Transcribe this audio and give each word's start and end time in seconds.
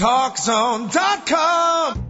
TalkZone.com. 0.00 2.09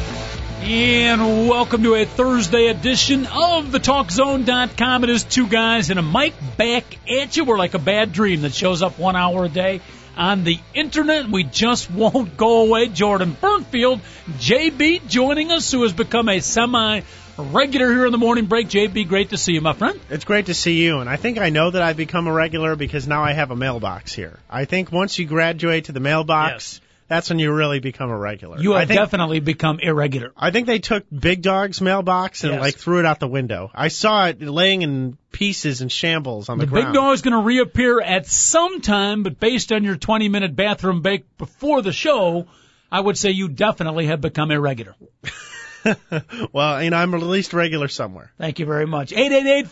And 0.63 1.49
welcome 1.49 1.81
to 1.83 1.95
a 1.95 2.05
Thursday 2.05 2.67
edition 2.67 3.25
of 3.25 3.71
the 3.71 3.79
TalkZone.com. 3.79 5.03
It 5.03 5.09
is 5.09 5.23
two 5.23 5.47
guys 5.47 5.89
and 5.89 5.97
a 5.97 6.03
mic 6.03 6.33
back 6.55 6.83
at 7.09 7.35
you. 7.35 7.45
We're 7.45 7.57
like 7.57 7.73
a 7.73 7.79
bad 7.79 8.13
dream 8.13 8.41
that 8.43 8.53
shows 8.53 8.83
up 8.83 8.99
one 8.99 9.15
hour 9.15 9.45
a 9.45 9.49
day 9.49 9.81
on 10.15 10.43
the 10.43 10.59
internet. 10.75 11.27
We 11.27 11.45
just 11.45 11.89
won't 11.89 12.37
go 12.37 12.61
away. 12.61 12.89
Jordan 12.89 13.35
Burnfield, 13.41 14.01
JB 14.37 15.07
joining 15.07 15.51
us, 15.51 15.71
who 15.71 15.81
has 15.81 15.93
become 15.93 16.29
a 16.29 16.39
semi 16.41 17.01
regular 17.37 17.91
here 17.91 18.05
in 18.05 18.11
the 18.11 18.19
morning 18.19 18.45
break. 18.45 18.67
JB, 18.67 19.07
great 19.07 19.29
to 19.31 19.37
see 19.37 19.53
you, 19.53 19.61
my 19.61 19.73
friend. 19.73 19.99
It's 20.11 20.25
great 20.25 20.45
to 20.45 20.53
see 20.53 20.83
you, 20.83 20.99
and 20.99 21.09
I 21.09 21.15
think 21.15 21.39
I 21.39 21.49
know 21.49 21.71
that 21.71 21.81
I've 21.81 21.97
become 21.97 22.27
a 22.27 22.33
regular 22.33 22.75
because 22.75 23.07
now 23.07 23.23
I 23.23 23.33
have 23.33 23.49
a 23.49 23.55
mailbox 23.55 24.13
here. 24.13 24.37
I 24.47 24.65
think 24.65 24.91
once 24.91 25.17
you 25.17 25.25
graduate 25.25 25.85
to 25.85 25.91
the 25.91 25.99
mailbox, 25.99 26.79
Yes. 26.79 26.81
That's 27.11 27.29
when 27.29 27.39
you 27.39 27.51
really 27.51 27.81
become 27.81 28.09
a 28.09 28.17
regular. 28.17 28.57
You 28.57 28.71
have 28.71 28.87
think, 28.87 28.97
definitely 28.97 29.41
become 29.41 29.79
irregular. 29.79 30.31
I 30.37 30.51
think 30.51 30.65
they 30.65 30.79
took 30.79 31.03
Big 31.11 31.41
Dog's 31.41 31.81
mailbox 31.81 32.45
and 32.45 32.53
Yes. 32.53 32.61
like 32.61 32.75
threw 32.77 32.99
it 32.99 33.05
out 33.05 33.19
the 33.19 33.27
window. 33.27 33.69
I 33.75 33.89
saw 33.89 34.27
it 34.27 34.41
laying 34.41 34.81
in 34.81 35.17
pieces 35.33 35.81
and 35.81 35.91
shambles 35.91 36.47
on 36.47 36.57
the, 36.57 36.65
The 36.65 36.71
ground. 36.71 36.85
big 36.87 36.93
dog 36.93 37.13
is 37.13 37.21
going 37.21 37.33
to 37.33 37.41
reappear 37.41 37.99
at 37.99 38.27
some 38.27 38.79
time, 38.79 39.23
but 39.23 39.41
based 39.41 39.73
on 39.73 39.83
your 39.83 39.97
20 39.97 40.29
minute 40.29 40.55
bathroom 40.55 41.01
break 41.01 41.37
before 41.37 41.81
the 41.81 41.91
show, 41.91 42.47
I 42.89 43.01
would 43.01 43.17
say 43.17 43.31
you 43.31 43.49
definitely 43.49 44.05
have 44.05 44.21
become 44.21 44.49
irregular. 44.49 44.95
well, 46.53 46.81
you 46.81 46.91
know, 46.91 46.97
I'm 46.97 47.13
at 47.13 47.21
least 47.23 47.53
regular 47.53 47.89
somewhere. 47.89 48.31
Thank 48.37 48.59
you 48.59 48.65
very 48.65 48.87
much. 48.87 49.11
888. 49.11 49.67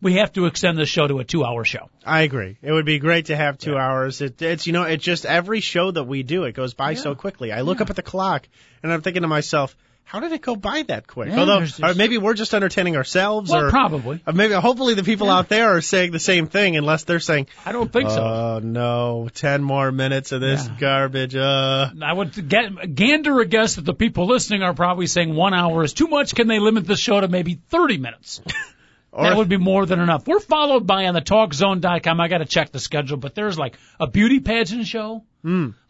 we 0.00 0.14
have 0.14 0.32
to 0.32 0.46
extend 0.46 0.76
the 0.76 0.86
show 0.86 1.06
to 1.06 1.20
a 1.20 1.24
two-hour 1.24 1.64
show. 1.64 1.88
I 2.04 2.22
agree. 2.22 2.58
It 2.60 2.72
would 2.72 2.84
be 2.84 2.98
great 2.98 3.26
to 3.26 3.36
have 3.36 3.58
two 3.58 3.76
hours. 3.76 4.20
It, 4.20 4.42
it's 4.42 4.66
you 4.66 4.72
know, 4.72 4.82
it's 4.82 5.04
just 5.04 5.24
every 5.24 5.60
show 5.60 5.92
that 5.92 6.02
we 6.02 6.24
do, 6.24 6.42
it 6.44 6.56
goes 6.56 6.74
by 6.74 6.94
so 6.94 7.14
quickly. 7.14 7.52
I 7.52 7.60
look 7.60 7.80
up 7.80 7.90
at 7.90 7.96
the 7.96 8.02
clock 8.02 8.48
and 8.82 8.92
I'm 8.92 9.02
thinking 9.02 9.22
to 9.22 9.28
myself, 9.28 9.76
how 10.04 10.20
did 10.20 10.32
it 10.32 10.42
go 10.42 10.56
by 10.56 10.82
that 10.88 11.06
quick? 11.06 11.30
Yeah, 11.30 11.38
Although, 11.40 11.60
just- 11.60 11.82
or 11.82 11.94
maybe 11.94 12.18
we're 12.18 12.34
just 12.34 12.52
entertaining 12.52 12.96
ourselves, 12.96 13.50
Well, 13.50 13.64
or 13.66 13.70
probably. 13.70 14.20
or 14.26 14.32
maybe 14.34 14.52
hopefully 14.54 14.94
the 14.94 15.02
people 15.04 15.30
out 15.30 15.48
there 15.48 15.76
are 15.76 15.80
saying 15.80 16.10
the 16.12 16.18
same 16.18 16.46
thing, 16.48 16.76
unless 16.76 17.04
they're 17.04 17.20
saying, 17.20 17.46
I 17.64 17.72
don't 17.72 17.90
think 17.92 18.10
so. 18.10 18.20
"Oh 18.22 18.60
no, 18.62 19.28
ten 19.32 19.62
more 19.62 19.90
minutes 19.90 20.32
of 20.32 20.40
this 20.40 20.66
Yeah. 20.66 20.76
garbage." 20.78 21.34
Uh, 21.34 21.90
I 22.02 22.12
would 22.12 22.48
get 22.48 22.94
gander 22.94 23.40
a 23.40 23.46
guess 23.46 23.76
that 23.76 23.84
the 23.86 23.94
people 23.94 24.26
listening 24.26 24.62
are 24.62 24.74
probably 24.74 25.06
saying 25.06 25.34
one 25.34 25.54
hour 25.54 25.82
is 25.84 25.92
too 25.94 26.08
much. 26.08 26.34
Can 26.34 26.46
they 26.46 26.58
limit 26.58 26.86
the 26.86 26.96
show 26.96 27.20
to 27.20 27.28
maybe 27.28 27.58
30 27.70 27.96
minutes? 27.98 28.42
or 29.12 29.24
that 29.24 29.36
would 29.36 29.48
be 29.48 29.56
more 29.58 29.84
than 29.86 30.00
enough. 30.00 30.26
We're 30.26 30.40
followed 30.40 30.86
by 30.86 31.06
on 31.06 31.14
the 31.14 31.20
talkzone.com. 31.20 32.20
I 32.20 32.28
got 32.28 32.38
to 32.38 32.46
check 32.46 32.72
the 32.72 32.80
schedule, 32.80 33.18
but 33.18 33.34
there's 33.34 33.58
like 33.58 33.76
a 34.00 34.06
beauty 34.06 34.40
pageant 34.40 34.86
show, 34.86 35.24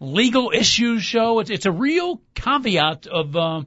legal 0.01 0.51
issues 0.55 1.03
show. 1.05 1.39
It's, 1.41 1.51
it's 1.51 1.67
a 1.67 1.73
real 1.73 2.21
caveat 2.35 3.07
of 3.07 3.37
uh, 3.37 3.63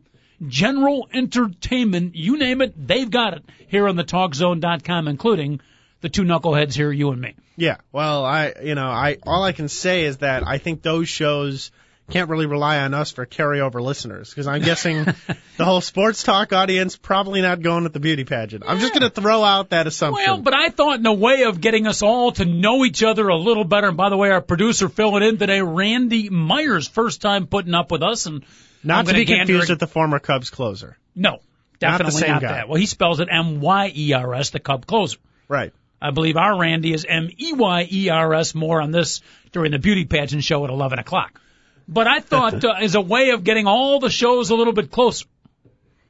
general 0.48 1.08
entertainment. 1.14 2.16
You 2.16 2.38
name 2.38 2.62
it, 2.62 2.88
they've 2.88 3.10
got 3.10 3.34
it 3.34 3.44
here 3.68 3.88
on 3.88 3.96
the 3.96 4.04
talkzone.com, 4.04 5.08
including 5.08 5.62
the 6.02 6.10
two 6.10 6.24
knuckleheads 6.24 6.74
here, 6.74 6.92
you 6.92 7.12
and 7.12 7.22
me. 7.22 7.36
yeah. 7.56 7.78
Well, 7.92 8.26
I 8.26 8.54
you 8.64 8.76
know, 8.76 8.88
I 8.88 9.18
all 9.24 9.44
I 9.44 9.52
can 9.54 9.70
say 9.70 10.04
is 10.04 10.18
that 10.18 10.48
I 10.48 10.58
think 10.58 10.82
those 10.82 11.10
shows 11.10 11.72
can't 12.12 12.30
really 12.30 12.46
rely 12.46 12.78
on 12.80 12.94
us 12.94 13.12
for 13.12 13.26
carryover 13.26 13.82
listeners 13.82 14.30
because 14.30 14.46
I'm 14.46 14.62
guessing 14.62 15.06
the 15.58 15.66
whole 15.66 15.82
sports 15.82 16.22
talk 16.22 16.54
audience 16.54 16.96
probably 16.96 17.42
not 17.42 17.62
going 17.62 17.84
with 17.84 17.94
the 17.94 18.00
beauty 18.00 18.26
pageant. 18.26 18.64
I'm 18.68 18.78
just 18.78 18.94
going 18.94 19.10
to 19.10 19.10
throw 19.10 19.44
out 19.44 19.72
that 19.72 19.88
assumption. 19.88 20.24
Well, 20.24 20.38
but 20.38 20.54
I 20.54 20.70
thought 20.70 21.00
in 21.00 21.06
a 21.08 21.14
way 21.14 21.46
of 21.46 21.60
getting 21.60 21.88
us 21.88 22.04
all 22.04 22.32
to 22.34 22.46
know 22.46 22.86
each 22.86 23.02
other 23.02 23.28
a 23.28 23.36
little 23.36 23.64
better. 23.64 23.88
And 23.88 23.98
by 23.98 24.10
the 24.10 24.18
way, 24.18 24.30
our 24.30 24.42
producer 24.42 24.88
filling 24.88 25.24
in 25.24 25.40
today, 25.40 25.62
Randy 25.62 26.30
Myers, 26.30 26.88
first 26.88 27.22
time 27.22 27.48
putting 27.48 27.74
up 27.74 27.90
with 27.90 28.04
us, 28.04 28.28
and 28.28 28.46
Not 28.86 29.08
to 29.08 29.14
be 29.14 29.26
confused 29.26 29.70
with 29.70 29.80
the 29.80 29.88
former 29.88 30.20
Cubs 30.20 30.50
closer. 30.50 30.98
No, 31.16 31.32
Not 31.32 31.42
the 31.80 31.80
definitely 31.80 32.22
same 32.22 32.32
not, 32.32 32.42
guy. 32.42 32.52
that. 32.54 32.70
Well, 32.70 32.80
he 32.80 32.86
spells 32.86 33.20
it 33.20 33.28
M 33.32 33.60
Y 33.60 33.92
E 33.96 34.14
R 34.14 34.34
S, 34.36 34.52
the 34.52 34.60
Cub 34.60 34.86
closer. 34.86 35.18
Right. 35.48 35.74
I 36.02 36.12
believe 36.12 36.38
our 36.38 36.60
Randy 36.60 36.94
is 36.94 37.06
M 37.08 37.30
E 37.36 37.54
Y 37.54 37.88
E 37.92 38.10
R 38.10 38.34
S. 38.36 38.54
More 38.54 38.82
on 38.82 38.92
this 38.92 39.22
during 39.52 39.72
the 39.72 39.80
beauty 39.80 40.06
pageant 40.06 40.44
show 40.44 40.64
at 40.64 40.70
11 40.70 41.00
o'clock. 41.00 41.40
But 41.88 42.08
I 42.08 42.20
thought, 42.20 42.64
uh, 42.64 42.74
as 42.80 42.96
a 42.96 43.02
way 43.02 43.32
of 43.32 43.44
getting 43.44 43.68
all 43.68 44.00
the 44.00 44.10
shows 44.10 44.50
a 44.50 44.56
little 44.56 44.74
bit 44.74 44.92
closer, 44.92 45.26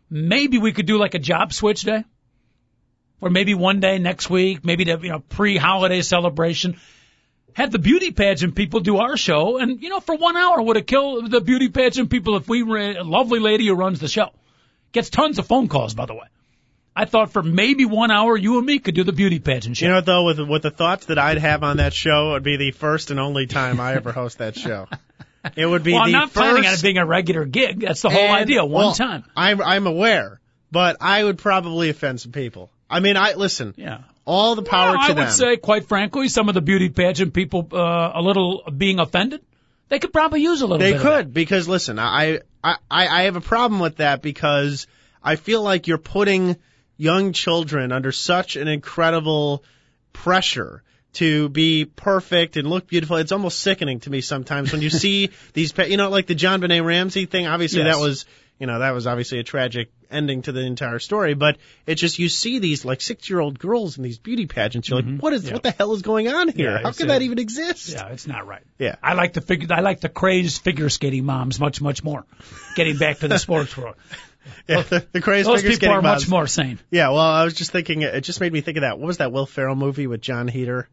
maybe 0.10 0.58
we 0.58 0.74
could 0.74 0.86
do 0.86 0.98
like 0.98 1.14
a 1.14 1.20
job 1.20 1.54
switch 1.54 1.84
day, 1.84 2.04
or 3.22 3.30
maybe 3.30 3.54
one 3.54 3.80
day 3.80 4.00
next 4.00 4.30
week, 4.30 4.66
maybe 4.66 4.84
the 4.84 5.00
you 5.02 5.10
know 5.10 5.20
pre-holiday 5.20 6.02
celebration. 6.02 6.78
Have 7.56 7.72
the 7.72 7.80
beauty 7.80 8.12
pageant 8.12 8.56
people 8.56 8.80
do 8.80 8.98
our 8.98 9.18
show, 9.18 9.58
and 9.58 9.82
you 9.82 9.90
know, 9.90 10.00
for 10.00 10.16
one 10.16 10.38
hour 10.38 10.62
would 10.62 10.78
it 10.78 10.88
kill 10.88 11.28
the 11.28 11.42
beauty 11.42 11.70
pageant 11.70 12.10
people 12.10 12.36
if 12.38 12.48
we 12.48 12.62
ran 12.62 12.98
a 12.98 13.04
lovely 13.04 13.40
lady 13.40 13.68
who 13.68 13.76
runs 13.76 14.00
the 14.00 14.08
show 14.08 14.30
gets 14.96 15.10
tons 15.10 15.38
of 15.38 15.46
phone 15.46 15.68
calls, 15.68 15.94
by 15.94 16.06
the 16.06 16.14
way. 16.14 16.28
I 16.96 17.04
thought 17.04 17.32
for 17.32 17.44
maybe 17.44 17.84
one 17.84 18.10
hour, 18.10 18.38
you 18.38 18.58
and 18.58 18.66
me 18.66 18.80
could 18.80 18.96
do 18.96 19.04
the 19.04 19.12
beauty 19.12 19.40
pageant 19.40 19.76
show. 19.76 19.86
You 19.86 19.90
know 19.90 19.98
what, 19.98 20.06
though, 20.06 20.24
with 20.24 20.40
with 20.40 20.62
the 20.62 20.72
thoughts 20.72 21.08
that 21.08 21.20
I'd 21.20 21.38
have 21.38 21.62
on 21.64 21.78
that 21.78 21.94
show, 21.94 22.30
it 22.30 22.34
would 22.34 22.44
be 22.44 22.56
the 22.56 22.72
first 22.72 23.12
and 23.12 23.20
only 23.20 23.46
time 23.46 23.82
I 23.82 23.96
ever 23.96 24.12
host 24.12 24.40
that 24.40 24.58
show. 24.58 24.88
It 25.56 25.68
would 25.68 25.84
be 25.84 25.94
well, 25.94 26.02
the 26.02 26.08
I'm 26.08 26.12
not 26.12 26.32
first 26.32 26.38
planning 26.38 26.66
on 26.66 26.74
it 26.74 26.82
being 26.82 26.98
a 26.98 27.06
regular 27.06 27.46
gig. 27.46 27.82
That's 27.82 28.02
the 28.02 28.10
whole 28.10 28.20
and- 28.20 28.32
idea. 28.32 28.66
One 28.66 28.86
well, 28.86 28.94
time. 28.96 29.26
I'm 29.38 29.62
I'm 29.62 29.86
aware, 29.86 30.40
but 30.72 30.98
I 31.02 31.24
would 31.24 31.38
probably 31.38 31.90
offend 31.90 32.20
some 32.20 32.32
people. 32.32 32.72
I 32.90 33.00
mean, 33.00 33.16
I 33.16 33.34
listen. 33.34 33.76
Yeah. 33.78 34.00
All 34.26 34.56
the 34.56 34.64
power 34.64 34.98
Well, 34.98 35.08
to 35.08 35.14
them. 35.14 35.24
I 35.24 35.26
would 35.28 35.34
say, 35.34 35.58
quite 35.58 35.88
frankly, 35.88 36.30
some 36.30 36.50
of 36.50 36.56
the 36.56 36.62
beauty 36.62 36.90
pageant 36.90 37.34
people 37.34 37.68
uh, 37.72 38.12
a 38.16 38.22
little 38.22 38.64
being 38.76 39.00
offended. 39.00 39.42
They 39.88 40.00
could 40.00 40.12
probably 40.12 40.42
use 40.42 40.62
a 40.62 40.66
little. 40.66 40.80
They 40.80 40.98
could 40.98 41.32
because 41.32 41.68
listen, 41.68 42.00
I, 42.00 42.40
I 42.64 42.78
I 42.90 43.08
I 43.08 43.22
have 43.24 43.36
a 43.36 43.42
problem 43.42 43.80
with 43.80 43.98
that 43.98 44.24
because 44.24 44.88
I 45.24 45.36
feel 45.36 45.62
like 45.62 45.86
you're 45.88 46.00
putting 46.00 46.58
young 46.98 47.34
children 47.34 47.92
under 47.92 48.12
such 48.12 48.56
an 48.56 48.68
incredible 48.68 49.64
pressure 50.12 50.82
to 51.14 51.50
be 51.50 51.86
perfect 51.86 52.58
and 52.58 52.68
look 52.70 52.88
beautiful. 52.88 53.18
It's 53.18 53.32
almost 53.32 53.60
sickening 53.60 54.00
to 54.02 54.10
me 54.10 54.22
sometimes 54.22 54.72
when 54.72 54.82
you 54.82 54.90
see 55.06 55.30
these, 55.54 55.74
you 55.88 55.98
know, 55.98 56.10
like 56.10 56.28
the 56.28 56.36
JonBenét 56.36 56.84
Ramsey 56.84 57.26
thing. 57.26 57.48
Obviously, 57.48 57.84
Yes. 57.84 57.96
that 57.96 58.02
was, 58.02 58.26
you 58.60 58.68
know, 58.68 58.80
that 58.80 58.92
was 58.92 59.08
obviously 59.08 59.40
a 59.40 59.44
tragic 59.44 59.92
ending 60.10 60.42
to 60.44 60.52
the 60.52 60.62
entire 60.62 61.00
story. 61.00 61.34
But 61.34 61.58
it's 61.86 62.00
just 62.00 62.20
you 62.20 62.30
see 62.30 62.60
these 62.60 62.86
like 62.86 63.02
six 63.02 63.30
year 63.30 63.40
old 63.40 63.60
girls 63.60 63.98
in 63.98 64.04
these 64.04 64.18
beauty 64.18 64.46
pageants. 64.46 64.90
You're 64.90 65.02
like, 65.02 65.20
what 65.22 65.34
is, 65.34 65.52
what 65.52 65.64
the 65.64 65.72
hell 65.72 65.94
is 65.94 66.02
going 66.02 66.28
on 66.28 66.48
here? 66.50 66.70
Mm-hmm. 66.70 66.78
Yeah, 66.78 66.84
How 66.84 66.92
can 66.92 67.06
a- 67.08 67.14
that 67.14 67.22
even 67.22 67.40
exist? 67.40 67.90
Yeah, 67.90 68.08
it's 68.10 68.28
not 68.28 68.48
right. 68.48 68.64
Yeah. 68.80 68.96
I 69.04 69.14
like 69.14 69.34
the 69.34 69.42
figure. 69.42 69.68
I 69.72 69.82
like 69.82 70.00
the 70.02 70.10
crazed 70.10 70.62
figure 70.62 70.90
skating 70.90 71.26
moms 71.26 71.60
much, 71.60 71.82
much 71.82 72.04
more. 72.04 72.26
Getting 72.76 72.98
back 72.98 73.20
to 73.20 73.28
the 73.28 73.40
sports 73.40 73.76
world, 73.76 73.96
Yeah, 74.68 74.82
the, 74.84 75.06
the 75.12 75.22
crazy 75.22 75.44
those 75.50 75.62
people 75.62 75.74
are 75.74 75.76
skating 75.76 76.04
much 76.04 76.30
more 76.30 76.48
sane. 76.48 76.80
Yeah, 76.92 77.10
well, 77.10 77.20
I 77.20 77.44
was 77.44 77.56
just 77.56 77.72
thinking, 77.72 78.04
it 78.04 78.22
just 78.22 78.40
made 78.40 78.54
me 78.54 78.62
think 78.62 78.78
of 78.78 78.82
that. 78.82 79.00
What 79.00 79.08
was 79.08 79.18
that 79.18 79.32
Will 79.32 79.46
Ferrell 79.46 79.76
movie 79.76 80.08
with 80.08 80.22
Jon 80.22 80.48
Heder 80.48 80.88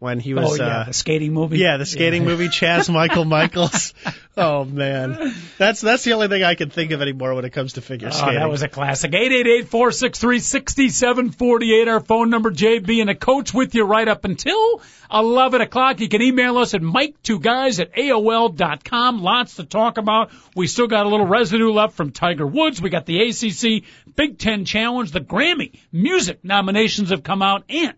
when 0.00 0.18
he 0.18 0.34
was? 0.34 0.58
oh 0.60 0.64
yeah, 0.64 0.78
uh, 0.80 0.84
the 0.84 0.92
skating 0.92 1.32
movie. 1.32 1.58
yeah, 1.58 1.76
the 1.76 1.86
skating 1.86 2.24
movie, 2.24 2.48
Chaz 2.48 2.90
Michael 2.92 3.24
Michaels. 3.24 3.94
Oh 4.36 4.64
man, 4.64 5.34
that's 5.58 5.80
that's 5.80 6.02
the 6.04 6.14
only 6.14 6.28
thing 6.28 6.42
I 6.42 6.54
can 6.54 6.70
think 6.70 6.90
of 6.92 7.02
anymore 7.02 7.34
when 7.34 7.44
it 7.44 7.50
comes 7.50 7.74
to 7.74 7.80
figure 7.82 8.08
Oh, 8.08 8.10
skating. 8.10 8.36
that 8.40 8.48
was 8.48 8.62
a 8.62 8.68
classic. 8.68 9.14
Eight 9.14 9.30
eight 9.32 9.46
eight 9.46 9.68
four 9.68 9.92
six 9.92 10.18
three 10.18 10.38
sixty 10.40 10.88
seven 10.88 11.30
forty 11.30 11.72
eight. 11.74 11.86
Our 11.88 12.00
phone 12.00 12.30
number, 12.30 12.50
JB, 12.50 13.00
and 13.02 13.10
a 13.10 13.14
coach 13.14 13.52
with 13.54 13.74
you 13.74 13.84
right 13.84 14.08
up 14.08 14.24
until 14.24 14.80
eleven 15.12 15.60
o'clock. 15.60 16.00
You 16.00 16.08
can 16.08 16.22
email 16.22 16.56
us 16.58 16.72
at 16.74 16.80
Mike 16.82 17.16
Two 17.22 17.38
Guys 17.38 17.78
at 17.80 17.94
AOL 17.94 18.56
dot 18.56 18.82
com. 18.84 19.20
Lots 19.22 19.56
to 19.56 19.64
talk 19.64 19.98
about. 19.98 20.30
We 20.56 20.66
still 20.66 20.86
got 20.88 21.04
a 21.04 21.08
little 21.10 21.26
residue 21.26 21.70
left 21.72 21.94
from 21.94 22.10
Tiger 22.10 22.46
Woods. 22.46 22.80
We 22.80 22.88
got 22.88 23.04
the 23.04 23.20
ACC 23.28 23.84
Big 24.16 24.38
Ten 24.38 24.64
Challenge, 24.64 25.10
the 25.10 25.20
Grammy 25.20 25.78
music 25.92 26.42
nominations 26.44 27.10
have 27.10 27.22
come 27.22 27.42
out, 27.42 27.64
and 27.68 27.94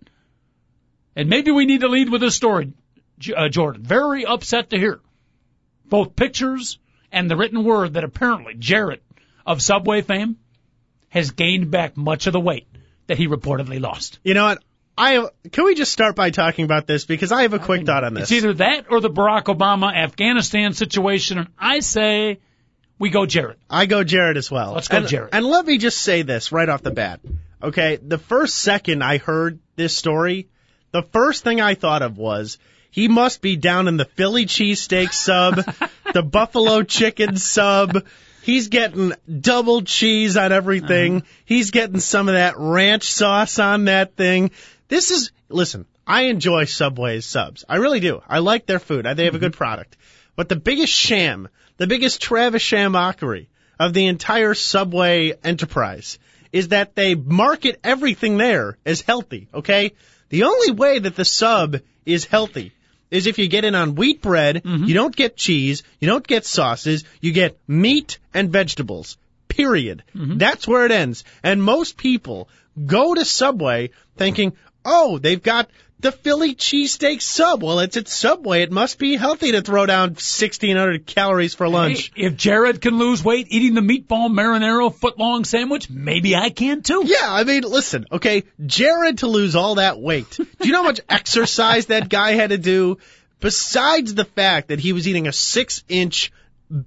and 1.16 1.28
maybe 1.28 1.50
we 1.50 1.66
need 1.66 1.80
to 1.80 1.88
lead 1.88 2.10
with 2.10 2.20
this 2.20 2.34
story, 2.34 2.72
uh, 3.36 3.48
Jordan. 3.48 3.82
Very 3.82 4.24
upset 4.24 4.70
to 4.70 4.78
hear 4.78 5.00
both 5.86 6.16
pictures 6.16 6.78
and 7.10 7.30
the 7.30 7.36
written 7.36 7.64
word 7.64 7.94
that 7.94 8.04
apparently 8.04 8.54
Jared 8.54 9.00
of 9.44 9.60
Subway 9.60 10.02
fame 10.02 10.36
has 11.08 11.32
gained 11.32 11.70
back 11.70 11.96
much 11.96 12.26
of 12.26 12.32
the 12.32 12.40
weight 12.40 12.66
that 13.06 13.18
he 13.18 13.28
reportedly 13.28 13.80
lost. 13.80 14.18
You 14.24 14.34
know 14.34 14.44
what? 14.44 14.62
I 14.96 15.26
can 15.50 15.64
we 15.64 15.74
just 15.74 15.92
start 15.92 16.16
by 16.16 16.30
talking 16.30 16.64
about 16.64 16.86
this 16.86 17.04
because 17.04 17.32
I 17.32 17.42
have 17.42 17.54
a 17.54 17.58
quick 17.58 17.86
thought 17.86 18.04
on 18.04 18.14
this. 18.14 18.24
It's 18.24 18.32
either 18.32 18.54
that 18.54 18.86
or 18.90 19.00
the 19.00 19.10
Barack 19.10 19.44
Obama 19.44 19.94
Afghanistan 19.94 20.74
situation, 20.74 21.38
and 21.38 21.48
I 21.58 21.80
say 21.80 22.40
we 22.98 23.10
go 23.10 23.24
Jared. 23.24 23.56
I 23.70 23.86
go 23.86 24.04
Jared 24.04 24.36
as 24.36 24.50
well. 24.50 24.72
Let's 24.72 24.88
go 24.88 24.98
and, 24.98 25.08
Jared. 25.08 25.30
And 25.32 25.46
let 25.46 25.66
me 25.66 25.78
just 25.78 25.98
say 25.98 26.22
this 26.22 26.52
right 26.52 26.68
off 26.68 26.82
the 26.82 26.90
bat. 26.90 27.20
Okay, 27.62 27.96
the 27.96 28.18
first 28.18 28.56
second 28.56 29.02
I 29.02 29.18
heard 29.18 29.60
this 29.76 29.96
story, 29.96 30.48
the 30.92 31.02
first 31.02 31.42
thing 31.42 31.60
I 31.60 31.74
thought 31.74 32.02
of 32.02 32.18
was 32.18 32.58
he 32.90 33.08
must 33.08 33.40
be 33.40 33.56
down 33.56 33.88
in 33.88 33.96
the 33.96 34.04
Philly 34.04 34.46
cheesesteak 34.46 35.12
sub, 35.12 35.64
the 36.12 36.22
buffalo 36.22 36.82
chicken 36.82 37.36
sub. 37.36 38.04
He's 38.42 38.68
getting 38.68 39.14
double 39.40 39.82
cheese 39.82 40.36
on 40.36 40.52
everything. 40.52 41.16
Uh-huh. 41.16 41.26
He's 41.44 41.70
getting 41.70 42.00
some 42.00 42.28
of 42.28 42.34
that 42.34 42.58
ranch 42.58 43.10
sauce 43.10 43.58
on 43.58 43.86
that 43.86 44.16
thing. 44.16 44.50
This 44.88 45.10
is, 45.10 45.32
listen, 45.48 45.86
I 46.06 46.22
enjoy 46.24 46.64
Subway's 46.64 47.24
subs. 47.24 47.64
I 47.68 47.76
really 47.76 48.00
do. 48.00 48.22
I 48.28 48.40
like 48.40 48.66
their 48.66 48.78
food. 48.78 49.06
They 49.06 49.24
have 49.24 49.34
a 49.34 49.38
good 49.38 49.54
product. 49.54 49.96
But 50.36 50.48
the 50.48 50.56
biggest 50.56 50.92
sham, 50.92 51.48
the 51.78 51.86
biggest 51.86 52.20
Travis 52.20 52.72
mockery 52.72 53.48
of 53.78 53.94
the 53.94 54.06
entire 54.06 54.54
Subway 54.54 55.32
enterprise 55.42 56.18
is 56.52 56.68
that 56.68 56.94
they 56.94 57.14
market 57.14 57.80
everything 57.82 58.36
there 58.36 58.76
as 58.84 59.00
healthy, 59.00 59.48
okay? 59.54 59.92
The 60.32 60.44
only 60.44 60.70
way 60.70 60.98
that 60.98 61.14
the 61.14 61.26
sub 61.26 61.76
is 62.06 62.24
healthy 62.24 62.72
is 63.10 63.26
if 63.26 63.38
you 63.38 63.48
get 63.48 63.66
in 63.66 63.74
on 63.74 63.96
wheat 63.96 64.22
bread, 64.22 64.62
mm-hmm. 64.64 64.84
you 64.84 64.94
don't 64.94 65.14
get 65.14 65.36
cheese, 65.36 65.82
you 66.00 66.08
don't 66.08 66.26
get 66.26 66.46
sauces, 66.46 67.04
you 67.20 67.32
get 67.34 67.58
meat 67.68 68.18
and 68.32 68.50
vegetables. 68.50 69.18
Period. 69.48 70.02
Mm-hmm. 70.16 70.38
That's 70.38 70.66
where 70.66 70.86
it 70.86 70.90
ends. 70.90 71.24
And 71.42 71.62
most 71.62 71.98
people 71.98 72.48
go 72.86 73.14
to 73.14 73.26
Subway 73.26 73.90
thinking, 74.16 74.56
oh, 74.86 75.18
they've 75.18 75.42
got 75.42 75.68
the 76.02 76.12
Philly 76.12 76.54
cheesesteak 76.54 77.22
sub. 77.22 77.62
Well, 77.62 77.78
it's 77.80 77.96
at 77.96 78.08
Subway. 78.08 78.62
It 78.62 78.70
must 78.70 78.98
be 78.98 79.16
healthy 79.16 79.52
to 79.52 79.62
throw 79.62 79.86
down 79.86 80.10
1600 80.10 81.06
calories 81.06 81.54
for 81.54 81.68
lunch. 81.68 82.12
Hey, 82.14 82.24
if 82.24 82.36
Jared 82.36 82.80
can 82.80 82.98
lose 82.98 83.24
weight 83.24 83.46
eating 83.50 83.74
the 83.74 83.80
meatball 83.80 84.28
marinara 84.30 84.94
footlong 84.94 85.46
sandwich, 85.46 85.88
maybe 85.88 86.36
I 86.36 86.50
can 86.50 86.82
too. 86.82 87.04
Yeah, 87.06 87.26
I 87.26 87.44
mean, 87.44 87.62
listen, 87.62 88.06
okay, 88.12 88.44
Jared 88.66 89.18
to 89.18 89.28
lose 89.28 89.56
all 89.56 89.76
that 89.76 89.98
weight. 90.00 90.30
Do 90.30 90.46
you 90.60 90.72
know 90.72 90.82
how 90.82 90.88
much 90.88 91.00
exercise 91.08 91.86
that 91.86 92.08
guy 92.08 92.32
had 92.32 92.50
to 92.50 92.58
do? 92.58 92.98
Besides 93.40 94.14
the 94.14 94.24
fact 94.24 94.68
that 94.68 94.78
he 94.78 94.92
was 94.92 95.08
eating 95.08 95.26
a 95.26 95.32
six 95.32 95.82
inch, 95.88 96.30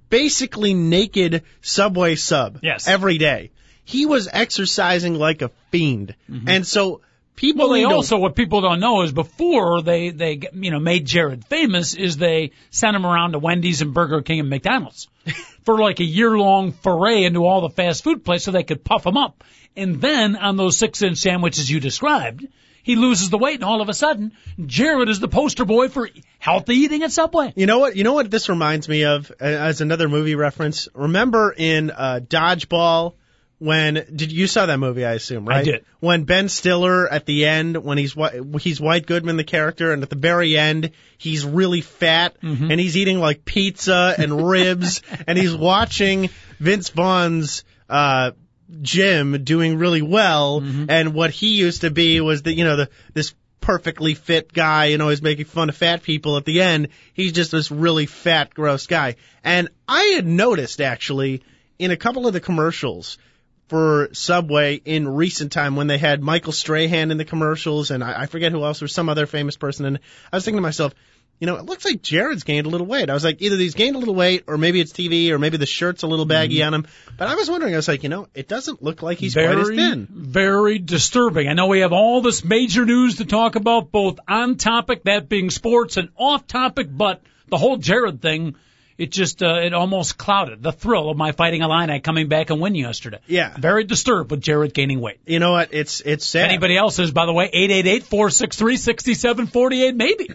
basically 0.08 0.74
naked 0.74 1.42
Subway 1.60 2.14
sub 2.16 2.60
Yes. 2.62 2.88
every 2.88 3.18
day, 3.18 3.50
he 3.84 4.06
was 4.06 4.28
exercising 4.32 5.14
like 5.14 5.42
a 5.42 5.50
fiend. 5.70 6.14
Mm-hmm. 6.30 6.48
And 6.48 6.66
so 6.66 7.02
people 7.36 7.68
Well, 7.68 7.74
they 7.74 7.84
also 7.84 8.16
what 8.16 8.34
people 8.34 8.62
don't 8.62 8.80
know 8.80 9.02
is 9.02 9.12
before 9.12 9.82
they 9.82 10.10
they 10.10 10.40
you 10.52 10.70
know 10.70 10.80
made 10.80 11.04
Jared 11.04 11.44
famous 11.44 11.94
is 11.94 12.16
they 12.16 12.52
sent 12.70 12.96
him 12.96 13.06
around 13.06 13.32
to 13.32 13.38
Wendy's 13.38 13.82
and 13.82 13.94
Burger 13.94 14.22
King 14.22 14.40
and 14.40 14.50
McDonald's 14.50 15.08
for 15.64 15.78
like 15.78 16.00
a 16.00 16.04
year 16.04 16.36
long 16.36 16.72
foray 16.72 17.24
into 17.24 17.44
all 17.44 17.60
the 17.60 17.70
fast 17.70 18.02
food 18.02 18.24
places 18.24 18.46
so 18.46 18.50
they 18.50 18.64
could 18.64 18.82
puff 18.82 19.06
him 19.06 19.16
up. 19.16 19.44
And 19.76 20.00
then 20.00 20.36
on 20.36 20.56
those 20.56 20.76
six 20.76 21.02
inch 21.02 21.18
sandwiches 21.18 21.70
you 21.70 21.80
described, 21.80 22.46
he 22.82 22.96
loses 22.96 23.28
the 23.30 23.38
weight 23.38 23.56
and 23.56 23.64
all 23.64 23.82
of 23.82 23.88
a 23.88 23.94
sudden 23.94 24.32
Jared 24.64 25.08
is 25.08 25.20
the 25.20 25.28
poster 25.28 25.66
boy 25.66 25.88
for 25.88 26.08
healthy 26.38 26.74
eating 26.74 27.02
at 27.02 27.12
Subway. 27.12 27.52
You 27.54 27.66
know 27.66 27.78
what? 27.78 27.96
You 27.96 28.04
know 28.04 28.14
what 28.14 28.30
this 28.30 28.48
reminds 28.48 28.88
me 28.88 29.04
of 29.04 29.30
as 29.38 29.82
another 29.82 30.08
movie 30.08 30.34
reference. 30.36 30.88
Remember 30.94 31.54
in 31.56 31.90
uh, 31.90 32.20
Dodgeball 32.26 33.14
when 33.58 33.94
did 34.14 34.32
you 34.32 34.46
saw 34.46 34.66
that 34.66 34.78
movie? 34.78 35.04
I 35.04 35.14
assume, 35.14 35.46
right? 35.46 35.64
did. 35.64 35.84
When 36.00 36.24
Ben 36.24 36.48
Stiller 36.48 37.08
at 37.08 37.24
the 37.26 37.46
end, 37.46 37.76
when 37.78 37.96
he's 37.98 38.14
he's 38.60 38.80
White 38.80 39.06
Goodman 39.06 39.36
the 39.36 39.44
character, 39.44 39.92
and 39.92 40.02
at 40.02 40.10
the 40.10 40.16
very 40.16 40.58
end 40.58 40.90
he's 41.18 41.44
really 41.44 41.80
fat 41.80 42.40
Mm-hmm. 42.42 42.70
and 42.70 42.80
he's 42.80 42.96
eating 42.96 43.18
like 43.18 43.44
pizza 43.44 44.14
and 44.18 44.46
ribs, 44.48 45.00
and 45.26 45.38
he's 45.38 45.54
watching 45.54 46.30
Vince 46.58 46.90
Vaughn's. 46.90 47.64
Uh, 47.88 48.32
Jim 48.82 49.44
doing 49.44 49.78
really 49.78 50.02
well, 50.02 50.60
Mm-hmm. 50.60 50.86
and 50.88 51.14
what 51.14 51.30
he 51.30 51.54
used 51.56 51.82
to 51.82 51.90
be 51.92 52.20
was 52.20 52.42
the 52.42 52.52
you 52.52 52.64
know 52.64 52.74
the 52.76 52.90
this 53.14 53.32
perfectly 53.60 54.14
fit 54.14 54.52
guy, 54.52 54.86
you 54.86 54.98
know, 54.98 55.08
he's 55.08 55.22
making 55.22 55.44
fun 55.44 55.68
of 55.68 55.76
fat 55.76 56.02
people 56.02 56.36
at 56.36 56.44
the 56.44 56.60
end. 56.62 56.88
He's 57.14 57.32
just 57.32 57.52
this 57.52 57.70
really 57.70 58.06
fat, 58.06 58.52
gross 58.54 58.86
guy. 58.88 59.16
And 59.44 59.68
I 59.88 60.02
had 60.16 60.26
noticed 60.26 60.80
actually 60.80 61.42
in 61.78 61.90
a 61.92 61.96
couple 61.96 62.26
of 62.26 62.32
the 62.32 62.40
commercials 62.40 63.18
for 63.68 64.08
Subway 64.12 64.76
in 64.76 65.08
recent 65.08 65.52
time 65.52 65.76
when 65.76 65.86
they 65.86 65.98
had 65.98 66.22
Michael 66.22 66.52
Strahan 66.52 67.10
in 67.10 67.18
the 67.18 67.24
commercials 67.24 67.90
and 67.90 68.02
I, 68.02 68.22
I 68.22 68.26
forget 68.26 68.52
who 68.52 68.64
else, 68.64 68.82
or 68.82 68.88
some 68.88 69.08
other 69.08 69.26
famous 69.26 69.56
person. 69.56 69.86
And 69.86 69.98
I 70.32 70.36
was 70.36 70.44
thinking 70.44 70.58
to 70.58 70.62
myself, 70.62 70.94
you 71.38 71.46
know, 71.46 71.56
it 71.56 71.66
looks 71.66 71.84
like 71.84 72.00
Jared's 72.00 72.44
gained 72.44 72.66
a 72.66 72.70
little 72.70 72.86
weight. 72.86 73.10
I 73.10 73.14
was 73.14 73.24
like, 73.24 73.42
either 73.42 73.56
he's 73.56 73.74
gained 73.74 73.94
a 73.94 73.98
little 73.98 74.14
weight 74.14 74.44
or 74.46 74.56
maybe 74.56 74.80
it's 74.80 74.92
TV 74.92 75.30
or 75.30 75.38
maybe 75.38 75.58
the 75.58 75.66
shirt's 75.66 76.02
a 76.02 76.06
little 76.06 76.24
baggy 76.24 76.58
mm-hmm. 76.58 76.68
on 76.68 76.74
him. 76.74 76.86
But 77.18 77.28
I 77.28 77.34
was 77.34 77.50
wondering, 77.50 77.74
I 77.74 77.76
was 77.76 77.88
like, 77.88 78.04
you 78.04 78.08
know, 78.08 78.28
it 78.34 78.48
doesn't 78.48 78.82
look 78.82 79.02
like 79.02 79.18
he's 79.18 79.34
quite 79.34 79.44
as 79.46 79.66
very, 79.68 79.76
thin. 79.76 80.08
very 80.10 80.78
disturbing. 80.78 81.48
I 81.48 81.52
know 81.52 81.66
we 81.66 81.80
have 81.80 81.92
all 81.92 82.22
this 82.22 82.42
major 82.42 82.86
news 82.86 83.16
to 83.16 83.26
talk 83.26 83.56
about, 83.56 83.90
both 83.92 84.18
on 84.26 84.56
topic, 84.56 85.04
that 85.04 85.28
being 85.28 85.50
sports, 85.50 85.98
and 85.98 86.08
off 86.16 86.46
topic, 86.46 86.88
but 86.90 87.20
the 87.48 87.58
whole 87.58 87.76
Jared 87.76 88.22
thing, 88.22 88.56
it 88.98 89.10
just, 89.10 89.42
uh, 89.42 89.60
it 89.62 89.74
almost 89.74 90.16
clouded 90.16 90.62
the 90.62 90.72
thrill 90.72 91.10
of 91.10 91.16
my 91.16 91.32
fighting 91.32 91.62
Illini 91.62 92.00
coming 92.00 92.28
back 92.28 92.50
and 92.50 92.60
winning 92.60 92.82
yesterday. 92.82 93.18
Yeah. 93.26 93.54
Very 93.56 93.84
disturbed 93.84 94.30
with 94.30 94.40
Jared 94.40 94.74
gaining 94.74 95.00
weight. 95.00 95.18
You 95.26 95.38
know 95.38 95.52
what? 95.52 95.68
It's 95.72 96.00
it's 96.00 96.26
sad. 96.26 96.48
Anybody 96.48 96.76
else 96.76 96.98
is, 96.98 97.10
by 97.10 97.26
the 97.26 97.32
way, 97.32 97.50
888-463-6748, 97.52 99.94
maybe. 99.94 100.30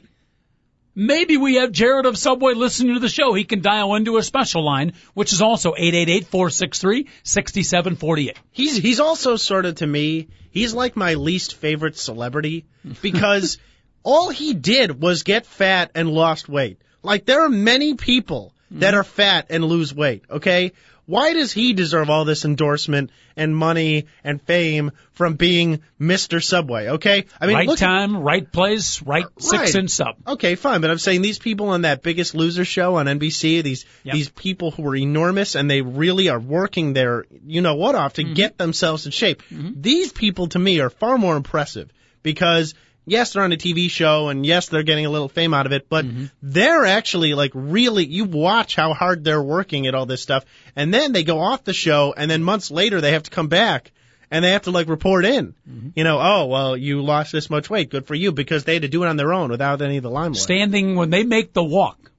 Maybe 0.93 1.37
we 1.37 1.55
have 1.55 1.71
Jared 1.71 2.05
of 2.05 2.17
Subway 2.17 2.53
listening 2.53 2.95
to 2.95 2.99
the 2.99 3.07
show. 3.07 3.33
He 3.33 3.45
can 3.45 3.61
dial 3.61 3.95
into 3.95 4.17
a 4.17 4.23
special 4.23 4.65
line, 4.65 4.91
which 5.13 5.31
is 5.31 5.41
also 5.41 5.73
888-463-6748. 5.73 8.35
He's 8.51 8.75
he's 8.75 8.99
also 8.99 9.37
sort 9.37 9.65
of 9.65 9.75
to 9.75 9.87
me, 9.87 10.27
he's 10.49 10.73
like 10.73 10.97
my 10.97 11.13
least 11.13 11.55
favorite 11.55 11.97
celebrity 11.97 12.65
because 13.01 13.57
all 14.03 14.27
he 14.29 14.53
did 14.53 15.01
was 15.01 15.23
get 15.23 15.45
fat 15.45 15.91
and 15.95 16.09
lost 16.09 16.49
weight. 16.49 16.81
Like 17.03 17.25
there 17.25 17.41
are 17.45 17.49
many 17.49 17.95
people 17.95 18.53
that 18.71 18.93
are 18.93 19.03
fat 19.03 19.47
and 19.49 19.65
lose 19.65 19.93
weight, 19.93 20.23
okay? 20.29 20.71
Why 21.07 21.33
does 21.33 21.51
he 21.51 21.73
deserve 21.73 22.09
all 22.09 22.23
this 22.23 22.45
endorsement 22.45 23.09
and 23.35 23.53
money 23.57 24.05
and 24.23 24.41
fame 24.41 24.91
from 25.11 25.33
being 25.33 25.81
Mr. 25.99 26.41
Subway, 26.41 26.87
okay? 26.89 27.25
I 27.41 27.47
mean, 27.47 27.55
right 27.57 27.67
look 27.67 27.79
time, 27.79 28.15
right 28.15 28.49
place, 28.49 29.01
right, 29.01 29.25
six 29.39 29.75
inch 29.75 29.89
sub. 29.89 30.15
Okay, 30.25 30.55
fine, 30.55 30.79
but 30.79 30.89
I'm 30.89 30.99
saying 30.99 31.21
these 31.21 31.39
people 31.39 31.69
on 31.69 31.81
that 31.81 32.01
Biggest 32.01 32.33
Loser 32.33 32.63
show 32.63 32.95
on 32.95 33.07
NBC, 33.07 33.61
these 33.61 33.83
Yep. 34.03 34.15
these 34.15 34.29
people 34.29 34.71
who 34.71 34.87
are 34.87 34.95
enormous 34.95 35.55
and 35.55 35.69
they 35.69 35.81
really 35.81 36.29
are 36.29 36.39
working 36.39 36.93
their 36.93 37.25
you 37.45 37.59
know 37.61 37.75
what 37.75 37.95
off 37.95 38.13
Mm-hmm. 38.13 38.29
to 38.29 38.33
get 38.35 38.57
themselves 38.57 39.05
in 39.05 39.11
shape. 39.11 39.43
These 39.49 40.13
people 40.13 40.47
to 40.49 40.59
me 40.59 40.79
are 40.79 40.89
far 40.91 41.17
more 41.17 41.35
impressive 41.35 41.91
because 42.23 42.73
yes, 43.05 43.33
they're 43.33 43.43
on 43.43 43.51
a 43.51 43.57
TV 43.57 43.89
show 43.89 44.29
and 44.29 44.45
yes, 44.45 44.69
they're 44.69 44.83
getting 44.83 45.05
a 45.05 45.09
little 45.09 45.29
fame 45.29 45.53
out 45.53 45.65
of 45.65 45.71
it, 45.71 45.87
but 45.89 46.05
Mm-hmm. 46.05 46.25
they're 46.41 46.85
actually 46.85 47.33
like 47.33 47.51
really 47.53 48.05
you 48.05 48.25
watch 48.25 48.75
how 48.75 48.93
hard 48.93 49.23
they're 49.23 49.41
working 49.41 49.87
at 49.87 49.95
all 49.95 50.05
this 50.05 50.21
stuff 50.21 50.45
and 50.75 50.93
then 50.93 51.11
they 51.11 51.23
go 51.23 51.39
off 51.39 51.63
the 51.63 51.73
show 51.73 52.13
and 52.15 52.29
then 52.29 52.43
months 52.43 52.71
later 52.71 53.01
they 53.01 53.11
have 53.13 53.23
to 53.23 53.31
come 53.31 53.47
back 53.47 53.91
and 54.29 54.45
they 54.45 54.51
have 54.51 54.61
to 54.63 54.71
like 54.71 54.87
report 54.87 55.25
in. 55.25 55.53
Mm-hmm. 55.69 55.89
You 55.95 56.03
know, 56.03 56.19
oh 56.21 56.45
well, 56.45 56.77
you 56.77 57.01
lost 57.01 57.31
this 57.31 57.49
much 57.49 57.69
weight. 57.69 57.89
Good 57.89 58.05
for 58.07 58.15
you 58.15 58.31
because 58.31 58.63
they 58.63 58.73
had 58.73 58.83
to 58.83 58.87
do 58.87 59.03
it 59.03 59.07
on 59.07 59.17
their 59.17 59.33
own 59.33 59.49
without 59.51 59.81
any 59.81 59.97
of 59.97 60.03
the 60.03 60.09
limelight. 60.11 60.37
Standing 60.41 60.95
when 60.95 61.09
they 61.09 61.23
make 61.23 61.53
the 61.53 61.63
walk 61.63 62.11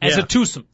as 0.00 0.16
Yeah. 0.16 0.22
a 0.22 0.26
twosome 0.26 0.66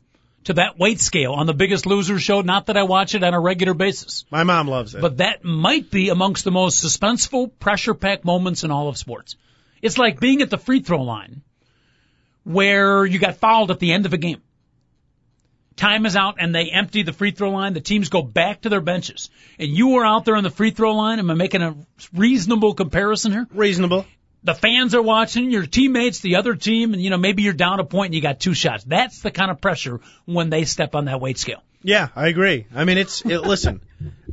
to 0.45 0.53
that 0.53 0.79
weight 0.79 1.01
scale 1.01 1.33
on 1.33 1.47
the 1.47 1.55
Biggest 1.55 1.87
Loser 1.87 2.19
show. 2.19 2.43
Not 2.43 2.67
that 2.67 2.77
I 2.77 2.83
watch 2.83 3.15
it 3.15 3.25
on 3.25 3.33
a 3.33 3.41
regular 3.41 3.73
basis, 3.73 4.27
My 4.31 4.45
mom 4.45 4.69
loves 4.69 4.95
it. 4.95 5.01
but 5.01 5.17
that 5.17 5.43
might 5.43 5.91
be 5.91 6.11
amongst 6.11 6.45
the 6.45 6.51
most 6.51 6.85
suspenseful, 6.85 7.51
pressure-packed 7.59 8.27
moments 8.27 8.63
in 8.63 8.71
all 8.71 8.89
of 8.89 8.99
sports. 8.99 9.37
It's 9.85 9.99
like 9.99 10.19
being 10.19 10.41
at 10.43 10.49
the 10.49 10.59
free 10.59 10.81
throw 10.81 11.03
line 11.03 11.43
where 12.43 13.05
you 13.05 13.19
got 13.19 13.37
fouled 13.37 13.71
at 13.71 13.79
the 13.79 13.93
end 13.93 14.07
of 14.07 14.13
a 14.15 14.17
game. 14.17 14.41
Time 15.77 16.07
is 16.07 16.17
out 16.17 16.37
and 16.39 16.55
they 16.55 16.71
empty 16.71 17.03
the 17.03 17.13
free 17.13 17.33
throw 17.33 17.51
line. 17.51 17.75
The 17.75 17.81
teams 17.81 18.09
go 18.09 18.23
back 18.23 18.63
to 18.63 18.69
their 18.71 18.81
benches. 18.81 19.29
And 19.59 19.69
you 19.69 19.89
were 19.91 20.07
out 20.07 20.25
there 20.25 20.37
on 20.37 20.43
the 20.43 20.51
free 20.51 20.71
throw 20.71 20.95
line. 20.95 21.19
Am 21.19 21.31
I 21.31 21.35
making 21.35 21.63
a 21.63 21.77
reasonable 22.15 22.75
comparison 22.75 23.33
here? 23.33 23.47
Reasonable. 23.53 24.07
the 24.45 24.55
fans 24.55 24.95
are 24.95 25.03
watching, 25.03 25.51
your 25.51 25.67
teammates, 25.67 26.21
the 26.21 26.37
other 26.37 26.55
team, 26.55 26.93
and 26.93 27.03
you 27.03 27.11
know, 27.11 27.17
maybe 27.17 27.43
you're 27.43 27.55
down 27.55 27.81
a 27.81 27.85
point 27.85 28.09
and 28.09 28.15
you 28.15 28.21
got 28.21 28.41
two 28.41 28.55
shots. 28.55 28.85
That's 28.85 29.21
the 29.21 29.31
kind 29.31 29.51
of 29.51 29.61
pressure 29.61 30.01
when 30.27 30.51
they 30.51 30.65
step 30.65 30.95
on 30.95 31.07
that 31.07 31.21
weight 31.21 31.39
scale. 31.39 31.63
Yeah, 31.83 32.09
I 32.15 32.29
agree. 32.29 32.67
I 32.75 32.85
mean, 32.85 32.99
it's 32.99 33.25
it, 33.25 33.41
listen. 33.41 33.81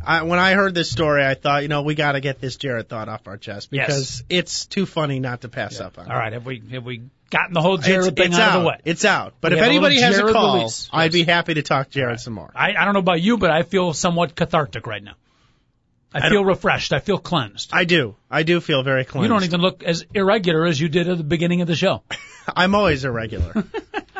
I, 0.05 0.23
when 0.23 0.39
I 0.39 0.53
heard 0.53 0.73
this 0.73 0.89
story, 0.89 1.25
I 1.25 1.33
thought, 1.35 1.61
you 1.63 1.67
know, 1.67 1.83
we 1.83 1.95
got 1.95 2.13
to 2.13 2.19
get 2.19 2.39
this 2.39 2.55
Jared 2.57 2.89
thought 2.89 3.09
off 3.09 3.27
our 3.27 3.37
chest 3.37 3.69
Yes. 3.71 3.87
because 3.87 4.23
it's 4.29 4.65
too 4.65 4.85
funny 4.85 5.19
not 5.19 5.41
to 5.41 5.49
pass 5.49 5.79
up 5.79 5.97
on. 5.99 6.09
All 6.11 6.17
right, 6.17 6.33
have 6.33 6.45
we 6.45 6.61
have 6.71 6.83
we 6.85 7.03
gotten 7.29 7.53
the 7.53 7.61
whole 7.61 7.77
Jared 7.77 8.07
it's, 8.07 8.15
thing 8.17 8.27
it's 8.27 8.39
out, 8.39 8.51
out 8.51 8.57
of 8.57 8.61
the 8.63 8.67
way. 8.69 8.77
It's 8.85 9.05
out. 9.05 9.33
But 9.41 9.51
We 9.51 9.57
if 9.57 9.63
have 9.63 9.71
a 9.71 9.73
little 9.73 9.87
anybody 9.87 10.01
has 10.01 10.17
a 10.19 10.33
call, 10.33 10.57
release. 10.57 10.89
I'd 10.91 11.11
be 11.11 11.23
happy 11.23 11.55
to 11.55 11.61
talk 11.61 11.89
Jared 11.89 12.19
some 12.19 12.33
more. 12.33 12.51
I, 12.55 12.75
I 12.75 12.85
don't 12.85 12.93
know 12.93 12.99
about 12.99 13.21
you, 13.21 13.37
but 13.37 13.51
I 13.51 13.63
feel 13.63 13.93
somewhat 13.93 14.35
cathartic 14.35 14.85
right 14.87 15.03
now. 15.03 15.13
I, 16.13 16.29
feel 16.29 16.43
refreshed. 16.43 16.91
I 16.91 16.99
feel 16.99 17.17
cleansed. 17.17 17.69
I 17.71 17.85
do. 17.85 18.15
I 18.29 18.43
do 18.43 18.59
feel 18.59 18.83
very 18.83 19.05
cleansed. 19.05 19.23
You 19.23 19.29
don't 19.29 19.45
even 19.45 19.61
look 19.61 19.83
as 19.83 20.05
irregular 20.13 20.65
as 20.65 20.79
you 20.79 20.89
did 20.89 21.07
at 21.07 21.17
the 21.17 21.23
beginning 21.23 21.61
of 21.61 21.67
the 21.67 21.75
show. 21.75 22.03
I'm 22.53 22.75
always 22.75 23.05
irregular. 23.05 23.53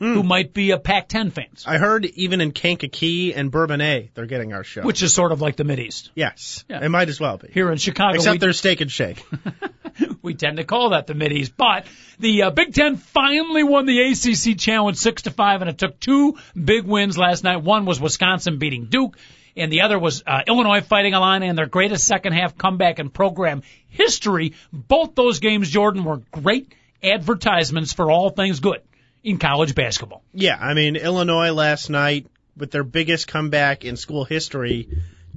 Mideast 0.00 0.14
who 0.14 0.22
might 0.22 0.52
be 0.54 0.70
a 0.70 0.78
Pac-10 0.78 1.32
fans. 1.32 1.64
I 1.66 1.78
heard 1.78 2.04
even 2.06 2.40
in 2.40 2.52
Kankakee 2.52 3.34
and 3.34 3.50
Bourbonnais, 3.50 4.10
they're 4.14 4.26
getting 4.26 4.52
our 4.52 4.64
show. 4.64 4.82
which 4.82 5.02
is 5.02 5.12
sort 5.14 5.32
of 5.32 5.40
like 5.40 5.56
the 5.56 5.64
Mideast. 5.64 6.10
yes, 6.14 6.64
Yeah. 6.68 6.84
it 6.84 6.88
might 6.88 7.08
as 7.08 7.18
well 7.20 7.36
be. 7.38 7.48
Here 7.52 7.70
in 7.70 7.78
Chicago, 7.78 8.14
Except 8.14 8.34
we, 8.34 8.38
their 8.38 8.52
steak 8.52 8.80
and 8.80 8.90
shake. 8.90 9.24
we 10.22 10.34
tend 10.34 10.58
to 10.58 10.64
call 10.64 10.90
that 10.90 11.06
the 11.06 11.14
Mideast. 11.14 11.52
But 11.56 11.86
the 12.18 12.44
uh, 12.44 12.50
Big 12.50 12.74
Ten 12.74 12.96
finally 12.96 13.62
won 13.64 13.86
the 13.86 14.00
ACC 14.00 14.56
Challenge 14.58 14.96
six 14.96 15.22
to 15.22 15.30
five, 15.30 15.60
and 15.62 15.70
it 15.70 15.78
took 15.78 15.98
two 15.98 16.36
big 16.54 16.84
wins 16.84 17.18
last 17.18 17.44
night. 17.44 17.62
One 17.62 17.84
was 17.84 18.00
Wisconsin 18.00 18.58
beating 18.58 18.86
Duke, 18.86 19.16
and 19.56 19.72
the 19.72 19.80
other 19.80 19.98
was 19.98 20.22
uh, 20.26 20.42
Illinois 20.46 20.80
fighting 20.80 21.14
Illini 21.14 21.48
and 21.48 21.58
their 21.58 21.66
greatest 21.66 22.06
second 22.06 22.34
half 22.34 22.56
comeback 22.56 22.98
in 23.00 23.10
program 23.10 23.62
history. 23.88 24.54
Both 24.72 25.14
those 25.16 25.40
games, 25.40 25.68
Jordan, 25.70 26.04
were 26.04 26.18
great 26.30 26.72
advertisements 27.02 27.92
for 27.92 28.10
all 28.10 28.30
things 28.30 28.60
good 28.60 28.80
in 29.22 29.38
college 29.38 29.74
basketball. 29.74 30.22
yeah, 30.32 30.56
I 30.60 30.74
mean 30.74 30.96
Illinois 30.96 31.50
last 31.50 31.90
night 31.90 32.26
with 32.56 32.70
their 32.70 32.84
biggest 32.84 33.28
comeback 33.28 33.84
in 33.84 33.96
school 33.96 34.24
history 34.24 34.88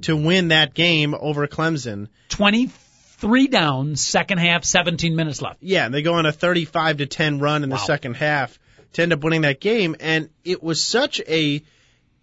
to 0.02 0.16
win 0.16 0.48
that 0.48 0.74
game 0.74 1.14
over 1.18 1.46
Clemson. 1.46 2.08
23 2.30 3.48
down, 3.48 3.96
second 3.96 4.38
half, 4.38 4.64
17 4.64 5.14
minutes 5.14 5.40
left. 5.40 5.58
Yeah, 5.60 5.86
and 5.86 5.94
they 5.94 6.02
go 6.02 6.14
on 6.14 6.26
a 6.26 6.32
35 6.32 6.98
to 6.98 7.06
10 7.06 7.38
run 7.38 7.62
in 7.62 7.70
the 7.70 7.78
second 7.78 8.14
half 8.14 8.58
to 8.94 9.02
end 9.02 9.12
up 9.12 9.22
winning 9.22 9.42
that 9.42 9.60
game. 9.60 9.96
And 10.00 10.30
it 10.44 10.62
was 10.62 10.82
such 10.82 11.20
a. 11.20 11.62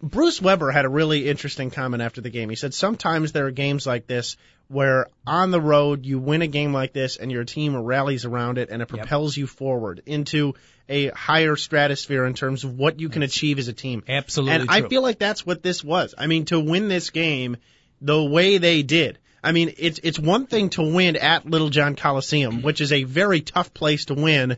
Bruce 0.02 0.42
Weber 0.42 0.72
had 0.72 0.86
a 0.86 0.90
really 0.90 1.28
interesting 1.28 1.72
comment 1.72 2.02
after 2.02 2.22
the 2.22 2.30
game. 2.30 2.50
He 2.50 2.56
said 2.56 2.74
sometimes 2.74 3.34
there 3.34 3.48
are 3.48 3.52
games 3.52 3.86
like 3.86 4.08
this 4.08 4.38
where 4.70 5.08
on 5.26 5.50
the 5.50 5.60
road 5.60 6.06
you 6.06 6.20
win 6.20 6.44
a 6.44 6.48
game 6.48 6.72
like 6.72 6.94
this 6.94 7.18
and 7.18 7.32
your 7.32 7.44
team 7.44 7.76
rallies 7.76 8.24
around 8.24 8.60
it 8.60 8.70
and 8.70 8.82
it 8.82 8.86
propels 8.86 9.36
you 9.36 9.48
forward 9.48 10.04
into 10.06 10.54
a 10.88 11.08
higher 11.08 11.56
stratosphere 11.56 12.24
in 12.26 12.36
terms 12.36 12.64
of 12.64 12.78
what 12.78 13.00
you 13.00 13.10
can 13.10 13.24
achieve 13.24 13.58
as 13.58 13.68
a 13.68 13.74
team. 13.74 14.04
Absolutely 14.08 14.62
And 14.62 14.70
I 14.70 14.88
feel 14.88 15.02
like 15.02 15.18
that's 15.18 15.44
what 15.46 15.64
this 15.64 15.84
was. 15.84 16.14
I 16.18 16.28
mean, 16.28 16.46
to 16.46 16.60
win 16.60 16.88
this 16.88 17.10
game 17.10 17.58
the 18.00 18.24
way 18.24 18.60
they 18.60 18.84
did. 18.84 19.18
I 19.44 19.54
mean, 19.54 19.74
it's 19.78 20.00
it's 20.04 20.20
one 20.20 20.46
thing 20.46 20.70
to 20.72 20.84
win 20.84 21.16
at 21.16 21.50
Littlejohn 21.50 21.96
Coliseum, 21.96 22.62
which 22.64 22.80
is 22.80 22.92
a 22.92 23.04
very 23.04 23.42
tough 23.42 23.74
place 23.74 24.06
to 24.06 24.14
win, 24.14 24.58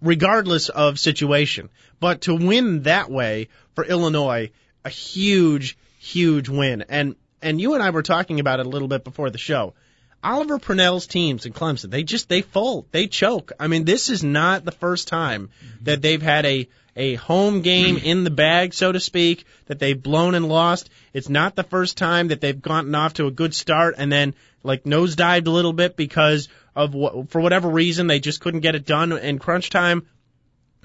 regardless 0.00 0.70
of 0.70 0.98
situation. 0.98 1.68
But 2.00 2.22
to 2.22 2.34
win 2.34 2.84
that 2.84 3.10
way 3.10 3.48
for 3.74 3.84
Illinois, 3.84 4.50
a 4.84 4.88
huge, 4.88 5.76
huge 5.98 6.48
win. 6.48 6.84
And 6.88 7.16
and 7.44 7.60
you 7.60 7.74
and 7.74 7.82
I 7.82 7.90
were 7.90 8.02
talking 8.02 8.40
about 8.40 8.60
it 8.60 8.66
a 8.66 8.68
little 8.68 8.88
bit 8.88 9.04
before 9.04 9.30
the 9.30 9.38
show. 9.38 9.74
Oliver 10.22 10.58
Purnell's 10.58 11.06
teams 11.06 11.44
in 11.44 11.52
Clemson, 11.52 11.90
they 11.90 12.02
just 12.02 12.28
they 12.28 12.40
fold, 12.40 12.86
they 12.90 13.06
choke. 13.06 13.52
I 13.60 13.68
mean, 13.68 13.84
this 13.84 14.08
is 14.08 14.24
not 14.24 14.64
the 14.64 14.72
first 14.72 15.06
time 15.06 15.48
mm-hmm. 15.48 15.84
that 15.84 16.02
they've 16.02 16.22
had 16.22 16.46
a 16.46 16.68
a 16.96 17.14
home 17.16 17.60
game 17.62 17.96
in 17.96 18.24
the 18.24 18.30
bag, 18.30 18.72
so 18.72 18.92
to 18.92 19.00
speak, 19.00 19.44
that 19.66 19.78
they've 19.78 20.00
blown 20.00 20.34
and 20.34 20.48
lost. 20.48 20.90
It's 21.12 21.28
not 21.28 21.56
the 21.56 21.64
first 21.64 21.98
time 21.98 22.28
that 22.28 22.40
they've 22.40 22.60
gotten 22.60 22.94
off 22.94 23.14
to 23.14 23.26
a 23.26 23.32
good 23.32 23.52
start 23.52 23.96
and 23.98 24.10
then 24.10 24.34
like 24.62 24.84
nosedived 24.84 25.46
a 25.46 25.50
little 25.50 25.72
bit 25.72 25.96
because 25.96 26.48
of 26.74 26.94
what, 26.94 27.30
for 27.30 27.40
whatever 27.40 27.68
reason 27.68 28.06
they 28.06 28.20
just 28.20 28.40
couldn't 28.40 28.60
get 28.60 28.76
it 28.76 28.86
done 28.86 29.12
in 29.12 29.38
crunch 29.38 29.70
time. 29.70 30.06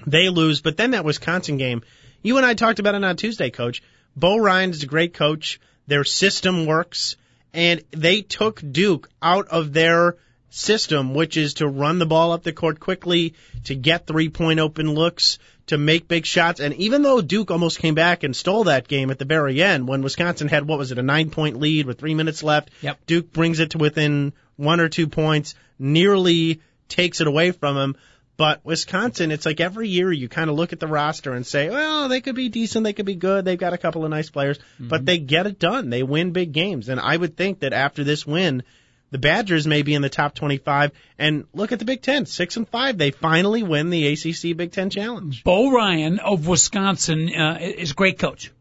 They 0.06 0.28
lose, 0.28 0.60
but 0.60 0.76
then 0.76 0.92
that 0.92 1.04
Wisconsin 1.04 1.58
game, 1.58 1.82
you 2.22 2.36
and 2.36 2.46
I 2.46 2.54
talked 2.54 2.80
about 2.80 2.94
it 2.94 3.04
on 3.04 3.16
Tuesday, 3.16 3.50
Coach. 3.50 3.82
Bo 4.16 4.36
Ryan 4.36 4.70
is 4.70 4.82
a 4.82 4.86
great 4.86 5.14
coach. 5.14 5.60
Their 5.90 6.04
system 6.04 6.66
works, 6.66 7.16
and 7.52 7.82
they 7.90 8.22
took 8.22 8.62
Duke 8.62 9.10
out 9.20 9.48
of 9.48 9.72
their 9.72 10.16
system, 10.48 11.14
which 11.14 11.36
is 11.36 11.54
to 11.54 11.66
run 11.66 11.98
the 11.98 12.06
ball 12.06 12.30
up 12.30 12.44
the 12.44 12.52
court 12.52 12.78
quickly, 12.78 13.34
to 13.64 13.74
get 13.74 14.06
three 14.06 14.28
point 14.28 14.60
open 14.60 14.94
looks, 14.94 15.40
to 15.66 15.78
make 15.78 16.06
big 16.06 16.26
shots. 16.26 16.60
And 16.60 16.74
even 16.74 17.02
though 17.02 17.20
Duke 17.20 17.50
almost 17.50 17.80
came 17.80 17.96
back 17.96 18.22
and 18.22 18.36
stole 18.36 18.64
that 18.64 18.86
game 18.86 19.10
at 19.10 19.18
the 19.18 19.24
very 19.24 19.60
end, 19.60 19.88
when 19.88 20.02
Wisconsin 20.02 20.46
had, 20.46 20.64
what 20.64 20.78
was 20.78 20.92
it, 20.92 20.98
a 20.98 21.02
nine 21.02 21.30
point 21.30 21.58
lead 21.58 21.86
with 21.86 21.98
three 21.98 22.14
minutes 22.14 22.44
left, 22.44 22.70
Yep. 22.82 22.98
Duke 23.06 23.32
brings 23.32 23.58
it 23.58 23.70
to 23.70 23.78
within 23.78 24.32
one 24.54 24.78
or 24.78 24.88
two 24.88 25.08
points, 25.08 25.56
nearly 25.76 26.60
takes 26.88 27.20
it 27.20 27.26
away 27.26 27.50
from 27.50 27.74
them. 27.74 27.96
But 28.36 28.64
Wisconsin, 28.64 29.30
it's 29.32 29.44
like 29.44 29.60
every 29.60 29.88
year 29.88 30.10
you 30.10 30.28
kind 30.28 30.48
of 30.48 30.56
look 30.56 30.72
at 30.72 30.80
the 30.80 30.86
roster 30.86 31.34
and 31.34 31.46
say, 31.46 31.68
well, 31.68 32.08
they 32.08 32.22
could 32.22 32.34
be 32.34 32.48
decent, 32.48 32.84
they 32.84 32.94
could 32.94 33.04
be 33.04 33.14
good, 33.14 33.44
they've 33.44 33.58
got 33.58 33.74
a 33.74 33.78
couple 33.78 34.02
of 34.04 34.10
nice 34.10 34.30
players, 34.30 34.58
but 34.78 35.04
they 35.04 35.18
get 35.18 35.46
it 35.46 35.58
done. 35.58 35.90
They 35.90 36.02
win 36.02 36.32
big 36.32 36.52
games. 36.52 36.88
And 36.88 36.98
I 36.98 37.14
would 37.16 37.36
think 37.36 37.60
that 37.60 37.74
after 37.74 38.02
this 38.02 38.26
win, 38.26 38.62
the 39.10 39.18
Badgers 39.18 39.66
may 39.66 39.82
be 39.82 39.92
in 39.94 40.00
the 40.02 40.08
top 40.08 40.34
25. 40.34 40.92
And 41.18 41.44
look 41.52 41.72
at 41.72 41.80
the 41.80 41.84
Big 41.84 42.00
Ten, 42.00 42.24
six 42.26 42.56
and 42.56 42.66
five. 42.68 42.96
They 42.96 43.10
finally 43.10 43.62
win 43.62 43.90
the 43.90 44.06
ACC 44.06 44.56
Big 44.56 44.72
Ten 44.72 44.88
Challenge. 44.88 45.44
Bo 45.44 45.70
Ryan 45.70 46.18
of 46.20 46.46
Wisconsin 46.46 47.28
uh, 47.34 47.58
is 47.60 47.90
a 47.90 47.94
great 47.94 48.18
coach. 48.18 48.52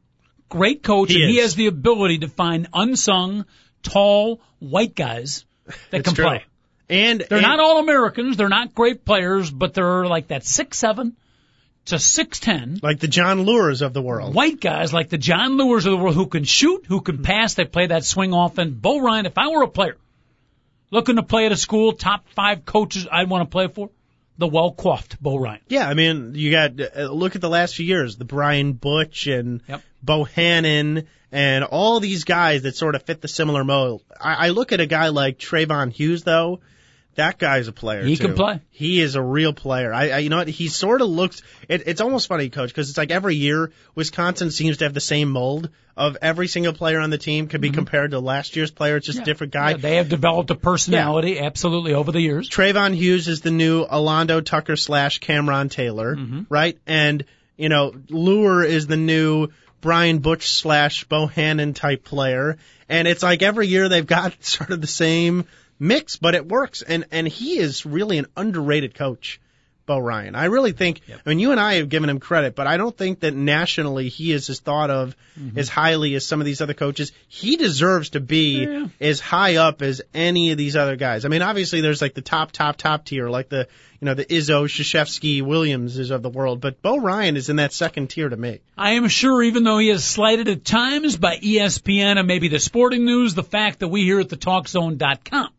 Great 0.50 0.82
coach, 0.82 1.12
He 1.12 1.22
and 1.22 1.30
he 1.30 1.38
has 1.38 1.54
the 1.56 1.68
ability 1.68 2.18
to 2.20 2.28
find 2.28 2.68
unsung, 2.74 3.46
tall, 3.84 4.42
white 4.58 4.96
guys 4.96 5.46
that 5.92 6.00
It's 6.00 6.08
can 6.08 6.16
true. 6.16 6.26
play. 6.26 6.44
And 6.90 7.20
They're 7.22 7.38
and- 7.38 7.48
not 7.48 7.60
all 7.60 7.80
Americans. 7.80 8.38
They're 8.38 8.50
not 8.50 8.74
great 8.74 9.06
players, 9.06 9.52
but 9.52 9.74
they're 9.74 10.06
like 10.06 10.28
that 10.30 10.44
six 10.46 10.78
seven 10.78 11.16
to 11.86 11.98
six 12.00 12.40
ten. 12.40 12.80
like 12.84 13.00
the 13.00 13.08
Jon 13.08 13.46
Leuers 13.46 13.82
of 13.82 13.94
the 13.94 14.02
world. 14.02 14.34
White 14.36 14.60
guys 14.60 14.92
like 14.94 15.10
the 15.10 15.18
Jon 15.18 15.52
Leuers 15.58 15.86
of 15.86 15.92
the 15.92 15.98
world 15.98 16.16
who 16.16 16.28
can 16.28 16.44
shoot, 16.44 16.86
who 16.88 17.02
can 17.02 17.22
pass, 17.24 17.54
they 17.56 17.66
play 17.66 17.88
that 17.88 18.04
swing 18.06 18.34
offense. 18.34 18.74
Bo 18.76 19.00
Ryan, 19.00 19.26
if 19.26 19.38
I 19.38 19.48
were 19.50 19.64
a 19.64 19.68
player 19.68 19.98
looking 20.92 21.16
to 21.18 21.24
play 21.24 21.46
at 21.46 21.52
a 21.52 21.58
school, 21.58 21.94
top 21.94 22.28
five 22.36 22.66
coaches 22.66 23.08
I'd 23.12 23.30
want 23.30 23.44
to 23.44 23.52
play 23.52 23.68
for, 23.68 23.90
the 24.38 24.48
well 24.48 24.72
coiffed 24.72 25.22
Bo 25.22 25.38
Ryan. 25.38 25.62
Yeah, 25.68 25.88
I 25.88 25.94
mean, 25.96 26.34
you 26.36 26.52
got 26.52 26.80
uh, 26.80 27.04
look 27.12 27.36
at 27.36 27.42
the 27.42 27.50
last 27.50 27.76
few 27.76 27.86
years, 27.86 28.18
the 28.18 28.26
Brian 28.26 28.74
Butch 28.74 29.28
and 29.28 29.62
Yep. 29.68 29.82
Bohannon 30.06 31.06
and 31.32 31.64
all 31.64 32.00
these 32.00 32.24
guys 32.24 32.64
that 32.64 32.76
sort 32.76 32.96
of 32.96 33.04
fit 33.04 33.22
the 33.22 33.28
similar 33.28 33.64
mold. 33.64 34.04
I, 34.20 34.48
I 34.48 34.50
look 34.50 34.72
at 34.72 34.80
a 34.80 34.86
guy 34.86 35.10
like 35.10 35.38
Trevon 35.40 35.92
Hughes 35.92 36.24
though. 36.24 36.60
That 37.20 37.38
guy's 37.38 37.68
a 37.68 37.72
player. 37.72 38.04
He 38.04 38.16
too. 38.16 38.28
can 38.28 38.36
play. 38.36 38.62
He 38.72 39.02
is 39.02 39.16
a 39.16 39.22
real 39.22 39.54
player. 39.54 39.94
I, 39.94 40.10
I 40.10 40.18
you 40.20 40.30
know 40.30 40.38
what? 40.38 40.48
He 40.48 40.70
sort 40.70 41.02
of 41.02 41.10
looks. 41.10 41.42
It, 41.68 41.84
it's 41.86 42.02
almost 42.02 42.28
funny, 42.28 42.50
coach, 42.50 42.70
because 42.70 42.90
it's 42.90 42.98
like 42.98 43.12
every 43.12 43.36
year 43.36 43.72
Wisconsin 43.94 44.52
seems 44.52 44.78
to 44.78 44.86
have 44.86 44.94
the 44.94 45.02
same 45.02 45.30
mold 45.30 45.70
of 45.98 46.18
every 46.22 46.48
single 46.48 46.72
player 46.72 47.00
on 47.00 47.10
the 47.10 47.18
team 47.18 47.48
could 47.48 47.60
be 47.60 47.72
compared 47.72 48.12
to 48.12 48.20
last 48.20 48.56
year's 48.56 48.72
player. 48.72 48.96
It's 48.96 49.06
just 49.06 49.20
a 49.20 49.24
different 49.24 49.52
guy. 49.52 49.74
Mm-hmm. 49.74 49.86
Yeah, 49.86 49.90
they 49.90 49.96
have 49.98 50.08
developed 50.08 50.50
a 50.50 50.56
personality, 50.56 51.40
absolutely, 51.40 51.94
over 51.94 52.14
the 52.14 52.22
years. 52.22 52.50
Trevon 52.50 52.96
Hughes 52.96 53.28
is 53.28 53.42
the 53.42 53.52
new 53.52 53.86
Alando 53.86 54.44
Tucker 54.44 54.78
slash 54.78 55.20
Kammron 55.20 55.70
Taylor, 55.70 56.16
right? 56.50 56.78
And 56.88 57.26
you 57.58 57.68
know, 57.68 57.92
Leuer 57.92 58.66
is 58.66 58.88
the 58.88 58.96
new 58.96 59.50
Brian 59.82 60.20
Butch 60.20 60.50
slash 60.50 61.06
Bohannon 61.06 61.76
type 61.76 62.04
player. 62.04 62.58
And 62.88 63.08
it's 63.08 63.24
like 63.24 63.42
every 63.42 63.68
year 63.68 63.90
they've 63.90 64.06
got 64.06 64.34
sort 64.44 64.72
of 64.72 64.82
the 64.82 64.88
same 64.88 65.46
mix, 65.80 66.18
but 66.18 66.36
it 66.36 66.48
works. 66.48 66.82
And 66.82 67.06
and 67.12 67.28
he 67.28 67.58
is 67.58 67.86
really 67.86 68.18
an 68.18 68.28
underrated 68.36 68.94
coach. 68.96 69.40
Bo 69.90 69.98
Ryan. 69.98 70.36
I 70.36 70.46
really 70.46 70.72
think, 70.72 71.02
I 71.10 71.28
mean, 71.28 71.40
you 71.40 71.50
and 71.50 71.60
I 71.60 71.74
have 71.76 71.90
given 71.90 72.12
him 72.12 72.20
credit, 72.20 72.54
but 72.54 72.68
I 72.68 72.78
don't 72.78 72.96
think 72.96 73.22
that 73.22 73.34
nationally 73.34 74.08
he 74.08 74.32
is 74.32 74.48
as 74.52 74.60
thought 74.60 74.92
of 74.92 75.16
mm-hmm. 75.38 75.58
as 75.58 75.68
highly 75.68 76.14
as 76.14 76.24
some 76.24 76.40
of 76.40 76.46
these 76.46 76.62
other 76.62 76.76
coaches. 76.76 77.12
He 77.28 77.58
deserves 77.58 78.12
to 78.12 78.20
be 78.20 78.66
Yeah. 78.66 78.86
as 79.02 79.20
high 79.20 79.56
up 79.56 79.82
as 79.82 80.04
any 80.14 80.52
of 80.52 80.60
these 80.60 80.76
other 80.76 80.96
guys. 80.96 81.26
I 81.26 81.30
mean, 81.30 81.42
obviously 81.42 81.82
there's 81.82 82.04
like 82.04 82.14
the 82.14 82.22
top, 82.22 82.52
top, 82.52 82.78
top 82.78 83.04
tier, 83.04 83.30
like 83.32 83.50
the, 83.50 83.68
you 84.00 84.06
know, 84.06 84.14
the 84.14 84.26
Izzo, 84.26 84.66
Krzyzewski, 84.66 85.42
Williamses 85.42 86.12
of 86.12 86.22
the 86.22 86.30
world, 86.30 86.62
but 86.62 86.84
Bo 86.84 87.00
Ryan 87.00 87.36
is 87.36 87.50
in 87.50 87.56
that 87.56 87.74
second 87.74 88.12
tier 88.12 88.30
to 88.30 88.38
me. 88.38 88.60
I 88.78 88.92
am 88.92 89.08
sure, 89.08 89.42
even 89.42 89.64
though 89.64 89.80
he 89.80 89.90
is 89.90 90.06
slighted 90.06 90.50
at 90.50 90.64
times 90.64 91.18
by 91.18 91.38
ESPN 91.38 92.20
and 92.20 92.28
maybe 92.28 92.48
the 92.48 92.60
sporting 92.60 93.06
news, 93.06 93.34
the 93.34 93.42
fact 93.42 93.80
that 93.80 93.88
we 93.88 94.04
here 94.04 94.20
at 94.20 94.30
the 94.30 94.38
TalkZone.com 94.38 95.50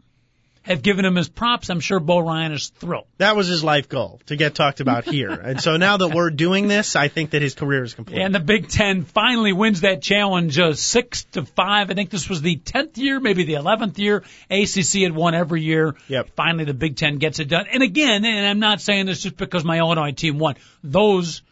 have 0.62 0.82
given 0.82 1.04
him 1.04 1.16
his 1.16 1.28
props. 1.28 1.70
I'm 1.70 1.80
sure 1.80 2.00
Bo 2.00 2.18
Ryan 2.18 2.52
is 2.52 2.68
thrilled. 2.68 3.06
That 3.18 3.34
was 3.34 3.46
his 3.46 3.64
life 3.64 3.88
goal 3.88 4.20
to 4.26 4.36
get 4.36 4.54
talked 4.54 4.80
about 4.80 5.04
here. 5.10 5.30
and 5.30 5.60
so 5.60 5.76
now 5.76 5.96
that 5.96 6.08
we're 6.08 6.30
doing 6.30 6.68
this, 6.68 6.96
I 6.96 7.08
think 7.08 7.30
that 7.30 7.42
his 7.42 7.54
career 7.54 7.82
is 7.82 7.94
complete. 7.94 8.20
And 8.20 8.34
the 8.34 8.40
Big 8.40 8.68
Ten 8.68 9.04
finally 9.04 9.52
wins 9.52 9.80
that 9.82 10.02
challenge 10.02 10.58
uh, 10.58 10.74
six 10.74 11.24
to 11.32 11.44
five. 11.44 11.90
I 11.90 11.94
think 11.94 12.10
this 12.10 12.28
was 12.28 12.42
the 12.42 12.56
tenth 12.56 12.98
year, 12.98 13.20
maybe 13.20 13.44
the 13.44 13.54
eleventh 13.54 13.98
year. 13.98 14.22
ACC 14.50 15.02
had 15.02 15.14
won 15.14 15.34
every 15.34 15.62
year. 15.62 15.96
Yep. 16.08 16.30
Finally, 16.36 16.64
the 16.64 16.74
Big 16.74 16.96
Ten 16.96 17.18
gets 17.18 17.38
it 17.38 17.48
done. 17.48 17.66
And 17.72 17.82
again, 17.82 18.24
and 18.24 18.46
I'm 18.46 18.60
not 18.60 18.80
saying 18.80 19.06
this 19.06 19.22
just 19.22 19.36
because 19.36 19.64
my 19.64 19.78
Illinois 19.78 20.12
team 20.12 20.38
won. 20.38 20.56
Those 20.82 21.42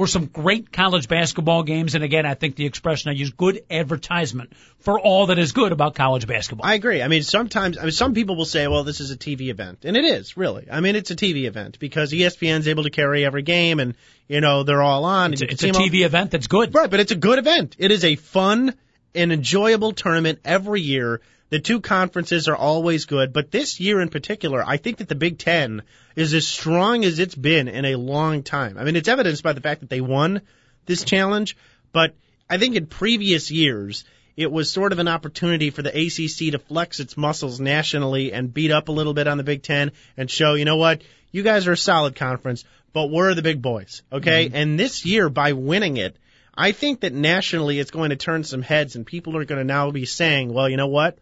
were 0.00 0.06
some 0.06 0.24
great 0.24 0.72
college 0.72 1.06
basketball 1.08 1.62
games. 1.62 1.94
And 1.94 2.02
again, 2.02 2.24
I 2.24 2.32
think 2.34 2.56
the 2.56 2.64
expression 2.64 3.10
I 3.10 3.12
use, 3.14 3.30
good 3.30 3.62
advertisement 3.70 4.52
for 4.78 4.98
all 4.98 5.26
that 5.26 5.38
is 5.38 5.52
good 5.52 5.72
about 5.72 5.94
college 5.94 6.26
basketball. 6.26 6.66
I 6.66 6.74
agree. 6.74 7.02
I 7.02 7.08
mean, 7.08 7.22
sometimes, 7.22 7.76
I 7.76 7.82
mean, 7.82 7.90
some 7.92 8.14
people 8.14 8.34
will 8.34 8.46
say, 8.46 8.66
well, 8.66 8.82
this 8.82 9.00
is 9.00 9.10
a 9.10 9.16
TV 9.16 9.48
event. 9.50 9.84
And 9.84 9.96
it 9.98 10.04
is, 10.06 10.38
really. 10.38 10.66
I 10.72 10.80
mean, 10.80 10.96
it's 10.96 11.10
a 11.10 11.16
TV 11.16 11.44
event 11.44 11.78
because 11.78 12.12
ESPN's 12.12 12.66
able 12.66 12.84
to 12.84 12.90
carry 12.90 13.26
every 13.26 13.42
game 13.42 13.78
and, 13.78 13.94
you 14.26 14.40
know, 14.40 14.62
they're 14.62 14.82
all 14.82 15.04
on. 15.04 15.34
it's 15.34 15.42
a, 15.42 15.50
it's 15.50 15.62
a 15.62 15.68
'em 15.68 15.76
all- 15.76 15.82
TV 15.82 16.04
event 16.06 16.30
that's 16.30 16.46
good. 16.46 16.74
Right, 16.74 16.90
but 16.90 16.98
it's 17.00 17.12
a 17.12 17.16
good 17.16 17.38
event. 17.38 17.76
It 17.78 17.92
is 17.92 18.02
a 18.02 18.16
fun 18.16 18.74
and 19.14 19.32
enjoyable 19.32 19.92
tournament 19.92 20.40
every 20.46 20.80
year. 20.80 21.20
The 21.50 21.60
two 21.60 21.80
conferences 21.80 22.48
are 22.48 22.56
always 22.56 23.04
good, 23.04 23.32
but 23.34 23.50
this 23.50 23.80
year 23.80 24.00
in 24.00 24.08
particular, 24.08 24.64
I 24.66 24.78
think 24.78 24.98
that 24.98 25.08
the 25.08 25.14
Big 25.14 25.36
Ten 25.38 25.82
is 26.16 26.34
as 26.34 26.46
strong 26.46 27.04
as 27.04 27.18
it's 27.18 27.34
been 27.34 27.68
in 27.68 27.84
a 27.84 27.96
long 27.96 28.42
time. 28.42 28.76
I 28.78 28.84
mean, 28.84 28.96
it's 28.96 29.08
evidenced 29.08 29.42
by 29.42 29.52
the 29.52 29.60
fact 29.60 29.80
that 29.80 29.90
they 29.90 30.00
won 30.00 30.42
this 30.86 31.04
challenge, 31.04 31.56
but 31.92 32.14
I 32.48 32.58
think 32.58 32.76
in 32.76 32.86
previous 32.86 33.50
years, 33.50 34.04
it 34.36 34.50
was 34.50 34.70
sort 34.70 34.92
of 34.92 34.98
an 34.98 35.08
opportunity 35.08 35.70
for 35.70 35.82
the 35.82 35.90
ACC 35.90 36.52
to 36.52 36.58
flex 36.58 36.98
its 36.98 37.16
muscles 37.16 37.60
nationally 37.60 38.32
and 38.32 38.52
beat 38.52 38.70
up 38.70 38.88
a 38.88 38.92
little 38.92 39.14
bit 39.14 39.28
on 39.28 39.38
the 39.38 39.44
Big 39.44 39.62
Ten 39.62 39.92
and 40.16 40.30
show, 40.30 40.54
you 40.54 40.64
know 40.64 40.76
what, 40.76 41.02
you 41.30 41.42
guys 41.42 41.66
are 41.66 41.72
a 41.72 41.76
solid 41.76 42.16
conference, 42.16 42.64
but 42.92 43.10
we're 43.10 43.34
the 43.34 43.42
big 43.42 43.62
boys, 43.62 44.02
okay? 44.12 44.46
Mm-hmm. 44.46 44.56
And 44.56 44.80
this 44.80 45.04
year, 45.04 45.28
by 45.28 45.52
winning 45.52 45.96
it, 45.96 46.16
I 46.54 46.72
think 46.72 47.00
that 47.00 47.12
nationally 47.12 47.78
it's 47.78 47.90
going 47.90 48.10
to 48.10 48.16
turn 48.16 48.44
some 48.44 48.62
heads 48.62 48.96
and 48.96 49.06
people 49.06 49.36
are 49.36 49.44
going 49.44 49.60
to 49.60 49.64
now 49.64 49.90
be 49.90 50.06
saying, 50.06 50.52
well, 50.52 50.68
you 50.68 50.76
know 50.76 50.88
what? 50.88 51.18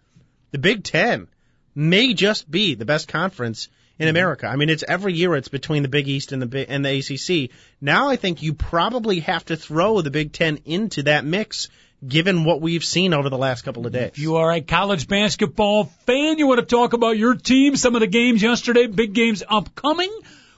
The 0.51 0.59
Big 0.59 0.83
Ten 0.83 1.29
may 1.75 2.15
just 2.15 2.51
be 2.51 2.75
the 2.75 2.87
best 2.87 3.09
conference 3.09 3.69
in 3.99 4.09
America. 4.09 4.47
I 4.47 4.57
mean, 4.57 4.71
it's 4.71 4.85
every 4.87 5.13
year 5.13 5.35
it's 5.35 5.49
between 5.49 5.83
the 5.83 5.89
Big 5.89 6.09
East 6.09 6.33
and 6.33 6.43
the 6.43 6.71
and 6.71 6.85
the 6.85 6.99
ACC. 6.99 7.51
Now 7.81 8.09
I 8.09 8.17
think 8.17 8.43
you 8.43 8.55
probably 8.55 9.21
have 9.21 9.45
to 9.47 9.57
throw 9.57 10.01
the 10.01 10.11
Big 10.11 10.33
Ten 10.33 10.61
into 10.65 11.05
that 11.05 11.25
mix, 11.25 11.69
given 12.07 12.45
what 12.45 12.61
we've 12.61 12.85
seen 12.85 13.13
over 13.13 13.29
the 13.29 13.39
last 13.39 13.63
couple 13.63 13.87
of 13.87 13.93
days. 13.93 14.11
If 14.13 14.19
you 14.19 14.37
are 14.37 14.53
a 14.53 14.61
college 14.61 15.09
basketball 15.09 15.85
fan, 16.07 16.39
you 16.39 16.47
want 16.47 16.61
to 16.61 16.67
talk 16.67 16.93
about 16.93 17.19
your 17.19 17.35
team, 17.35 17.77
some 17.77 17.95
of 17.95 18.01
the 18.01 18.07
games 18.07 18.43
yesterday, 18.43 18.87
big 18.87 19.15
games 19.15 19.43
upcoming. 19.49 20.13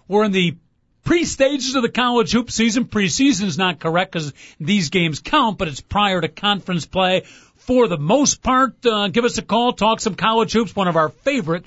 We're 0.07 0.25
in 0.25 0.33
the 0.33 0.57
pre-stages 1.05 1.75
of 1.77 1.83
the 1.83 1.89
college 1.89 2.33
hoop 2.33 2.51
season. 2.51 2.85
Preseason 2.85 3.45
is 3.45 3.57
not 3.57 3.81
correct 3.81 4.13
because 4.13 4.35
these 4.59 4.91
games 4.91 5.21
count, 5.21 5.57
but 5.57 5.69
it's 5.69 5.81
prior 5.81 6.21
to 6.21 6.29
conference 6.29 6.85
play. 6.85 7.23
For 7.57 7.89
the 7.89 7.99
most 7.99 8.43
part, 8.43 8.75
uh, 8.85 9.09
give 9.09 9.25
us 9.25 9.39
a 9.39 9.43
call, 9.43 9.73
talk 9.73 10.01
some 10.01 10.15
college 10.15 10.53
hoops, 10.53 10.75
one 10.75 10.89
of 10.89 10.97
our 10.97 11.09
favorite 11.09 11.65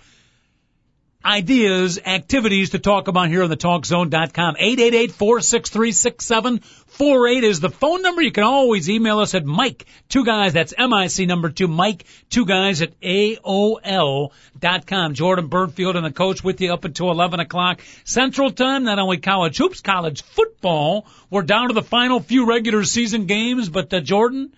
ideas, 1.26 2.00
activities 2.06 2.70
to 2.72 2.80
talk 2.80 3.08
about 3.08 3.30
here 3.30 3.44
on 3.44 3.50
the 3.50 3.56
talkzone.com. 3.58 4.56
888-463-6748 4.56 7.44
is 7.44 7.60
the 7.60 7.70
phone 7.70 8.02
number. 8.02 8.22
You 8.22 8.32
can 8.32 8.44
always 8.44 8.90
email 8.90 9.20
us 9.20 9.36
at 9.36 9.46
Mike, 9.46 9.86
two 10.10 10.26
guys, 10.26 10.54
that's 10.54 10.74
M-I-C 10.78 11.26
number 11.26 11.50
two, 11.50 11.68
Mike, 11.68 12.06
two 12.30 12.46
guys 12.46 12.82
at 12.82 13.00
AOL.com. 13.00 14.34
Jordan 15.14 15.50
Burnfield 15.50 15.96
and 15.96 16.06
the 16.06 16.12
coach 16.12 16.44
with 16.44 16.60
you 16.62 16.74
up 16.74 16.84
until 16.84 17.12
11 17.12 17.40
o'clock 17.40 17.82
Central 18.04 18.52
Time. 18.52 18.84
Not 18.84 19.00
only 19.00 19.18
college 19.18 19.58
hoops, 19.58 19.80
college 19.82 20.24
football. 20.24 21.06
We're 21.30 21.44
down 21.44 21.70
to 21.70 21.74
the 21.74 21.84
final 21.84 22.20
few 22.20 22.46
regular 22.48 22.84
season 22.84 23.28
games, 23.28 23.70
but 23.70 23.94
uh, 23.94 24.02
Jordan, 24.02 24.52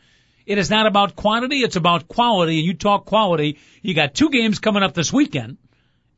it 0.46 0.58
is 0.58 0.70
not 0.70 0.88
about 0.88 1.16
quantity, 1.16 1.58
it's 1.58 1.76
about 1.76 2.08
quality. 2.08 2.60
And 2.60 2.66
you 2.66 2.74
talk 2.74 3.04
quality, 3.06 3.60
you 3.82 3.94
got 3.94 4.16
two 4.16 4.30
games 4.30 4.60
coming 4.60 4.84
up 4.84 4.94
this 4.94 5.12
weekend 5.14 5.58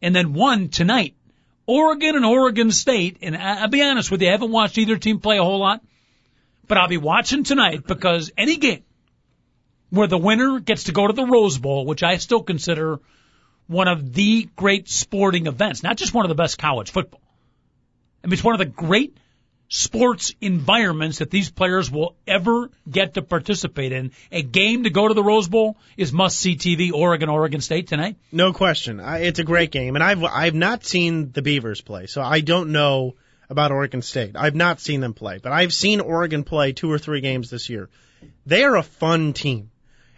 and 0.01 0.15
then 0.15 0.33
one 0.33 0.69
tonight. 0.69 1.15
Oregon 1.65 2.15
and 2.15 2.25
Oregon 2.25 2.71
State, 2.71 3.17
and 3.21 3.35
I- 3.35 3.61
I'll 3.61 3.67
be 3.67 3.81
honest 3.81 4.09
with 4.09 4.21
you, 4.21 4.29
I 4.29 4.31
haven't 4.31 4.51
watched 4.51 4.77
either 4.77 4.97
team 4.97 5.19
play 5.19 5.37
a 5.37 5.43
whole 5.43 5.59
lot, 5.59 5.83
but 6.67 6.77
I'll 6.77 6.87
be 6.87 6.97
watching 6.97 7.43
tonight 7.43 7.85
because 7.85 8.31
any 8.37 8.55
game 8.57 8.83
where 9.89 10.07
the 10.07 10.17
winner 10.17 10.59
gets 10.59 10.85
to 10.85 10.91
go 10.91 11.07
to 11.07 11.13
the 11.13 11.25
Rose 11.25 11.57
Bowl, 11.57 11.85
which 11.85 12.03
I 12.03 12.17
still 12.17 12.41
consider 12.41 12.99
one 13.67 13.87
of 13.87 14.13
the 14.13 14.47
great 14.55 14.89
sporting 14.89 15.47
events, 15.47 15.83
not 15.83 15.97
just 15.97 16.13
one 16.13 16.25
of 16.25 16.29
the 16.29 16.35
best 16.35 16.57
college 16.57 16.91
football. 16.91 17.21
I 18.23 18.27
mean, 18.27 18.33
it's 18.33 18.43
one 18.43 18.55
of 18.55 18.59
the 18.59 18.65
great 18.65 19.17
sports 19.69 20.33
environments 20.39 21.19
that 21.19 21.29
these 21.29 21.49
players 21.49 21.91
will 21.91 22.15
ever 22.25 22.69
get 22.89 23.15
to 23.15 23.21
participate 23.21 23.91
in. 23.91 24.11
A 24.31 24.41
game 24.41 24.83
to 24.83 24.89
go 24.89 25.07
to 25.07 25.13
the 25.13 25.23
Rose 25.23 25.47
Bowl 25.47 25.77
is 25.97 26.13
must 26.13 26.39
see 26.39 26.55
TV, 26.55 26.91
Oregon, 26.93 27.29
Oregon 27.29 27.61
State 27.61 27.87
tonight. 27.87 28.17
No 28.31 28.53
question. 28.53 28.99
I, 28.99 29.19
it's 29.19 29.39
a 29.39 29.43
great 29.43 29.71
game, 29.71 29.95
and 29.95 30.03
I've 30.03 30.23
I've 30.23 30.55
not 30.55 30.85
seen 30.85 31.31
the 31.31 31.41
Beavers 31.41 31.81
play, 31.81 32.07
so 32.07 32.21
I 32.21 32.41
don't 32.41 32.71
know 32.71 33.15
about 33.49 33.71
Oregon 33.71 34.01
State. 34.01 34.35
I've 34.35 34.55
not 34.55 34.79
seen 34.79 35.01
them 35.01 35.13
play, 35.13 35.39
but 35.41 35.51
I've 35.51 35.73
seen 35.73 36.01
Oregon 36.01 36.43
play 36.43 36.73
two 36.73 36.91
or 36.91 36.97
three 36.99 37.21
games 37.21 37.49
this 37.49 37.69
year. 37.69 37.89
They 38.45 38.63
are 38.63 38.75
a 38.75 38.83
fun 38.83 39.33
team, 39.33 39.71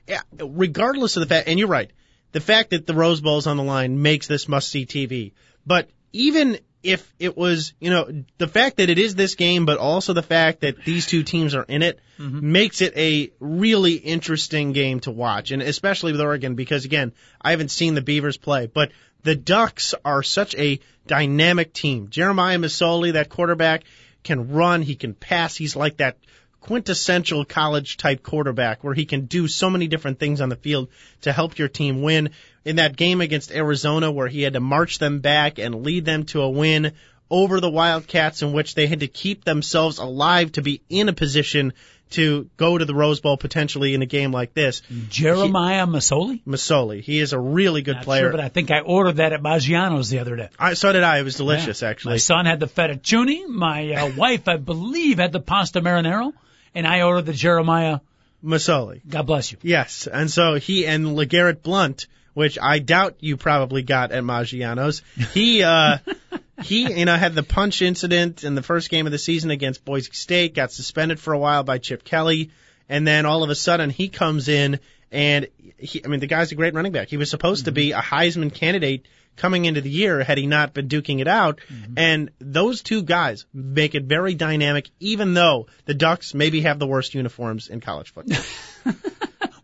Yeah, 0.07 0.21
regardless 0.39 1.17
of 1.17 1.21
the 1.21 1.27
fact. 1.27 1.47
And 1.47 1.59
you're 1.59 1.67
right, 1.67 1.91
the 2.31 2.39
fact 2.39 2.71
that 2.71 2.88
the 2.88 2.93
Rose 2.93 3.21
Bowl 3.21 3.38
is 3.38 3.47
on 3.47 3.57
the 3.57 3.63
line 3.63 4.01
makes 4.01 4.27
this 4.27 4.47
must 4.47 4.69
see 4.69 4.85
TV. 4.85 5.33
But 5.65 5.89
even 6.12 6.59
if 6.81 7.13
it 7.19 7.35
was, 7.35 7.73
you 7.79 7.89
know, 7.89 8.23
the 8.37 8.47
fact 8.47 8.77
that 8.77 8.89
it 8.89 8.97
is 8.97 9.15
this 9.15 9.35
game, 9.35 9.65
but 9.65 9.77
also 9.77 10.13
the 10.13 10.23
fact 10.23 10.61
that 10.61 10.83
these 10.85 11.05
two 11.05 11.23
teams 11.23 11.53
are 11.53 11.63
in 11.63 11.81
it 11.81 11.99
mm-hmm. 12.17 12.51
makes 12.51 12.81
it 12.81 12.95
a 12.95 13.31
really 13.39 13.93
interesting 13.93 14.71
game 14.71 14.99
to 15.01 15.11
watch. 15.11 15.51
And 15.51 15.61
especially 15.61 16.13
with 16.13 16.21
Oregon, 16.21 16.55
because 16.55 16.85
again, 16.85 17.11
I 17.41 17.51
haven't 17.51 17.71
seen 17.71 17.95
the 17.95 18.01
Beavers 18.01 18.37
play, 18.37 18.67
but 18.67 18.91
the 19.23 19.35
Ducks 19.35 19.93
are 20.05 20.23
such 20.23 20.55
a 20.55 20.79
dynamic 21.05 21.73
team. 21.73 22.09
Jeremiah 22.09 22.57
Masoli, 22.57 23.13
that 23.13 23.29
quarterback, 23.29 23.83
can 24.23 24.51
run, 24.51 24.81
he 24.81 24.95
can 24.95 25.13
pass, 25.13 25.55
he's 25.55 25.75
like 25.75 25.97
that 25.97 26.17
quintessential 26.61 27.45
college 27.45 27.97
type 27.97 28.21
quarterback 28.21 28.83
where 28.83 28.93
he 28.93 29.05
can 29.05 29.25
do 29.25 29.47
so 29.47 29.69
many 29.69 29.87
different 29.87 30.19
things 30.19 30.41
on 30.41 30.49
the 30.49 30.55
field 30.55 30.89
to 31.21 31.31
help 31.31 31.57
your 31.57 31.67
team 31.67 32.01
win. 32.01 32.31
In 32.65 32.75
that 32.77 32.95
game 32.97 33.21
against 33.21 33.51
Arizona 33.51 34.11
where 34.11 34.27
he 34.27 34.41
had 34.41 34.53
to 34.53 34.59
march 34.59 34.99
them 34.99 35.19
back 35.19 35.59
and 35.59 35.83
lead 35.83 36.05
them 36.05 36.25
to 36.25 36.41
a 36.41 36.49
win 36.49 36.91
over 37.29 37.59
the 37.59 37.69
Wildcats 37.69 38.41
in 38.41 38.53
which 38.53 38.75
they 38.75 38.87
had 38.87 38.99
to 39.01 39.07
keep 39.07 39.43
themselves 39.45 39.97
alive 39.97 40.51
to 40.53 40.61
be 40.61 40.81
in 40.89 41.09
a 41.09 41.13
position 41.13 41.73
to 42.11 42.49
go 42.57 42.75
to 42.75 42.85
the 42.85 42.95
Rose 42.95 43.19
Bowl 43.19 43.37
potentially 43.37 43.93
in 43.93 44.01
a 44.01 44.05
game 44.07 44.31
like 44.31 44.55
this. 44.55 44.81
Jeremiah 45.09 45.85
Masoli? 45.85 46.41
Masoli, 46.43 47.01
he 47.01 47.19
is 47.19 47.33
a 47.33 47.39
really 47.39 47.83
good 47.83 47.97
Not 47.97 48.03
player. 48.03 48.23
sure, 48.23 48.31
but 48.31 48.39
I 48.39 48.49
think 48.49 48.71
I 48.71 48.79
ordered 48.79 49.17
that 49.17 49.31
at 49.31 49.43
Maggiano's 49.43 50.09
the 50.09 50.17
other 50.19 50.35
day. 50.35 50.49
I, 50.57 50.73
so 50.73 50.91
did 50.91 51.03
I. 51.03 51.19
It 51.19 51.23
was 51.23 51.35
delicious, 51.35 51.83
Yeah. 51.83 51.89
actually. 51.89 52.13
My 52.15 52.17
son 52.17 52.45
had 52.47 52.59
the 52.59 52.65
fettuccine. 52.67 53.47
My 53.49 53.93
uh, 53.93 54.11
wife, 54.17 54.47
I 54.47 54.57
believe, 54.57 55.19
had 55.19 55.31
the 55.31 55.39
pasta 55.39 55.81
marinara, 55.81 56.33
and 56.73 56.87
I 56.87 57.03
ordered 57.03 57.27
the 57.27 57.33
Jeremiah. 57.33 57.99
Masoli. 58.43 59.01
God 59.07 59.27
bless 59.27 59.51
you. 59.51 59.59
Yes, 59.61 60.07
and 60.11 60.31
so 60.31 60.55
he 60.55 60.87
and 60.87 61.05
LeGarrette 61.07 61.61
Blunt, 61.61 62.07
which 62.33 62.57
I 62.61 62.79
doubt 62.79 63.17
you 63.19 63.37
probably 63.37 63.83
got 63.83 64.11
at 64.11 64.23
Maggiano's, 64.23 65.01
he 65.33 65.63
uh 65.63 65.97
he 66.63 66.99
you 66.99 67.05
know 67.05 67.15
had 67.15 67.35
the 67.35 67.43
punch 67.43 67.81
incident 67.81 68.43
in 68.43 68.55
the 68.55 68.63
first 68.63 68.89
game 68.89 69.05
of 69.05 69.11
the 69.11 69.17
season 69.17 69.51
against 69.51 69.85
Boise 69.85 70.11
State, 70.13 70.53
got 70.53 70.71
suspended 70.71 71.19
for 71.19 71.33
a 71.33 71.39
while 71.39 71.63
by 71.63 71.77
Chip 71.77 72.03
Kelly, 72.03 72.51
and 72.87 73.07
then 73.07 73.25
all 73.25 73.43
of 73.43 73.49
a 73.49 73.55
sudden 73.55 73.89
he 73.89 74.09
comes 74.09 74.47
in 74.47 74.79
and 75.11 75.47
he, 75.77 76.03
I 76.03 76.07
mean 76.07 76.19
the 76.19 76.27
guy's 76.27 76.51
a 76.51 76.55
great 76.55 76.73
running 76.73 76.91
back. 76.91 77.09
He 77.09 77.17
was 77.17 77.29
supposed 77.29 77.65
to 77.65 77.71
be 77.71 77.91
a 77.91 78.01
Heisman 78.01 78.53
candidate 78.53 79.05
coming 79.39 79.65
into 79.65 79.81
the 79.81 79.89
year 79.89 80.23
had 80.23 80.37
he 80.37 80.45
not 80.45 80.73
been 80.73 80.87
duking 80.87 81.21
it 81.21 81.27
out. 81.27 81.61
And 81.97 82.29
those 82.39 82.81
two 82.81 83.01
guys 83.01 83.45
make 83.53 83.95
it 83.95 84.03
very 84.03 84.35
dynamic, 84.35 84.89
even 84.99 85.33
though 85.33 85.67
the 85.85 85.93
Ducks 85.93 86.33
maybe 86.33 86.61
have 86.61 86.77
the 86.77 86.85
worst 86.85 87.15
uniforms 87.15 87.69
in 87.69 87.79
college 87.79 88.13
football. 88.13 88.37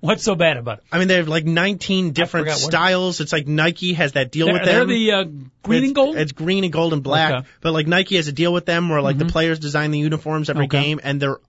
What's 0.06 0.24
so 0.24 0.36
bad 0.36 0.58
about 0.58 0.80
it? 0.80 0.84
I 0.92 1.00
mean, 1.00 1.08
they 1.08 1.16
have 1.16 1.28
like 1.28 1.46
19 1.46 2.12
different 2.12 2.46
forgot 2.48 2.62
what- 2.62 2.72
styles. 2.72 3.20
It's 3.22 3.34
like 3.34 3.48
Nike 3.48 3.94
has 3.94 4.14
that 4.14 4.32
deal 4.32 4.46
They're, 4.48 4.54
with 4.54 4.66
they're 4.66 4.80
them. 4.80 4.90
the 4.90 5.12
uh, 5.12 5.24
green 5.64 5.80
it's, 5.80 5.86
and 5.88 5.96
gold. 5.96 6.16
It's 6.18 6.32
green 6.32 6.64
and 6.64 6.72
gold 6.74 6.94
and 6.94 7.04
black. 7.04 7.34
Okay. 7.34 7.48
But 7.62 7.74
like 7.74 7.88
Nike 7.88 8.16
has 8.18 8.28
a 8.28 8.32
deal 8.32 8.54
with 8.54 8.66
them 8.66 8.90
where 8.90 9.02
like 9.02 9.18
the 9.18 9.26
players 9.26 9.60
design 9.60 9.92
the 9.92 10.00
uniforms 10.00 10.50
every 10.50 10.66
Okay. 10.66 10.82
game 10.82 11.00
and 11.04 11.22
they're 11.22 11.40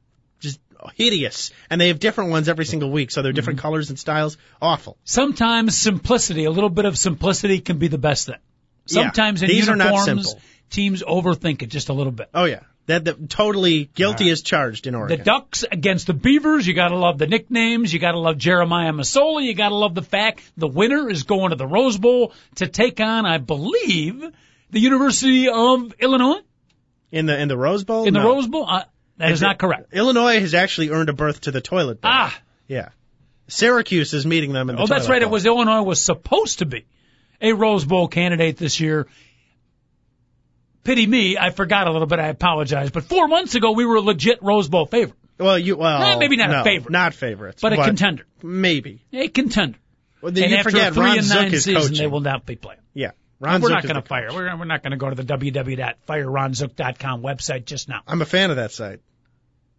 just 0.41 0.61
hideous. 0.95 1.51
And 1.71 1.81
they 1.81 1.89
have 1.89 1.99
different 1.99 2.31
ones 2.31 2.49
every 2.49 2.65
single 2.65 2.91
week. 2.91 3.11
So 3.11 3.23
they're 3.23 3.33
different 3.33 3.59
colors 3.59 3.91
and 3.91 3.99
styles. 3.99 4.37
Awful. 4.63 4.97
Sometimes 5.05 5.77
simplicity, 5.77 6.45
a 6.45 6.51
little 6.51 6.71
bit 6.71 6.85
of 6.85 6.97
simplicity, 6.97 7.61
can 7.61 7.79
be 7.79 7.89
the 7.89 7.99
best 7.99 8.27
thing. 8.27 8.37
Yeah. 8.89 9.03
Sometimes 9.03 9.43
in 9.43 9.49
These 9.49 9.69
are 9.69 9.75
not 9.77 9.93
uniforms, 9.95 10.29
simple. 10.31 10.43
teams 10.71 11.03
overthink 11.03 11.63
it 11.63 11.67
just 11.67 11.89
a 11.89 11.93
little 11.93 12.13
bit. 12.13 12.29
Oh 12.33 12.45
yeah. 12.45 12.61
That 12.87 13.05
the 13.05 13.15
totally 13.15 13.91
guilty 13.95 14.31
as 14.31 14.43
charged 14.43 14.87
in 14.87 14.95
Oregon. 14.95 15.19
The 15.19 15.25
Ducks 15.25 15.65
against 15.71 16.07
the 16.07 16.15
Beavers. 16.15 16.67
You 16.67 16.75
got 16.75 16.89
to 16.89 16.97
love 16.97 17.19
the 17.19 17.27
nicknames. 17.27 17.93
You 17.93 17.99
got 17.99 18.13
to 18.13 18.19
love 18.21 18.39
Jeremiah 18.39 18.93
Masoli. 18.93 19.45
You 19.47 19.55
got 19.55 19.71
to 19.71 19.75
love 19.75 19.95
the 19.95 20.03
fact 20.03 20.41
the 20.57 20.69
winner 20.69 21.11
is 21.11 21.25
going 21.25 21.51
to 21.51 21.57
the 21.57 21.67
Rose 21.67 21.99
Bowl 21.99 22.33
to 22.57 22.69
take 22.69 23.01
on, 23.01 23.27
I 23.27 23.39
believe, 23.39 24.25
the 24.71 24.79
University 24.81 25.49
of 25.49 25.95
Illinois 25.99 26.41
in 27.11 27.27
the 27.27 27.37
in 27.39 27.49
the 27.49 27.57
Rose 27.57 27.83
Bowl. 27.85 28.07
in 28.07 28.15
the 28.15 28.21
Rose 28.21 28.47
Bowl. 28.47 28.67
Uh, 28.69 28.85
that 29.17 29.33
is 29.33 29.41
not 29.41 29.59
correct. 29.59 29.93
Illinois 29.93 30.39
has 30.41 30.55
actually 30.55 30.91
earned 30.91 31.09
a 31.09 31.13
berth 31.13 31.41
to 31.43 31.51
the 31.51 31.61
toilet 31.61 32.01
bowl. 32.01 32.11
Ah, 32.13 32.39
Yeah. 32.69 32.91
Syracuse 33.49 34.13
is 34.13 34.27
meeting 34.27 34.53
them 34.53 34.71
in 34.71 34.77
the 34.77 34.83
oh, 34.83 34.87
that's 34.87 35.09
right. 35.09 35.23
It 35.23 35.31
was 35.31 35.47
Illinois 35.47 35.83
was 35.83 36.01
supposed 36.05 36.59
to 36.61 36.67
be 36.67 36.85
a 37.41 37.53
Rose 37.53 37.85
Bowl 37.85 38.09
candidate 38.09 38.57
this 38.57 38.81
year. 38.81 39.07
Pity 40.87 41.07
me, 41.07 41.37
I 41.37 41.51
forgot 41.51 41.89
a 41.89 41.93
little 41.93 42.07
bit. 42.07 42.19
I 42.21 42.29
apologize. 42.29 42.91
But 42.91 43.05
four 43.05 43.27
months 43.29 43.55
ago, 43.57 43.73
we 43.73 43.85
were 43.85 43.97
a 43.97 44.01
legit 44.01 44.41
Rose 44.43 44.69
Bowl 44.69 44.87
favorite, 44.87 45.19
Well, 45.39 45.59
you 45.59 45.77
well, 45.77 45.99
Nah, 45.99 46.19
maybe 46.19 46.37
not 46.37 46.51
a 46.51 46.63
favorite. 46.65 46.93
not 46.93 47.13
favorites, 47.13 47.61
but 47.61 47.73
a 47.73 47.77
contender, 47.85 48.25
Maybe. 48.43 49.05
a 49.13 49.27
contender. 49.29 49.79
Well, 50.23 50.31
and 50.37 50.55
after 50.55 50.71
forget 50.71 50.93
a 50.93 50.95
three 50.95 51.05
Ron 51.05 51.19
and 51.19 51.27
Zook 51.27 51.37
nine 51.43 51.51
season, 51.51 51.75
coaching. 51.75 51.97
they 51.99 52.07
will 52.07 52.21
not 52.21 52.47
be 52.47 52.55
playing. 52.57 52.81
Yeah, 52.95 53.11
Ron 53.41 53.61
we're 53.61 53.69
Zook 53.69 53.75
not 53.75 53.83
going 53.83 53.97
to 53.97 54.03
fire. 54.09 54.29
We're, 54.33 54.57
we're 54.59 54.65
not 54.65 54.83
going 54.83 54.93
to 54.93 54.97
go 54.97 55.11
to 55.11 55.17
the 55.17 55.25
www.fireronzook.com 55.25 57.23
website 57.23 57.65
just 57.65 57.89
now. 57.89 58.01
I'm 58.07 58.23
a 58.23 58.27
fan 58.27 58.51
of 58.51 58.57
that 58.57 58.73
site. 58.73 59.01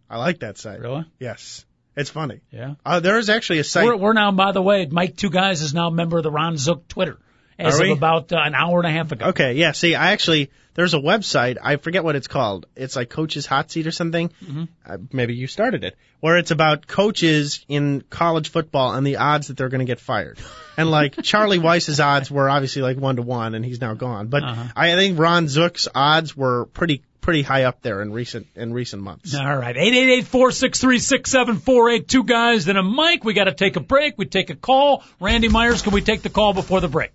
I 0.09 0.17
like 0.17 0.39
that 0.39 0.57
site. 0.57 0.79
Really? 0.79 1.05
Yes, 1.19 1.65
it's 1.95 2.09
funny. 2.09 2.41
Yeah. 2.51 2.75
Uh, 2.85 2.99
there 2.99 3.17
is 3.17 3.29
actually 3.29 3.59
a 3.59 3.63
site. 3.63 3.85
We're, 3.85 3.97
we're 3.97 4.13
now, 4.13 4.31
by 4.31 4.51
the 4.51 4.61
way, 4.61 4.85
Mike 4.89 5.15
Two 5.17 5.29
Guys 5.29 5.61
is 5.61 5.73
now 5.73 5.87
a 5.87 5.91
member 5.91 6.17
of 6.17 6.23
the 6.23 6.31
Ron 6.31 6.57
Zook 6.57 6.87
Twitter 6.87 7.17
as 7.59 7.79
of 7.79 7.89
about 7.89 8.31
uh, 8.31 8.37
an 8.39 8.53
hour 8.53 8.79
and 8.79 8.87
a 8.87 8.91
half 8.91 9.11
ago. 9.11 9.27
Okay, 9.27 9.53
yeah. 9.53 9.71
See, 9.71 9.95
I 9.95 10.11
actually 10.11 10.51
there's 10.77 10.93
a 10.93 10.99
website. 10.99 11.57
I 11.61 11.75
forget 11.75 12.03
what 12.05 12.15
it's 12.15 12.27
called. 12.27 12.67
It's 12.75 12.95
like 12.95 13.09
Coach's 13.09 13.45
Hot 13.47 13.69
Seat 13.71 13.87
or 13.87 13.91
something. 13.91 14.29
Mm-hmm. 14.45 14.63
Uh, 14.85 14.97
maybe 15.11 15.33
you 15.35 15.47
started 15.47 15.83
it, 15.83 15.97
where 16.21 16.37
it's 16.37 16.51
about 16.51 16.85
coaches 16.87 17.65
in 17.67 18.01
college 18.09 18.49
football 18.49 18.93
and 18.93 19.05
the 19.05 19.17
odds 19.17 19.47
that 19.47 19.57
they're 19.57 19.69
going 19.69 19.79
to 19.85 19.91
get 19.91 19.99
fired. 19.99 20.39
And 20.79 20.91
like 20.91 21.15
Charlie 21.23 21.57
Weis's 21.57 21.99
odds 21.99 22.29
were 22.29 22.47
obviously 22.47 22.83
like 22.83 22.97
one 22.97 23.15
to 23.15 23.23
one, 23.23 23.55
and 23.55 23.65
he's 23.65 23.81
now 23.81 23.95
gone. 23.95 24.27
But 24.27 24.43
Uh-huh. 24.43 24.63
I 24.75 24.93
think 24.93 25.17
Ron 25.17 25.47
Zook's 25.47 25.87
odds 25.95 26.37
were 26.37 26.67
pretty 26.67 27.01
pretty 27.19 27.41
high 27.41 27.63
up 27.63 27.81
there 27.81 28.03
in 28.03 28.13
recent 28.13 28.45
in 28.55 28.71
recent 28.71 29.01
months. 29.01 29.33
All 29.33 29.57
right, 29.57 29.75
eight 29.75 29.95
eight 29.95 30.09
eight 30.19 30.27
four 30.27 30.51
six 30.51 30.79
three 30.79 30.99
six 30.99 31.31
seven 31.31 31.57
four 31.57 31.89
eight. 31.89 32.07
Two 32.07 32.23
guys, 32.23 32.65
then 32.65 32.77
a 32.77 32.83
mic. 32.83 33.23
We 33.23 33.33
got 33.33 33.45
to 33.45 33.53
take 33.55 33.75
a 33.75 33.79
break. 33.79 34.19
We 34.19 34.25
take 34.27 34.51
a 34.51 34.55
call. 34.55 35.03
Randy 35.19 35.47
Myers, 35.47 35.81
can 35.81 35.93
we 35.93 36.01
take 36.01 36.21
the 36.21 36.29
call 36.29 36.53
before 36.53 36.79
the 36.79 36.87
break? 36.87 37.09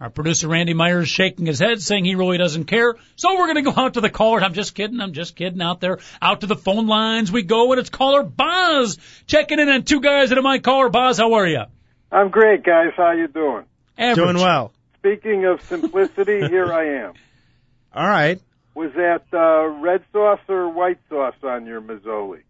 Our 0.00 0.10
producer 0.10 0.48
Randy 0.48 0.74
Myers 0.74 1.08
shaking 1.08 1.46
his 1.46 1.60
head, 1.60 1.80
saying 1.80 2.04
he 2.04 2.16
really 2.16 2.36
doesn't 2.36 2.64
care. 2.64 2.96
So 3.14 3.34
we're 3.34 3.46
going 3.52 3.64
to 3.64 3.70
go 3.70 3.74
out 3.76 3.94
to 3.94 4.00
the 4.00 4.10
callers. 4.10 4.42
I'm 4.42 4.52
just 4.52 4.74
kidding. 4.74 5.00
I'm 5.00 5.12
just 5.12 5.36
kidding. 5.36 5.62
Out 5.62 5.80
there, 5.80 5.98
out 6.20 6.40
to 6.40 6.46
the 6.46 6.56
phone 6.56 6.88
lines 6.88 7.30
we 7.30 7.42
go, 7.42 7.70
and 7.72 7.80
it's 7.80 7.90
caller 7.90 8.24
Boz 8.24 8.98
checking 9.26 9.60
in 9.60 9.68
on 9.68 9.84
two 9.84 10.00
guys 10.00 10.32
at 10.32 10.38
a 10.38 10.42
mic. 10.42 10.64
Caller 10.64 10.88
Boz, 10.88 11.18
how 11.18 11.34
are 11.34 11.46
you? 11.46 11.62
I'm 12.10 12.30
great, 12.30 12.64
guys. 12.64 12.92
How 12.96 13.12
you 13.12 13.28
doing? 13.28 13.64
Average. 13.96 14.16
Doing 14.16 14.36
well. 14.36 14.72
Speaking 14.98 15.44
of 15.44 15.62
simplicity, 15.62 16.40
here 16.48 16.72
I 16.72 17.04
am. 17.04 17.14
All 17.94 18.08
right. 18.08 18.40
Was 18.74 18.90
that 18.94 19.22
uh, 19.32 19.68
red 19.80 20.02
sauce 20.12 20.40
or 20.48 20.68
white 20.68 20.98
sauce 21.08 21.36
on 21.44 21.66
your 21.66 21.80
Masoli? 21.80 22.42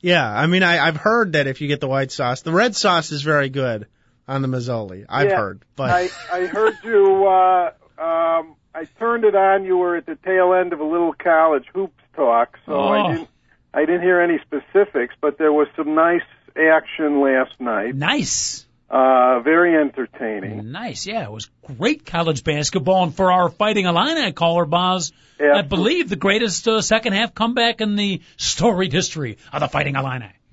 Yeah, 0.00 0.30
I 0.30 0.46
mean, 0.46 0.62
I, 0.62 0.78
I've 0.78 0.98
heard 0.98 1.32
that 1.32 1.46
if 1.46 1.62
you 1.62 1.68
get 1.68 1.80
the 1.80 1.88
white 1.88 2.12
sauce, 2.12 2.42
the 2.42 2.52
red 2.52 2.76
sauce 2.76 3.12
is 3.12 3.22
very 3.22 3.48
good 3.48 3.86
on 4.28 4.42
the 4.42 4.48
Masoli. 4.48 5.04
I've 5.08 5.28
Yeah, 5.30 5.36
heard, 5.36 5.62
but 5.76 5.90
I, 5.90 6.08
I 6.32 6.46
heard 6.46 6.74
you. 6.84 7.26
Uh, 7.26 7.70
um, 7.98 8.56
I 8.74 8.84
turned 8.98 9.24
it 9.24 9.34
on. 9.34 9.64
You 9.64 9.76
were 9.78 9.96
at 9.96 10.06
the 10.06 10.16
tail 10.16 10.52
end 10.52 10.72
of 10.72 10.80
a 10.80 10.84
little 10.84 11.12
college 11.14 11.64
hoops 11.74 12.02
talk, 12.14 12.58
so 12.66 12.72
Oh. 12.74 12.88
I 12.88 13.12
didn't. 13.12 13.28
I 13.74 13.80
didn't 13.84 14.02
hear 14.02 14.20
any 14.20 14.38
specifics, 14.38 15.14
but 15.20 15.36
there 15.38 15.52
was 15.52 15.68
some 15.76 15.94
nice 15.94 16.22
action 16.56 17.20
last 17.20 17.60
night. 17.60 17.94
Nice. 17.94 18.64
Uh, 18.88 19.40
very 19.40 19.76
entertaining. 19.76 20.70
Nice, 20.72 21.06
yeah. 21.06 21.24
It 21.24 21.30
was 21.30 21.50
great 21.76 22.06
college 22.06 22.42
basketball, 22.44 23.02
and 23.02 23.14
for 23.14 23.30
our 23.32 23.50
Fighting 23.50 23.84
Illini 23.84 24.32
caller, 24.32 24.64
Boz, 24.64 25.12
I 25.40 25.60
believe 25.62 26.08
the 26.08 26.16
greatest 26.16 26.66
uh, 26.68 26.80
second 26.80 27.12
half 27.14 27.34
comeback 27.34 27.80
in 27.82 27.96
the 27.96 28.22
storied 28.38 28.92
history 28.92 29.36
of 29.52 29.60
the 29.60 29.68
Fighting 29.68 29.96
Illini. 29.96 30.30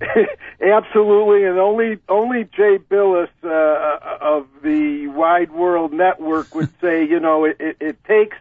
Absolutely, 0.60 1.44
and 1.44 1.58
only 1.58 1.98
only 2.08 2.44
Jay 2.44 2.78
Bilas 2.78 3.28
uh, 3.42 4.16
of 4.20 4.46
the 4.62 5.08
Wide 5.08 5.50
World 5.50 5.92
Network 5.92 6.54
would 6.54 6.70
say, 6.80 7.06
you 7.06 7.20
know, 7.20 7.44
it, 7.44 7.56
it, 7.60 7.76
it 7.80 8.04
takes 8.04 8.36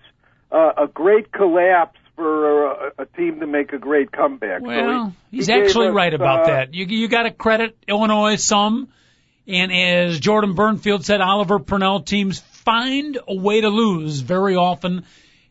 uh, 0.52 0.74
a 0.78 0.88
great 0.88 1.32
collapse 1.32 2.00
for 2.16 2.66
a, 2.72 2.92
a 3.00 3.06
team 3.06 3.40
to 3.40 3.48
make 3.48 3.74
a 3.74 3.80
great 3.80 4.12
comeback. 4.12 4.62
So 4.62 4.68
Well, 4.68 5.14
he- 5.32 5.38
he's 5.38 5.48
he 5.48 5.54
actually 5.54 5.88
us, 5.88 5.96
right 5.96 6.14
about 6.14 6.42
uh, 6.42 6.46
that. 6.56 6.74
You 6.74 6.86
you 6.86 7.08
got 7.08 7.24
to 7.24 7.32
credit 7.32 7.76
Illinois 7.88 8.36
some, 8.36 8.90
and 9.48 9.72
as 9.74 10.20
Jordan 10.20 10.56
Burnfield 10.56 11.04
said, 11.04 11.22
Oliver 11.22 11.60
Purnell 11.60 12.02
teams 12.02 12.40
find 12.40 13.18
a 13.28 13.36
way 13.36 13.62
to 13.62 13.70
lose 13.70 14.20
very 14.20 14.56
often. 14.56 15.06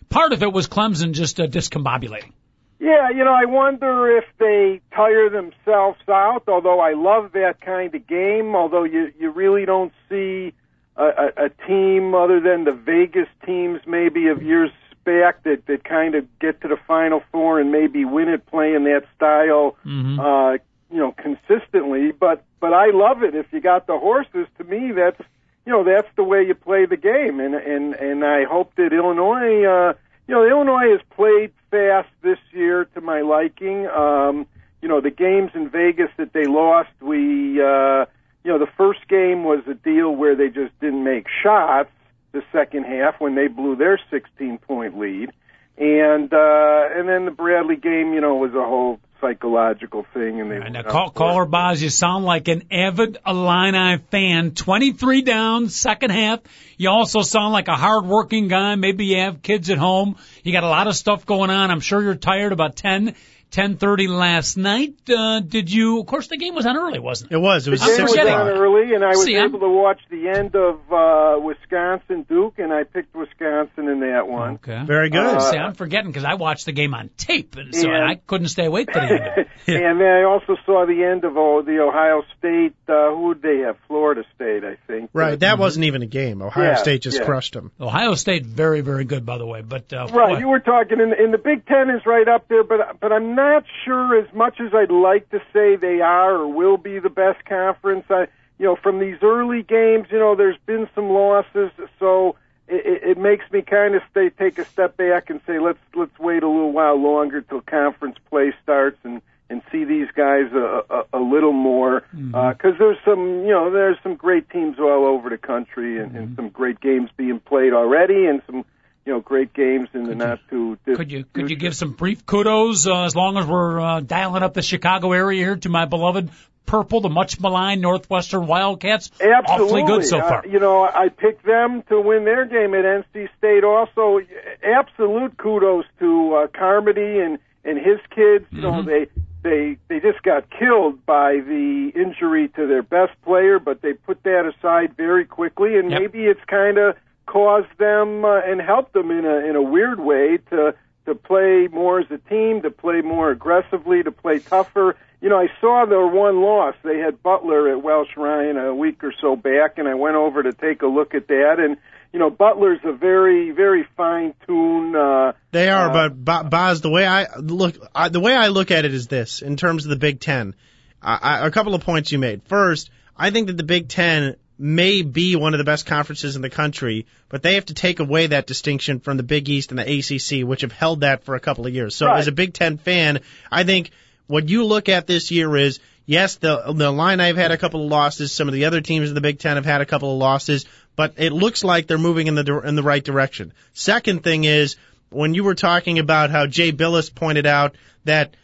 Part 0.09 0.33
of 0.33 0.43
it 0.43 0.53
was 0.53 0.69
Clemson 0.69 1.13
just 1.13 1.41
uh, 1.41 1.47
discombobulating. 1.47 2.33
Yeah, 2.83 3.11
you 3.11 3.23
know, 3.25 3.33
I 3.33 3.45
wonder 3.45 4.19
if 4.19 4.25
they 4.39 4.81
tire 4.93 5.31
themselves 5.31 6.01
out. 6.09 6.43
Although 6.49 6.81
I 6.81 6.95
love 6.95 7.31
that 7.31 7.61
kind 7.61 7.95
of 7.95 8.05
game, 8.09 8.57
although 8.57 8.83
you 8.83 9.13
you 9.21 9.31
really 9.31 9.65
don't 9.65 9.93
see 10.09 10.53
a, 10.97 11.05
a, 11.05 11.45
a 11.45 11.49
team 11.65 12.13
other 12.13 12.41
than 12.41 12.65
the 12.65 12.73
Vegas 12.73 13.29
teams 13.47 13.81
maybe 13.87 14.27
of 14.27 14.43
years 14.43 14.73
back 15.05 15.45
that 15.45 15.65
that 15.67 15.85
kind 15.85 16.17
of 16.17 16.27
get 16.41 16.61
to 16.63 16.69
the 16.69 16.77
Final 16.89 17.23
Four 17.31 17.61
and 17.61 17.71
maybe 17.71 18.05
win 18.05 18.29
it 18.29 18.45
playing 18.47 18.83
that 18.83 19.05
style, 19.15 19.77
uh, 20.19 20.59
you 20.91 20.99
know, 20.99 21.13
consistently. 21.13 22.11
But 22.11 22.43
but 22.59 22.73
I 22.73 22.91
love 22.91 23.23
it 23.23 23.37
if 23.37 23.47
you 23.53 23.61
got 23.61 23.87
the 23.87 23.97
horses. 23.97 24.49
To 24.59 24.65
me, 24.65 24.91
that's 24.91 25.23
you 25.65 25.73
know 25.73 25.85
that's 25.85 26.09
the 26.17 26.25
way 26.25 26.43
you 26.43 26.57
play 26.57 26.87
the 26.87 26.97
game, 26.97 27.39
and 27.39 27.55
and 27.55 27.95
and 27.95 28.25
I 28.25 28.43
hope 28.43 28.75
that 28.75 28.93
Illinois. 28.93 29.63
Uh, 29.63 29.93
you 30.27 30.35
know, 30.35 30.45
Illinois 30.49 30.91
has 30.91 31.01
played 31.15 31.53
fast 31.73 32.09
this 32.23 32.39
year 32.53 32.85
to 32.95 33.01
my 33.01 33.23
liking. 33.23 33.89
Um, 33.89 34.47
you 34.83 34.89
know, 34.89 35.01
the 35.01 35.11
games 35.11 35.51
in 35.55 35.71
Vegas 35.71 36.11
that 36.19 36.33
they 36.33 36.45
lost, 36.45 36.91
we, 37.01 37.61
uh, 37.61 38.05
you 38.45 38.51
know, 38.51 38.59
the 38.59 38.71
first 38.77 39.09
game 39.09 39.43
was 39.43 39.61
a 39.67 39.75
deal 39.75 40.15
where 40.15 40.37
they 40.37 40.49
just 40.49 40.79
didn't 40.81 41.03
make 41.03 41.27
shots. 41.43 41.91
The 42.33 42.43
second 42.53 42.85
half 42.85 43.21
when 43.21 43.35
they 43.35 43.49
blew 43.49 43.77
their 43.77 44.01
16 44.11 44.59
point 44.59 44.99
lead, 44.99 45.33
and 45.77 46.33
uh, 46.33 46.89
and 46.95 47.07
then 47.09 47.27
the 47.27 47.31
Bradley 47.31 47.77
game, 47.77 48.15
you 48.15 48.23
know, 48.23 48.37
was 48.37 48.55
a 48.55 48.65
whole 48.65 49.01
psychological 49.23 50.05
thing, 50.13 50.41
and 50.41 50.51
they 50.51 50.57
And 50.57 50.75
now, 50.75 50.83
call, 50.83 51.11
caller 51.11 51.47
Boz, 51.47 51.81
you 51.81 51.89
sound 51.89 52.25
like 52.27 52.49
an 52.49 52.65
avid 52.71 53.19
Illini 53.27 53.99
fan. 54.11 54.51
23 54.51 55.23
down, 55.23 55.69
second 55.71 56.11
half. 56.11 56.41
You 56.77 56.91
also 56.91 57.23
sound 57.23 57.53
like 57.53 57.69
a 57.69 57.77
hard-working 57.77 58.49
guy. 58.49 58.75
Maybe 58.75 59.07
you 59.07 59.19
have 59.19 59.41
kids 59.41 59.71
at 59.71 59.79
home. 59.79 60.17
You 60.43 60.53
got 60.53 60.65
a 60.65 60.69
lot 60.69 60.89
of 60.89 60.97
stuff 60.97 61.25
going 61.25 61.51
on. 61.51 61.71
I'm 61.71 61.81
sure 61.81 62.03
you're 62.03 62.17
tired. 62.17 62.53
About 62.53 62.77
10, 62.77 63.15
10:30 63.53 64.09
last 64.09 64.57
night. 64.57 64.95
Uh, 65.09 65.41
did 65.41 65.71
you? 65.71 66.01
Of 66.01 66.07
course, 66.07 66.29
the 66.29 66.37
game 66.37 66.55
was 66.55 66.67
on 66.67 66.77
early, 66.77 66.99
wasn't 66.99 67.33
it? 67.33 67.37
it 67.37 67.39
was. 67.39 67.67
It 67.67 67.71
was 67.71 67.81
The 67.81 67.87
I'm 67.91 67.97
game 67.97 68.03
was 68.05 68.13
forgetting. 68.13 68.33
on 68.35 68.49
early, 68.49 68.95
and 68.95 69.05
I 69.05 69.09
was 69.11 69.25
See, 69.25 69.37
I'm- 69.37 69.49
able 69.51 69.61
to 69.61 69.69
watch 69.69 70.01
the 70.11 70.29
end 70.29 70.57
of 70.57 70.81
uh, 70.93 71.39
Wisconsin 71.41 72.25
Duke, 72.29 72.55
and 72.59 72.73
I 72.73 72.85
picked 72.85 73.15
Wisconsin 73.15 73.89
in 73.89 74.01
that 74.01 74.27
one. 74.27 74.55
Okay. 74.55 74.83
Very 74.85 75.11
good. 75.11 75.25
Uh, 75.25 75.41
See, 75.41 75.57
I'm 75.59 75.75
forgetting 75.75 76.11
because 76.11 76.25
I 76.25 76.35
watched 76.35 76.65
the 76.67 76.73
game 76.73 76.95
on 76.95 77.11
tape, 77.17 77.57
and 77.57 77.75
so 77.75 77.91
And- 77.91 78.05
I 78.05 78.15
couldn't 78.17 78.49
stay 78.49 78.65
awake 78.67 78.91
for 78.93 79.01
the 79.01 79.07
end. 79.13 79.47
and 79.67 80.01
then 80.01 80.07
I 80.09 80.23
also 80.25 80.57
saw 80.65 80.87
the 80.87 81.05
end 81.05 81.25
of 81.25 81.37
oh, 81.37 81.63
the 81.63 81.79
Ohio 81.81 82.23
State. 82.39 82.75
Uh, 82.89 83.11
who 83.11 83.29
would 83.29 83.43
they 83.43 83.59
have? 83.59 83.77
Florida 83.87 84.23
State, 84.35 84.65
I 84.65 84.77
think. 84.87 85.11
right. 85.13 85.39
That 85.39 85.59
wasn't 85.59 85.85
even 85.87 86.03
a 86.03 86.07
game. 86.07 86.41
Ohio 86.43 86.71
Yeah, 86.71 86.75
State 86.77 87.03
just 87.03 87.19
yeah. 87.19 87.25
crushed 87.25 87.53
them. 87.55 87.71
Ohio 87.81 88.15
State, 88.15 88.47
very, 88.47 88.81
very 88.81 89.05
good, 89.05 89.27
by 89.27 89.37
the 89.39 89.47
way. 89.47 89.61
But 89.63 89.93
uh, 89.93 90.07
Right, 90.13 90.35
boy, 90.35 90.39
you 90.39 90.49
were 90.49 90.61
talking 90.61 91.01
in, 91.01 91.13
in 91.13 91.31
the 91.33 91.39
Big 91.39 91.67
Ten 91.67 91.91
is 91.91 92.05
right 92.07 92.27
up 92.29 92.49
there, 92.49 92.65
but 92.65 93.01
but 93.01 93.13
I'm 93.13 93.35
not 93.35 93.42
sure 93.85 94.19
as 94.19 94.33
much 94.35 94.61
as 94.61 94.75
I'd 94.75 94.91
like 94.91 95.29
to 95.31 95.41
say 95.53 95.77
they 95.77 96.01
are 96.01 96.35
or 96.35 96.49
will 96.49 96.77
be 96.77 96.99
the 96.99 97.11
best 97.11 97.45
conference. 97.45 98.05
I, 98.11 98.27
you 98.59 98.67
know, 98.67 98.77
from 98.77 99.01
these 99.01 99.19
early 99.23 99.63
games, 99.63 100.09
you 100.11 100.19
know, 100.19 100.35
there's 100.37 100.59
been 100.67 100.89
some 100.95 101.11
losses, 101.11 101.71
so 101.99 102.37
it, 102.69 103.03
it 103.03 103.19
makes 103.19 103.45
me 103.51 103.63
kind 103.63 103.95
of 103.95 104.03
stay 104.11 104.31
take 104.31 104.59
a 104.59 104.65
step 104.65 104.97
back 104.97 105.31
and 105.31 105.41
say 105.47 105.59
let's 105.59 105.79
let's 105.95 106.17
wait 106.19 106.43
a 106.43 106.49
little 106.49 106.73
while 106.73 106.97
longer 106.97 107.43
till 107.43 107.61
conference 107.61 108.17
play 108.31 108.53
starts 108.63 108.99
and 109.05 109.21
and 109.51 109.63
see 109.71 109.85
these 109.85 110.09
guys 110.15 110.51
a, 110.53 110.83
a, 110.89 111.05
a 111.13 111.21
little 111.21 111.53
more. 111.53 112.01
Mm-hmm. 112.15 112.35
Uh, 112.35 112.53
because 112.55 112.75
there's 112.79 112.99
some 113.05 113.43
you 113.43 113.51
know 113.51 113.71
there's 113.71 113.99
some 114.03 114.15
great 114.15 114.49
teams 114.51 114.79
all 114.79 115.05
over 115.07 115.29
the 115.29 115.39
country 115.39 116.01
and, 116.01 116.17
and 116.17 116.27
mm-hmm. 116.29 116.37
some 116.37 116.49
great 116.49 116.81
games 116.81 117.11
being 117.17 117.41
played 117.41 117.73
already 117.73 118.27
and 118.27 118.41
some 118.47 118.65
you 119.05 119.13
know 119.13 119.21
great 119.21 119.53
games 119.53 119.89
in 119.95 120.05
the 120.05 120.15
not 120.15 120.39
too 120.49 120.77
distant 120.77 120.97
Could 120.97 121.13
you 121.13 121.25
could 121.33 121.51
you 121.51 121.57
give 121.57 121.75
some 121.75 121.93
brief 121.93 122.25
kudos 122.27 122.87
uh, 122.87 123.05
as 123.05 123.17
long 123.17 123.37
as 123.39 123.47
we're 123.47 123.81
uh, 123.81 124.01
dialing 124.01 124.43
up 124.43 124.55
the 124.55 124.63
Chicago 124.63 125.13
area 125.13 125.45
here 125.45 125.57
to 125.57 125.69
my 125.69 125.85
beloved 125.87 126.31
purple, 126.65 127.01
the 127.01 127.09
much 127.09 127.41
maligned 127.41 127.83
Northwestern 127.83 128.47
Wildcats. 128.47 129.11
Absolutely. 129.21 129.83
Awfully 129.83 129.83
good 129.83 130.05
so 130.07 130.21
far. 130.21 130.39
Uh, 130.39 130.49
you 130.49 130.61
know, 130.61 130.85
I 130.85 131.09
picked 131.09 131.45
them 131.45 131.83
to 131.89 132.01
win 132.01 132.25
their 132.25 132.45
game 132.47 132.73
at 132.75 132.85
NC 132.85 133.29
State. 133.37 133.65
Also, 133.65 134.21
absolute 134.63 135.37
kudos 135.37 135.85
to 135.99 136.35
uh, 136.35 136.47
Carmody 136.49 137.19
and 137.19 137.39
and 137.65 137.79
his 137.79 137.99
kids. 138.11 138.47
You 138.51 138.61
know, 138.63 138.73
Mhm. 138.83 138.87
they 138.87 139.07
they 139.43 139.77
they 139.89 140.01
just 140.01 140.23
got 140.23 140.51
killed 140.51 141.05
by 141.05 141.41
the 141.41 141.93
injury 141.95 142.49
to 142.49 142.67
their 142.67 142.83
best 142.83 143.21
player, 143.23 143.59
but 143.59 143.83
they 143.83 143.93
put 143.93 144.23
that 144.23 144.47
aside 144.47 144.97
very 144.97 145.25
quickly, 145.25 145.77
and 145.77 145.91
Yep. 145.91 146.01
maybe 146.01 146.27
it's 146.27 146.45
kind 146.47 146.79
of 146.79 146.97
caused 147.27 147.77
them 147.79 148.25
uh, 148.25 148.41
and 148.41 148.61
helped 148.61 148.93
them 148.93 149.11
in 149.11 149.25
a 149.25 149.37
in 149.49 149.57
a 149.57 149.63
weird 149.63 150.01
way 150.01 150.39
to 150.51 150.75
to 151.07 151.15
play 151.15 151.69
more 151.73 152.01
as 152.01 152.07
a 152.11 152.19
team, 152.19 152.63
to 152.63 152.71
play 152.71 153.01
more 153.01 153.31
aggressively, 153.31 154.03
to 154.03 154.13
play 154.13 154.39
tougher. 154.39 154.97
You 155.21 155.29
know, 155.29 155.39
I 155.39 155.49
saw 155.61 155.85
their 155.87 156.07
one 156.07 156.41
loss. 156.41 156.75
They 156.83 156.99
had 156.99 157.23
Butler 157.23 157.69
at 157.71 157.83
Welsh 157.83 158.17
Ryan 158.17 158.57
a 158.57 158.75
week 158.75 159.03
or 159.05 159.13
so 159.21 159.37
back, 159.37 159.79
and 159.79 159.89
I 159.89 159.95
went 159.95 160.17
over 160.17 160.43
to 160.43 160.53
take 160.53 160.83
a 160.83 160.87
look 160.87 161.15
at 161.15 161.29
that. 161.29 161.57
And 161.59 161.77
you 162.13 162.19
know, 162.19 162.29
Butler's 162.29 162.81
a 162.85 162.93
very, 162.93 163.53
very 163.53 163.85
fine 163.97 164.35
tune. 164.47 164.95
Uh, 164.95 165.33
They 165.51 165.71
are, 165.71 165.89
Uh, 165.91 166.09
but 166.09 166.25
Bo- 166.25 166.49
Boz, 166.49 166.81
the 166.83 166.91
way 166.91 167.07
I 167.07 167.27
look, 167.39 167.75
I, 167.95 168.09
the 168.11 168.21
way 168.21 168.35
I 168.35 168.49
look 168.49 168.71
at 168.71 168.85
it 168.85 168.93
is 168.93 169.07
this: 169.07 169.43
in 169.43 169.57
terms 169.57 169.85
of 169.87 169.91
the 169.91 169.97
Big 169.97 170.21
Ten, 170.21 170.55
I, 171.01 171.19
I, 171.23 171.47
a 171.47 171.51
couple 171.51 171.75
of 171.75 171.83
points 171.83 172.13
you 172.13 172.19
made. 172.19 172.43
First, 172.45 172.91
I 173.17 173.31
think 173.31 173.47
that 173.47 173.57
the 173.57 173.63
Big 173.65 173.89
Ten 173.89 174.37
may 174.63 175.03
be 175.03 175.35
one 175.35 175.55
of 175.55 175.59
the 175.59 175.65
best 175.65 175.87
conferences 175.87 176.37
in 176.37 176.43
the 176.43 176.49
country, 176.49 177.05
but 177.29 177.43
they 177.43 177.55
have 177.55 177.67
to 177.67 177.75
take 177.75 177.99
away 177.99 178.29
that 178.29 178.47
distinction 178.47 179.01
from 179.01 179.17
the 179.17 179.25
Big 179.25 179.49
East 179.49 179.73
and 179.73 179.79
the 179.79 179.83
ACC, 179.83 180.47
which 180.47 180.61
have 180.61 180.71
held 180.71 181.01
that 181.01 181.25
for 181.25 181.35
a 181.35 181.41
couple 181.41 181.67
of 181.67 181.75
years. 181.75 181.97
So, 181.97 182.07
Right. 182.07 182.21
as 182.21 182.29
a 182.29 182.33
Big 182.33 182.55
Ten 182.55 182.79
fan, 182.79 183.21
I 183.51 183.65
think 183.65 183.91
what 184.29 184.49
you 184.49 184.65
look 184.65 184.89
at 184.89 185.09
this 185.09 185.33
year 185.33 185.57
is 185.57 185.81
yes, 186.07 186.37
the 186.37 186.73
the 186.75 186.93
line 186.93 187.19
I've 187.21 187.37
had 187.37 187.51
a 187.51 187.59
couple 187.59 187.85
of 187.85 187.91
losses. 187.91 188.31
Some 188.31 188.47
of 188.47 188.55
the 188.55 188.67
other 188.67 188.81
teams 188.81 189.09
in 189.09 189.15
the 189.17 189.21
Big 189.21 189.41
Ten 189.41 189.57
have 189.57 189.65
had 189.65 189.81
a 189.81 189.87
couple 189.87 190.13
of 190.13 190.19
losses, 190.19 190.65
but 190.95 191.15
it 191.17 191.33
looks 191.33 191.65
like 191.65 191.89
they're 191.89 191.99
moving 191.99 192.29
in 192.29 192.37
the 192.37 192.61
in 192.65 192.77
the 192.77 192.85
right 192.85 193.03
direction. 193.03 193.53
Second 193.73 194.23
thing 194.23 194.45
is 194.45 194.77
when 195.11 195.35
you 195.35 195.43
were 195.43 195.57
talking 195.57 195.99
about 195.99 196.31
how 196.31 196.47
Jay 196.47 196.71
Bilas 196.71 197.13
pointed 197.13 197.47
out 197.47 197.75
that 198.05 198.35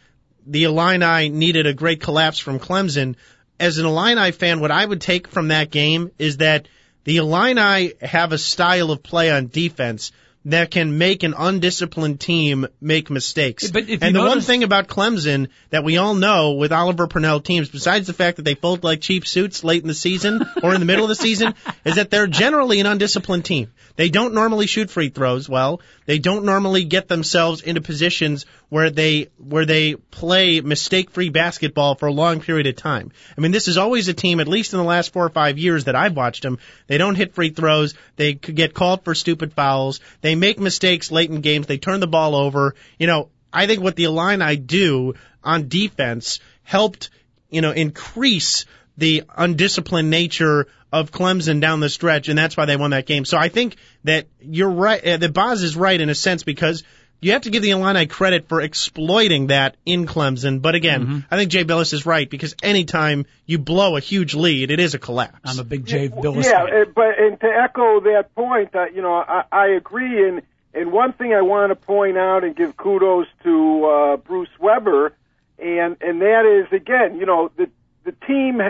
the 0.45 0.65
Illini 0.65 1.29
needed 1.29 1.65
a 1.65 1.73
great 1.73 2.01
collapse 2.01 2.39
from 2.39 2.59
Clemson. 2.59 3.15
As 3.59 3.77
an 3.77 3.85
Illini 3.85 4.31
fan, 4.31 4.59
what 4.59 4.71
I 4.71 4.85
would 4.85 5.01
take 5.01 5.27
from 5.27 5.49
that 5.49 5.69
game 5.69 6.11
is 6.17 6.37
that 6.37 6.67
the 7.03 7.17
Illini 7.17 7.93
have 8.01 8.31
a 8.31 8.37
style 8.37 8.91
of 8.91 9.03
play 9.03 9.31
on 9.31 9.47
defense 9.47 10.11
that 10.45 10.71
can 10.71 10.97
make 10.97 11.23
an 11.23 11.33
undisciplined 11.37 12.19
team 12.19 12.67
make 12.79 13.09
mistakes. 13.09 13.69
But 13.69 13.89
and 13.89 14.15
the 14.15 14.21
one 14.21 14.41
thing 14.41 14.63
about 14.63 14.87
Clemson 14.87 15.49
that 15.69 15.83
we 15.83 15.97
all 15.97 16.13
know 16.13 16.53
with 16.53 16.71
Oliver 16.71 17.07
Purnell 17.07 17.41
teams, 17.41 17.69
besides 17.69 18.07
the 18.07 18.13
fact 18.13 18.37
that 18.37 18.43
they 18.43 18.55
fold 18.55 18.83
like 18.83 19.01
cheap 19.01 19.27
suits 19.27 19.63
late 19.63 19.81
in 19.81 19.87
the 19.87 19.93
season 19.93 20.45
or 20.63 20.73
in 20.73 20.79
the 20.79 20.85
middle 20.85 21.03
of 21.03 21.09
the 21.09 21.15
season, 21.15 21.55
is 21.83 21.95
that 21.95 22.09
they're 22.09 22.27
generally 22.27 22.79
an 22.79 22.85
undisciplined 22.85 23.45
team. 23.45 23.71
They 23.97 24.09
don't 24.09 24.33
normally 24.33 24.65
shoot 24.65 24.89
free 24.89 25.09
throws 25.09 25.49
well. 25.49 25.81
They 26.05 26.19
don't 26.19 26.45
normally 26.45 26.85
get 26.85 27.09
themselves 27.09 27.61
into 27.61 27.81
positions 27.81 28.45
where 28.69 28.89
they 28.89 29.29
where 29.37 29.65
they 29.65 29.95
play 29.95 30.61
mistake-free 30.61 31.29
basketball 31.29 31.95
for 31.95 32.07
a 32.07 32.13
long 32.13 32.39
period 32.39 32.67
of 32.67 32.75
time. 32.75 33.11
I 33.37 33.41
mean, 33.41 33.51
this 33.51 33.67
is 33.67 33.77
always 33.77 34.07
a 34.07 34.13
team, 34.13 34.39
at 34.39 34.47
least 34.47 34.73
in 34.73 34.79
the 34.79 34.85
last 34.85 35.11
four 35.11 35.25
or 35.25 35.29
five 35.29 35.57
years 35.57 35.85
that 35.85 35.95
I've 35.95 36.15
watched 36.15 36.43
them. 36.43 36.59
They 36.87 36.97
don't 36.97 37.15
hit 37.15 37.33
free 37.33 37.49
throws. 37.49 37.95
They 38.15 38.33
get 38.33 38.73
called 38.73 39.03
for 39.03 39.15
stupid 39.15 39.53
fouls. 39.53 39.99
They 40.21 40.35
make 40.35 40.59
mistakes 40.59 41.11
late 41.11 41.29
in 41.29 41.41
games. 41.41 41.67
They 41.67 41.77
turn 41.77 41.99
the 41.99 42.07
ball 42.07 42.35
over. 42.35 42.75
You 42.97 43.07
know, 43.07 43.29
I 43.51 43.65
think 43.65 43.81
what 43.81 43.95
the 43.95 44.05
Illini 44.05 44.55
do 44.55 45.15
on 45.43 45.67
defense 45.67 46.39
helped, 46.63 47.09
you 47.49 47.61
know, 47.61 47.71
increase 47.71 48.65
the 48.97 49.23
undisciplined 49.35 50.09
nature 50.09 50.67
of 50.91 51.11
Clemson 51.11 51.61
down 51.61 51.79
the 51.79 51.89
stretch, 51.89 52.29
and 52.29 52.37
that's 52.37 52.57
why 52.57 52.65
they 52.65 52.75
won 52.75 52.91
that 52.91 53.05
game. 53.05 53.23
So 53.23 53.37
I 53.37 53.49
think 53.49 53.75
that 54.03 54.27
you're 54.41 54.69
right. 54.69 55.03
Uh, 55.05 55.17
that 55.17 55.33
Boz 55.33 55.61
is 55.61 55.75
right 55.75 55.99
in 55.99 56.09
a 56.09 56.15
sense 56.15 56.43
because 56.43 56.83
you 57.21 57.33
have 57.33 57.41
to 57.41 57.49
give 57.49 57.61
the 57.61 57.71
Illini 57.71 58.05
credit 58.05 58.47
for 58.47 58.61
exploiting 58.61 59.47
that 59.47 59.75
in 59.85 60.05
Clemson. 60.05 60.61
But 60.61 60.75
again, 60.75 61.25
I 61.29 61.37
think 61.37 61.51
Jay 61.51 61.65
Bilas 61.65 61.93
is 61.93 62.05
right 62.05 62.29
because 62.29 62.55
anytime 62.63 63.25
you 63.45 63.59
blow 63.59 63.97
a 63.97 63.99
huge 63.99 64.35
lead, 64.35 64.71
it 64.71 64.79
is 64.79 64.93
a 64.93 64.99
collapse. 64.99 65.39
I'm 65.43 65.59
a 65.59 65.63
big 65.63 65.85
Jay 65.85 66.09
Bilas 66.09 66.45
yeah, 66.45 66.65
fan. 66.65 66.93
but 66.95 67.19
and 67.19 67.39
to 67.39 67.47
echo 67.47 67.99
that 68.01 68.33
point, 68.35 68.75
uh, 68.75 68.85
you 68.85 69.01
know, 69.01 69.13
I, 69.13 69.43
I 69.51 69.67
agree. 69.69 70.27
And 70.27 70.41
and 70.73 70.91
one 70.91 71.13
thing 71.13 71.33
I 71.33 71.41
want 71.41 71.71
to 71.71 71.75
point 71.75 72.17
out 72.17 72.43
and 72.43 72.55
give 72.55 72.77
kudos 72.77 73.27
to 73.43 73.85
uh, 73.85 74.17
Bruce 74.17 74.49
Weber, 74.59 75.13
and 75.57 75.97
and 76.01 76.21
that 76.21 76.45
is 76.45 76.71
again, 76.71 77.17
you 77.17 77.25
know, 77.25 77.51
the 77.57 77.69
the 78.03 78.13
team, 78.27 78.61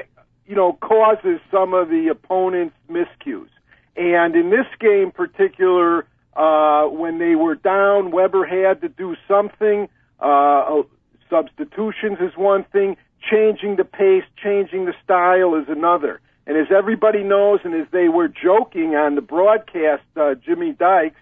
you 0.47 0.55
know, 0.55 0.73
causes 0.73 1.39
some 1.51 1.73
of 1.73 1.89
the 1.89 2.07
opponent's 2.07 2.75
miscues, 2.89 3.49
and 3.95 4.35
in 4.35 4.49
this 4.49 4.65
game 4.79 5.11
particular, 5.11 6.07
uh, 6.39 6.87
when 6.87 7.19
they 7.19 7.35
were 7.35 7.55
down, 7.55 8.11
Weber 8.11 8.45
had 8.45 8.79
to 8.81 8.87
do 8.89 9.15
something. 9.27 9.89
Uh, 10.19 10.83
substitutions 11.29 12.17
is 12.21 12.31
one 12.37 12.63
thing. 12.71 12.95
Changing 13.29 13.75
the 13.75 13.83
pace, 13.83 14.23
changing 14.41 14.85
the 14.85 14.93
style 15.03 15.55
is 15.55 15.67
another. 15.67 16.21
And 16.47 16.57
as 16.57 16.67
everybody 16.75 17.23
knows, 17.23 17.59
and 17.65 17.73
as 17.75 17.87
they 17.91 18.07
were 18.07 18.29
joking 18.29 18.95
on 18.95 19.15
the 19.15 19.21
broadcast, 19.21 20.03
uh, 20.15 20.35
Jimmy 20.35 20.71
Dykes, 20.71 21.19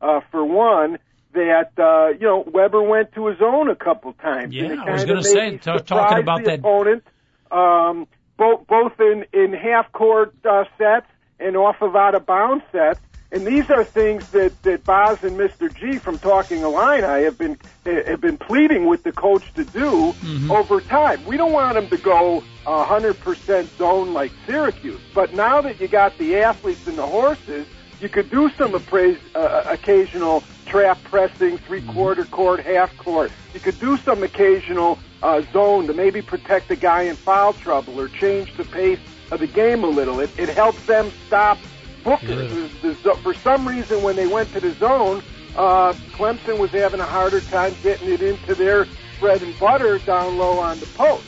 uh, 0.00 0.20
for 0.30 0.44
one, 0.44 0.98
that 1.34 1.72
uh, 1.76 2.08
you 2.18 2.26
know 2.26 2.44
Weber 2.46 2.82
went 2.82 3.12
to 3.14 3.26
his 3.26 3.38
own 3.42 3.68
a 3.68 3.74
couple 3.74 4.12
times. 4.14 4.54
Yeah, 4.54 4.82
I 4.86 4.92
was 4.92 5.04
gonna 5.04 5.22
say, 5.22 5.50
maybe 5.50 5.58
ta- 5.58 5.78
talking 5.78 6.18
about 6.18 6.44
that- 6.44 6.60
opponent, 6.60 7.02
um, 7.50 8.06
both 8.38 8.66
both 8.68 8.92
in 9.00 9.26
in 9.32 9.52
half 9.52 9.90
court 9.92 10.34
uh, 10.48 10.64
sets 10.78 11.06
and 11.40 11.56
off 11.56 11.82
of 11.82 11.94
out 11.96 12.14
of 12.14 12.24
bounds 12.24 12.64
sets. 12.72 13.00
And 13.32 13.46
these 13.46 13.70
are 13.70 13.84
things 13.84 14.28
that, 14.30 14.60
that 14.64 14.84
Boz 14.84 15.22
and 15.22 15.38
Mr. 15.38 15.72
G 15.72 15.98
from 15.98 16.18
Talking 16.18 16.62
Illini 16.62 17.24
have 17.24 17.38
been 17.38 17.56
have 17.84 18.20
been 18.20 18.36
pleading 18.36 18.86
with 18.86 19.04
the 19.04 19.12
coach 19.12 19.54
to 19.54 19.64
do 19.64 20.14
over 20.50 20.80
time. 20.80 21.24
We 21.24 21.36
don't 21.36 21.52
want 21.52 21.74
them 21.74 21.88
to 21.88 21.96
go 21.96 22.42
a 22.66 22.84
hundred 22.84 23.20
percent 23.20 23.70
zone 23.78 24.12
like 24.12 24.32
Syracuse, 24.46 25.00
but 25.14 25.32
now 25.32 25.60
that 25.60 25.80
you 25.80 25.86
got 25.86 26.18
the 26.18 26.38
athletes 26.38 26.86
and 26.88 26.98
the 26.98 27.06
horses, 27.06 27.66
you 28.00 28.08
could 28.08 28.30
do 28.30 28.50
some 28.50 28.74
appraise, 28.74 29.18
uh, 29.34 29.62
occasional 29.66 30.42
trap 30.66 30.98
pressing, 31.04 31.58
three 31.58 31.82
quarter 31.82 32.24
court, 32.24 32.60
half 32.60 32.96
court. 32.96 33.30
You 33.54 33.60
could 33.60 33.78
do 33.78 33.96
some 33.98 34.22
occasional 34.22 34.98
uh, 35.22 35.42
zone 35.52 35.86
to 35.86 35.94
maybe 35.94 36.22
protect 36.22 36.68
the 36.68 36.76
guy 36.76 37.02
in 37.02 37.16
foul 37.16 37.52
trouble 37.52 38.00
or 38.00 38.08
change 38.08 38.56
the 38.56 38.64
pace 38.64 39.00
of 39.30 39.40
the 39.40 39.46
game 39.46 39.84
a 39.84 39.88
little. 39.88 40.18
It, 40.20 40.30
it 40.38 40.48
helps 40.48 40.84
them 40.86 41.12
stop 41.26 41.58
Booker. 42.04 42.26
The, 42.48 42.70
the, 42.82 42.94
zo- 43.02 43.14
for 43.16 43.34
some 43.34 43.66
reason, 43.68 44.02
when 44.02 44.16
they 44.16 44.26
went 44.26 44.52
to 44.52 44.60
the 44.60 44.72
zone, 44.72 45.22
uh, 45.56 45.92
Clemson 46.12 46.58
was 46.58 46.70
having 46.70 47.00
a 47.00 47.04
harder 47.06 47.40
time 47.40 47.74
getting 47.82 48.10
it 48.12 48.22
into 48.22 48.54
their 48.54 48.86
bread 49.18 49.42
and 49.42 49.58
butter 49.58 49.98
down 49.98 50.38
low 50.38 50.58
on 50.60 50.78
the 50.80 50.86
post. 50.86 51.24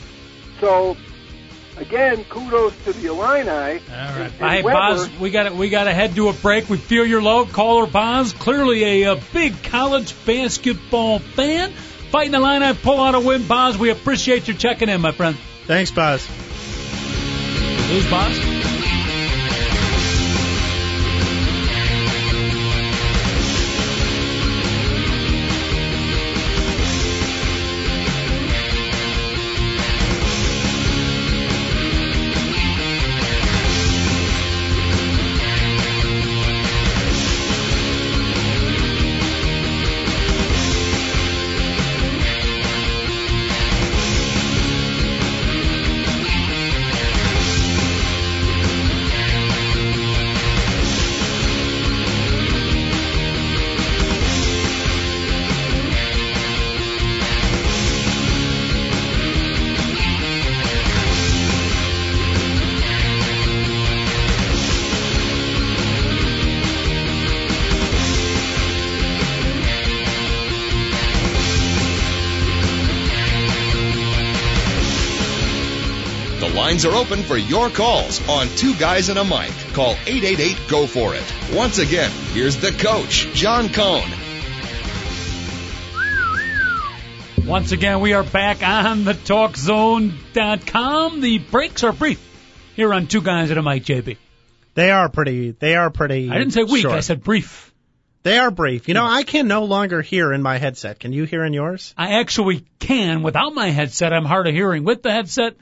So, 0.61 0.95
again, 1.77 2.23
kudos 2.25 2.73
to 2.85 2.93
the 2.93 3.07
Illini. 3.07 3.49
All 3.49 3.57
right. 3.57 3.79
And- 3.89 4.19
and 4.19 4.33
Hey, 4.51 4.61
Weber- 4.63 4.71
Boz, 4.77 5.09
we 5.19 5.29
got 5.29 5.43
to 5.49 5.53
we 5.55 5.69
got 5.69 5.83
to 5.85 5.93
head 5.93 6.15
to 6.15 6.29
a 6.29 6.33
break. 6.33 6.69
We 6.69 6.77
feel 6.77 7.05
your 7.05 7.21
love. 7.21 7.51
Caller 7.53 7.85
Boz, 7.87 8.33
clearly 8.33 9.03
a, 9.03 9.13
a 9.13 9.15
big 9.33 9.61
college 9.63 10.13
basketball 10.25 11.19
fan. 11.19 11.71
Fighting 12.11 12.31
the 12.31 12.39
line, 12.39 12.61
I 12.63 12.73
pull 12.73 13.01
out 13.01 13.15
a 13.15 13.19
win. 13.19 13.45
Boz, 13.47 13.77
we 13.77 13.89
appreciate 13.89 14.47
you 14.47 14.53
checking 14.53 14.87
in, 14.87 15.01
my 15.01 15.11
friend. 15.11 15.35
Thanks, 15.65 15.89
Boz. 15.91 16.25
Who's 17.89 18.09
Boz? 18.09 18.52
Lines 76.73 76.85
are 76.85 76.95
open 76.95 77.21
for 77.21 77.37
your 77.37 77.69
calls 77.69 78.27
on 78.27 78.47
Two 78.55 78.73
Guys 78.77 79.09
and 79.09 79.19
a 79.19 79.23
Mic. 79.23 79.51
Call 79.73 79.91
888 80.07 80.57
Go 80.67 80.87
For 80.87 81.13
It. 81.13 81.33
Once 81.53 81.77
again, 81.77 82.09
here's 82.31 82.57
the 82.57 82.71
coach, 82.71 83.27
John 83.35 83.69
Cohn. 83.69 84.09
Once 87.45 87.73
again, 87.73 87.99
we 87.99 88.13
are 88.13 88.23
back 88.23 88.63
on 88.63 89.03
the 89.03 89.13
TalkZone.com. 89.13 91.21
The 91.21 91.37
breaks 91.37 91.83
are 91.83 91.93
brief 91.93 92.19
here 92.75 92.91
on 92.91 93.05
Two 93.05 93.21
Guys 93.21 93.51
and 93.51 93.59
a 93.59 93.61
Mic, 93.61 93.83
JB. 93.83 94.17
They 94.73 94.89
are 94.89 95.09
pretty. 95.09 95.51
They 95.51 95.75
are 95.75 95.91
pretty. 95.91 96.31
I 96.31 96.39
didn't 96.39 96.53
say 96.53 96.63
weak, 96.63 96.81
short. 96.81 96.95
I 96.95 97.01
said 97.01 97.23
brief. 97.23 97.71
they 98.23 98.39
are 98.39 98.49
brief. 98.49 98.87
You 98.87 98.95
know, 98.95 99.05
I 99.05 99.21
can 99.21 99.47
no 99.47 99.65
longer 99.65 100.01
hear 100.01 100.33
in 100.33 100.41
my 100.41 100.57
headset. 100.57 100.99
Can 100.99 101.13
you 101.13 101.25
hear 101.25 101.43
in 101.43 101.53
yours? 101.53 101.93
I 101.95 102.19
actually 102.19 102.65
can 102.79 103.21
without 103.21 103.53
my 103.53 103.67
headset. 103.67 104.11
I'm 104.11 104.25
hard 104.25 104.47
of 104.47 104.55
hearing. 104.55 104.83
With 104.83 105.03
the 105.03 105.11
headset, 105.11 105.53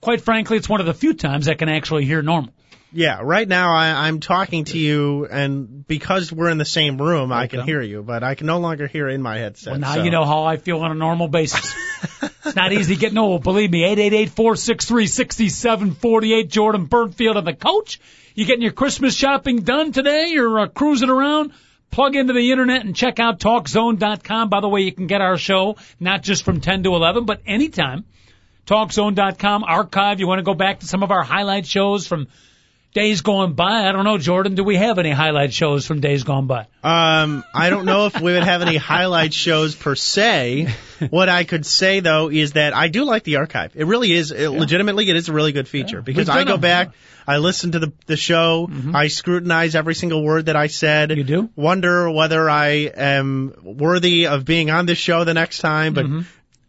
quite 0.00 0.20
frankly, 0.20 0.56
it's 0.56 0.68
one 0.68 0.80
of 0.80 0.86
the 0.86 0.94
few 0.94 1.14
times 1.14 1.48
I 1.48 1.54
can 1.54 1.68
actually 1.68 2.04
hear 2.04 2.22
normal. 2.22 2.52
Yeah. 2.90 3.20
Right 3.22 3.46
now, 3.46 3.74
I, 3.74 4.06
I'm 4.08 4.18
talking 4.20 4.64
to 4.66 4.78
you, 4.78 5.26
and 5.26 5.86
because 5.86 6.32
we're 6.32 6.48
in 6.48 6.56
the 6.56 6.64
same 6.64 6.96
room, 7.00 7.32
I 7.32 7.46
can 7.46 7.60
Okay. 7.60 7.66
hear 7.70 7.82
you, 7.82 8.02
but 8.02 8.22
I 8.22 8.34
can 8.34 8.46
no 8.46 8.60
longer 8.60 8.86
hear 8.86 9.08
in 9.10 9.20
my 9.20 9.36
headset. 9.36 9.72
Well, 9.72 9.80
now 9.80 9.94
so- 9.96 10.04
you 10.04 10.10
know 10.10 10.24
how 10.24 10.44
I 10.44 10.56
feel 10.56 10.80
on 10.80 10.90
a 10.90 10.94
normal 10.94 11.28
basis. 11.28 11.74
it's 12.46 12.56
not 12.56 12.72
easy 12.72 12.96
getting 12.96 13.18
old, 13.18 13.42
believe 13.42 13.70
me. 13.70 13.82
888-463-6748, 15.32 16.48
Jordan 16.48 16.86
Burnfield 16.86 17.36
and 17.36 17.46
the 17.46 17.52
coach. 17.54 18.00
You 18.34 18.44
getting 18.46 18.62
your 18.62 18.72
Christmas 18.72 19.14
shopping 19.14 19.62
done 19.62 19.92
today? 19.92 20.28
You're 20.28 20.60
uh, 20.60 20.68
cruising 20.68 21.10
around? 21.10 21.52
Plug 21.90 22.14
into 22.16 22.32
the 22.34 22.52
internet 22.52 22.84
and 22.84 22.94
check 22.94 23.18
out 23.18 23.40
TalkZone.com. 23.40 24.48
By 24.48 24.60
the 24.60 24.68
way, 24.68 24.82
you 24.82 24.92
can 24.92 25.06
get 25.06 25.20
our 25.20 25.36
show 25.38 25.76
not 25.98 26.22
just 26.22 26.44
from 26.44 26.60
10 26.60 26.84
to 26.84 26.94
11, 26.94 27.24
but 27.24 27.40
anytime. 27.46 28.04
TalkZone.com 28.68 29.64
archive. 29.64 30.20
You 30.20 30.26
want 30.26 30.40
to 30.40 30.42
go 30.42 30.54
back 30.54 30.80
to 30.80 30.86
some 30.86 31.02
of 31.02 31.10
our 31.10 31.22
highlight 31.22 31.66
shows 31.66 32.06
from 32.06 32.28
days 32.92 33.22
gone 33.22 33.54
by? 33.54 33.88
I 33.88 33.92
don't 33.92 34.04
know, 34.04 34.18
Jordan. 34.18 34.56
Do 34.56 34.64
we 34.64 34.76
have 34.76 34.98
any 34.98 35.10
highlight 35.10 35.54
shows 35.54 35.86
from 35.86 36.00
days 36.00 36.24
gone 36.24 36.46
by? 36.46 36.66
Um, 36.82 37.44
I 37.54 37.70
don't 37.70 37.86
know 37.86 38.06
if 38.06 38.20
we 38.20 38.32
would 38.32 38.44
have 38.44 38.60
any 38.60 38.76
highlight 38.76 39.32
shows 39.32 39.74
per 39.74 39.94
se. 39.94 40.68
What 41.10 41.28
I 41.28 41.44
could 41.44 41.64
say 41.64 42.00
though 42.00 42.28
is 42.28 42.54
that 42.54 42.74
I 42.74 42.88
do 42.88 43.04
like 43.04 43.22
the 43.22 43.36
archive. 43.36 43.76
It 43.76 43.84
really 43.84 44.10
is, 44.10 44.32
it, 44.32 44.48
legitimately, 44.48 45.08
it 45.08 45.14
is 45.14 45.28
a 45.28 45.32
really 45.32 45.52
good 45.52 45.68
feature 45.68 46.02
because 46.02 46.28
I 46.28 46.42
go 46.42 46.54
them. 46.54 46.60
back, 46.60 46.90
I 47.24 47.38
listen 47.38 47.70
to 47.70 47.78
the 47.78 47.92
the 48.06 48.16
show, 48.16 48.68
I 48.92 49.06
scrutinize 49.06 49.76
every 49.76 49.94
single 49.94 50.24
word 50.24 50.46
that 50.46 50.56
I 50.56 50.66
said. 50.66 51.16
You 51.16 51.22
do? 51.22 51.50
Wonder 51.54 52.10
whether 52.10 52.50
I 52.50 52.90
am 52.92 53.54
worthy 53.62 54.26
of 54.26 54.44
being 54.44 54.72
on 54.72 54.86
this 54.86 54.98
show 54.98 55.22
the 55.22 55.34
next 55.34 55.58
time, 55.58 55.94
but. 55.94 56.06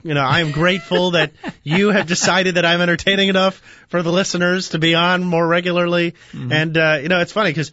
You 0.02 0.14
know, 0.14 0.22
I 0.22 0.40
am 0.40 0.52
grateful 0.52 1.12
that 1.12 1.34
you 1.64 1.90
have 1.90 2.08
decided 2.08 2.56
that 2.56 2.66
I'm 2.66 2.80
entertaining 2.80 3.28
enough 3.28 3.56
for 3.90 4.02
the 4.02 4.12
listeners 4.12 4.70
to 4.70 4.80
be 4.80 4.96
on 4.96 5.24
more 5.24 5.46
regularly. 5.46 6.16
And 6.52 6.78
uh, 6.78 7.00
you 7.02 7.10
know, 7.10 7.20
it's 7.20 7.34
funny 7.34 7.50
because 7.50 7.72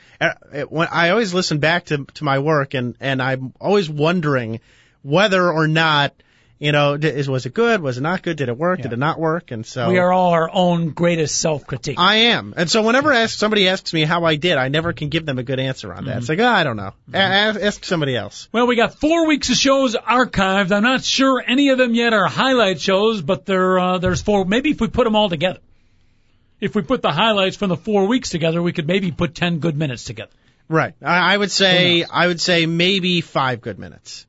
when 0.69 0.89
I 0.91 1.11
always 1.11 1.33
listen 1.33 1.59
back 1.59 1.87
to 1.87 2.05
to 2.15 2.25
my 2.25 2.41
work, 2.41 2.75
and 2.75 2.97
and 3.01 3.23
I'm 3.23 3.53
always 3.61 3.89
wondering 3.89 4.61
whether 5.03 5.53
or 5.53 5.69
not 5.69 6.15
you 6.59 6.73
know 6.73 6.95
is 6.95 7.29
was 7.29 7.45
it 7.47 7.53
good, 7.53 7.83
was 7.83 7.99
it 7.99 8.01
not 8.01 8.23
good, 8.23 8.37
did 8.37 8.49
it 8.49 8.57
work, 8.57 8.81
did 8.81 8.93
it 8.93 8.99
not 8.99 9.19
work, 9.19 9.51
and 9.51 9.67
so 9.67 9.91
We 9.91 9.99
are 9.99 10.13
all 10.13 10.31
our 10.31 10.51
own 10.51 10.91
greatest 10.91 11.39
self-critique. 11.39 11.99
I 11.99 12.17
am. 12.17 12.55
And 12.57 12.71
so 12.71 12.83
whenever 12.83 13.13
ask, 13.13 13.39
somebody 13.39 13.69
asks 13.69 13.93
me 13.93 14.05
how 14.05 14.25
I 14.25 14.37
did, 14.37 14.57
I 14.57 14.69
never 14.69 14.93
can 14.93 15.09
give 15.09 15.27
them 15.27 15.39
a 15.39 15.43
good 15.43 15.61
answer 15.61 15.93
on 15.93 16.05
that. 16.05 16.11
Mm-hmm. 16.11 16.19
It's 16.19 16.29
like, 16.29 16.39
oh, 16.39 16.47
I 16.47 16.65
don't 16.65 16.77
know. 16.77 16.95
A- 17.09 17.11
mm-hmm. 17.11 17.17
ask, 17.17 17.61
ask 17.61 17.85
somebody 17.85 18.17
else. 18.17 18.49
Well, 18.53 18.67
we 18.67 18.77
got 18.77 18.99
four 18.99 19.27
weeks 19.27 19.51
of 19.51 19.57
shows 19.57 19.95
archived. 19.95 20.73
I'm 20.73 20.83
not 20.83 21.05
sure 21.05 21.43
any 21.47 21.69
of 21.69 21.79
them 21.79 21.95
yet 21.95 22.13
are 22.13 22.27
highlight 22.27 22.81
shows, 22.81 23.21
but 23.21 23.45
there 23.45 23.79
uh, 23.79 23.99
there's 23.99 24.23
four. 24.23 24.45
Maybe 24.45 24.71
if 24.71 24.81
we 24.81 24.89
put 24.89 25.05
them 25.05 25.15
all 25.17 25.29
together, 25.29 25.61
if 26.61 26.75
we 26.75 26.83
put 26.83 27.03
the 27.03 27.13
highlights 27.13 27.57
from 27.57 27.69
the 27.69 27.77
four 27.77 28.07
weeks 28.07 28.31
together, 28.31 28.63
we 28.63 28.73
could 28.73 28.87
maybe 28.87 29.13
put 29.13 29.35
ten 29.35 29.59
good 29.59 29.77
minutes 29.77 30.05
together. 30.05 30.33
Right. 30.69 30.95
I, 31.03 31.35
I 31.35 31.37
would 31.37 31.51
say, 31.51 32.03
I 32.03 32.27
would 32.27 32.41
say 32.41 32.67
maybe 32.67 33.21
five 33.21 33.61
good 33.61 33.79
minutes. 33.79 34.27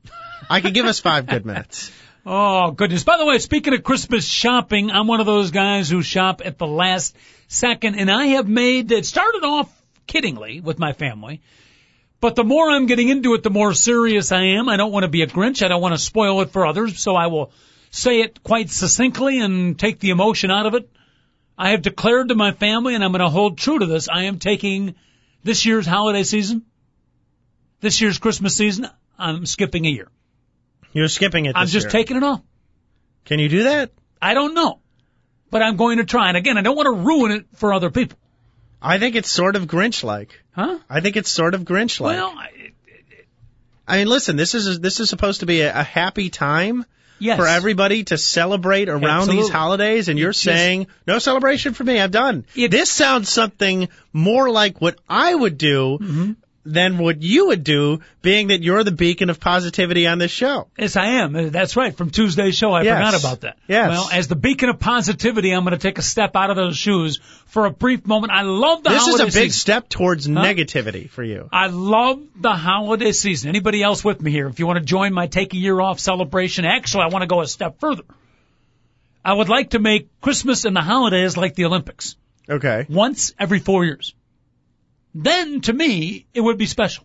I 0.48 0.60
could 0.60 0.74
give 0.74 0.86
us 0.86 1.00
five 1.00 1.26
good 1.26 1.44
minutes. 1.44 1.90
Oh 2.30 2.72
goodness! 2.72 3.04
By 3.04 3.16
the 3.16 3.24
way, 3.24 3.38
speaking 3.38 3.72
of 3.72 3.82
Christmas 3.82 4.28
shopping, 4.28 4.90
I'm 4.90 5.06
one 5.06 5.20
of 5.20 5.24
those 5.24 5.50
guys 5.50 5.88
who 5.88 6.02
shop 6.02 6.42
at 6.44 6.58
the 6.58 6.66
last 6.66 7.16
second, 7.46 7.94
and 7.94 8.10
I 8.10 8.26
have 8.36 8.46
made 8.46 8.92
it 8.92 9.06
started 9.06 9.44
off 9.44 9.72
kiddingly 10.06 10.62
with 10.62 10.78
my 10.78 10.92
family. 10.92 11.40
But 12.20 12.36
the 12.36 12.44
more 12.44 12.68
I'm 12.68 12.84
getting 12.84 13.08
into 13.08 13.32
it, 13.32 13.42
the 13.42 13.48
more 13.48 13.72
serious 13.72 14.30
I 14.30 14.42
am. 14.58 14.68
I 14.68 14.76
don't 14.76 14.92
want 14.92 15.04
to 15.04 15.08
be 15.08 15.22
a 15.22 15.26
Grinch. 15.26 15.64
I 15.64 15.68
don't 15.68 15.80
want 15.80 15.94
to 15.94 15.98
spoil 15.98 16.42
it 16.42 16.50
for 16.50 16.66
others, 16.66 17.00
so 17.00 17.16
I 17.16 17.28
will 17.28 17.50
say 17.90 18.20
it 18.20 18.42
quite 18.42 18.68
succinctly 18.68 19.40
and 19.40 19.78
take 19.78 19.98
the 19.98 20.10
emotion 20.10 20.50
out 20.50 20.66
of 20.66 20.74
it. 20.74 20.90
I 21.56 21.70
have 21.70 21.80
declared 21.80 22.28
to 22.28 22.34
my 22.34 22.52
family, 22.52 22.94
and 22.94 23.02
I'm 23.02 23.12
going 23.12 23.20
to 23.20 23.30
hold 23.30 23.56
true 23.56 23.78
to 23.78 23.86
this, 23.86 24.06
I 24.06 24.24
am 24.24 24.38
taking 24.38 24.96
this 25.44 25.64
year's 25.64 25.86
holiday 25.86 26.24
season, 26.24 26.66
this 27.80 28.02
year's 28.02 28.18
Christmas 28.18 28.54
season, 28.54 28.86
I'm 29.18 29.46
skipping 29.46 29.86
a 29.86 29.88
year. 29.88 30.10
You're 30.92 31.08
skipping 31.08 31.46
it. 31.46 31.56
I'm 31.56 31.66
just 31.66 31.84
year. 31.84 31.90
taking 31.90 32.16
it 32.16 32.22
off. 32.22 32.42
Can 33.24 33.38
you 33.38 33.48
do 33.48 33.64
that? 33.64 33.90
I 34.20 34.34
don't 34.34 34.54
know. 34.54 34.80
But 35.50 35.62
I'm 35.62 35.76
going 35.76 35.98
to 35.98 36.04
try. 36.04 36.28
And 36.28 36.36
again, 36.36 36.58
I 36.58 36.62
don't 36.62 36.76
want 36.76 36.86
to 36.86 37.04
ruin 37.06 37.32
it 37.32 37.46
for 37.54 37.72
other 37.72 37.90
people. 37.90 38.18
I 38.80 38.98
think 38.98 39.16
it's 39.16 39.30
sort 39.30 39.56
of 39.56 39.66
Grinch-like. 39.66 40.40
Huh? 40.52 40.78
I 40.88 41.00
think 41.00 41.16
it's 41.16 41.30
sort 41.30 41.54
of 41.54 41.62
Grinch-like. 41.62 42.16
Well, 42.16 42.34
I, 42.36 42.50
I 43.86 43.98
mean, 43.98 44.06
listen, 44.06 44.36
this 44.36 44.54
is 44.54 44.80
this 44.80 45.00
is 45.00 45.08
supposed 45.08 45.40
to 45.40 45.46
be 45.46 45.62
a, 45.62 45.80
a 45.80 45.82
happy 45.82 46.28
time 46.30 46.84
yes. 47.18 47.38
for 47.38 47.46
everybody 47.46 48.04
to 48.04 48.18
celebrate 48.18 48.88
around 48.88 49.28
these 49.28 49.48
holidays, 49.48 50.08
and 50.08 50.18
you're 50.18 50.32
just- 50.32 50.44
saying 50.44 50.86
no 51.06 51.18
celebration 51.18 51.74
for 51.74 51.84
me. 51.84 51.98
I'm 52.00 52.10
done. 52.10 52.44
It- 52.54 52.70
this 52.70 52.90
sounds 52.90 53.28
something 53.28 53.88
more 54.12 54.50
like 54.50 54.80
what 54.80 54.98
I 55.08 55.34
would 55.34 55.58
do 55.58 55.98
Mm-hmm. 56.00 56.32
Than 56.72 56.98
what 56.98 57.22
you 57.22 57.46
would 57.48 57.64
do, 57.64 58.00
being 58.22 58.48
that 58.48 58.62
you're 58.62 58.84
the 58.84 58.92
beacon 58.92 59.30
of 59.30 59.40
positivity 59.40 60.06
on 60.06 60.18
this 60.18 60.30
show. 60.30 60.68
Yes, 60.78 60.96
I 60.96 61.06
am. 61.22 61.34
Uh, 61.34 61.48
That's 61.48 61.76
right. 61.76 61.96
From 61.96 62.10
Tuesday's 62.10 62.56
show, 62.56 62.72
I 62.72 62.82
Yes. 62.82 62.96
forgot 62.98 63.20
about 63.20 63.40
that. 63.40 63.58
Yes. 63.66 63.90
Well, 63.90 64.08
as 64.12 64.28
the 64.28 64.36
beacon 64.36 64.68
of 64.68 64.78
positivity, 64.78 65.50
I'm 65.52 65.64
going 65.64 65.72
to 65.72 65.78
take 65.78 65.98
a 65.98 66.02
step 66.02 66.36
out 66.36 66.50
of 66.50 66.56
those 66.56 66.76
shoes 66.76 67.20
for 67.46 67.66
a 67.66 67.70
brief 67.70 68.06
moment. 68.06 68.32
I 68.32 68.42
love 68.42 68.82
the 68.82 68.90
This 68.90 69.06
is 69.08 69.20
a 69.20 69.24
big 69.24 69.32
season. 69.32 69.50
step 69.52 69.88
towards 69.88 70.28
negativity 70.28 71.08
for 71.08 71.22
you. 71.24 71.48
I 71.52 71.68
love 71.68 72.20
the 72.36 72.52
holiday 72.52 73.12
season. 73.12 73.48
Anybody 73.48 73.82
else 73.82 74.04
with 74.04 74.20
me 74.20 74.30
here? 74.30 74.48
If 74.48 74.58
you 74.58 74.66
want 74.66 74.78
to 74.78 74.84
join 74.84 75.12
my 75.14 75.26
take 75.26 75.54
a 75.54 75.56
year 75.56 75.80
off 75.80 75.98
celebration, 76.00 76.64
actually, 76.64 77.04
I 77.04 77.06
want 77.08 77.22
to 77.22 77.26
go 77.28 77.40
a 77.40 77.46
step 77.46 77.80
further. 77.80 78.02
I 79.24 79.32
would 79.32 79.48
like 79.48 79.70
to 79.70 79.78
make 79.78 80.08
Christmas 80.20 80.64
and 80.64 80.74
the 80.76 80.80
holidays 80.80 81.36
like 81.36 81.54
the 81.54 81.64
Olympics. 81.64 82.16
Okay. 82.50 82.86
once 82.88 83.34
every 83.38 83.58
four 83.58 83.84
years. 83.84 84.14
Then, 85.14 85.60
to 85.62 85.72
me, 85.72 86.26
it 86.34 86.40
would 86.40 86.58
be 86.58 86.66
special. 86.66 87.04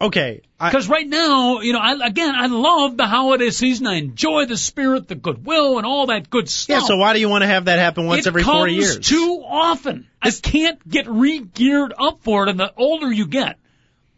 Okay. 0.00 0.42
Because 0.60 0.88
right 0.88 1.06
now, 1.06 1.60
you 1.60 1.72
know, 1.72 1.80
I, 1.80 2.06
again, 2.06 2.34
I 2.34 2.46
love 2.46 2.96
the 2.96 3.06
holiday 3.06 3.50
season. 3.50 3.86
I 3.86 3.94
enjoy 3.94 4.46
the 4.46 4.56
spirit, 4.56 5.08
the 5.08 5.14
goodwill, 5.14 5.78
and 5.78 5.86
all 5.86 6.06
that 6.06 6.30
good 6.30 6.48
stuff. 6.48 6.82
yeah. 6.82 6.86
So 6.86 6.96
why 6.96 7.12
do 7.14 7.20
you 7.20 7.28
want 7.28 7.42
to 7.42 7.48
have 7.48 7.66
that 7.66 7.78
happen 7.78 8.06
once 8.06 8.26
it 8.26 8.28
every 8.28 8.42
comes 8.42 8.56
four 8.56 8.68
years? 8.68 8.98
too 8.98 9.42
often. 9.44 10.08
I 10.20 10.30
can't 10.30 10.86
get 10.88 11.08
re-geared 11.08 11.94
up 11.96 12.22
for 12.22 12.44
it, 12.44 12.50
and 12.50 12.58
the 12.58 12.72
older 12.76 13.12
you 13.12 13.26
get, 13.26 13.56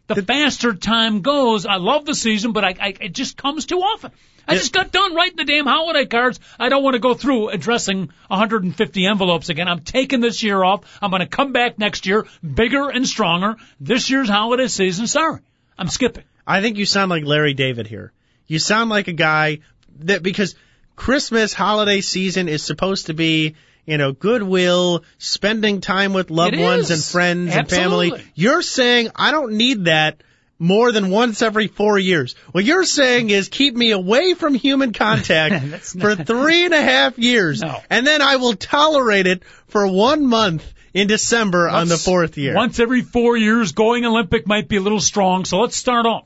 the, 0.07 0.21
faster 0.21 0.73
time 0.73 1.21
goes. 1.21 1.65
I 1.65 1.75
love 1.75 2.05
the 2.05 2.15
season, 2.15 2.51
but 2.53 2.63
I, 2.63 2.75
I 2.79 2.93
it 2.99 3.13
just 3.13 3.37
comes 3.37 3.65
too 3.65 3.79
often. 3.79 4.11
I 4.51 4.55
just 4.55 4.73
got 4.73 4.91
done 4.91 5.15
writing 5.15 5.37
the 5.37 5.45
damn 5.45 5.65
holiday 5.65 6.05
cards. 6.05 6.39
I 6.59 6.69
don't 6.69 6.83
want 6.83 6.95
to 6.95 6.99
go 6.99 7.13
through 7.13 7.49
addressing 7.49 8.09
150 8.27 9.05
envelopes 9.05 9.49
again. 9.49 9.67
I'm 9.67 9.81
taking 9.81 10.19
this 10.19 10.43
year 10.43 10.63
off. 10.63 10.81
I'm 11.01 11.09
going 11.09 11.21
to 11.21 11.27
come 11.27 11.51
back 11.51 11.77
next 11.79 12.05
year 12.05 12.25
bigger 12.43 12.89
and 12.89 13.07
stronger. 13.07 13.55
This 13.79 14.09
year's 14.09 14.29
holiday 14.29 14.67
season, 14.67 15.07
sorry, 15.07 15.41
I'm 15.77 15.87
skipping. 15.87 16.23
I 16.45 16.61
think 16.61 16.77
you 16.77 16.85
sound 16.85 17.09
like 17.09 17.23
Larry 17.23 17.53
David 17.53 17.87
here. 17.87 18.11
You 18.47 18.59
sound 18.59 18.89
like 18.89 19.07
a 19.07 19.13
guy 19.13 19.59
that 19.99 20.23
because 20.23 20.55
Christmas 20.95 21.53
holiday 21.53 22.01
season 22.01 22.49
is 22.49 22.63
supposed 22.63 23.07
to 23.07 23.13
be, 23.13 23.55
you 23.85 23.97
know, 23.97 24.11
goodwill, 24.11 25.03
spending 25.17 25.81
time 25.81 26.13
with 26.13 26.29
loved 26.29 26.55
It 26.55 26.61
ones 26.61 26.89
is. 26.89 26.91
and 26.91 27.03
friends 27.03 27.55
and 27.55 27.69
family. 27.69 28.11
You're 28.35 28.61
saying 28.61 29.09
I 29.15 29.31
don't 29.31 29.53
need 29.53 29.85
that 29.85 30.21
more 30.61 30.91
than 30.91 31.09
once 31.09 31.41
every 31.41 31.65
four 31.65 31.97
years. 31.97 32.35
What 32.51 32.63
you're 32.63 32.83
saying 32.85 33.31
is 33.31 33.49
keep 33.49 33.75
me 33.75 33.89
away 33.91 34.35
from 34.35 34.53
human 34.53 34.93
contact 34.93 35.83
for 35.99 36.15
three 36.15 36.65
and 36.65 36.73
a 36.75 36.81
half 36.81 37.17
years, 37.17 37.61
No. 37.61 37.79
and 37.89 38.05
then 38.05 38.21
I 38.21 38.35
will 38.35 38.53
tolerate 38.53 39.25
it 39.25 39.43
for 39.69 39.87
one 39.87 40.27
month 40.27 40.63
in 40.93 41.07
December 41.07 41.67
on 41.67 41.87
the 41.87 41.97
fourth 41.97 42.37
year. 42.37 42.53
Once 42.53 42.79
every 42.79 43.01
four 43.01 43.35
years, 43.35 43.71
going 43.71 44.05
Olympic 44.05 44.45
might 44.45 44.67
be 44.67 44.75
a 44.75 44.81
little 44.81 44.99
strong. 44.99 45.45
So 45.45 45.61
let's 45.61 45.75
start 45.75 46.05
off. 46.05 46.25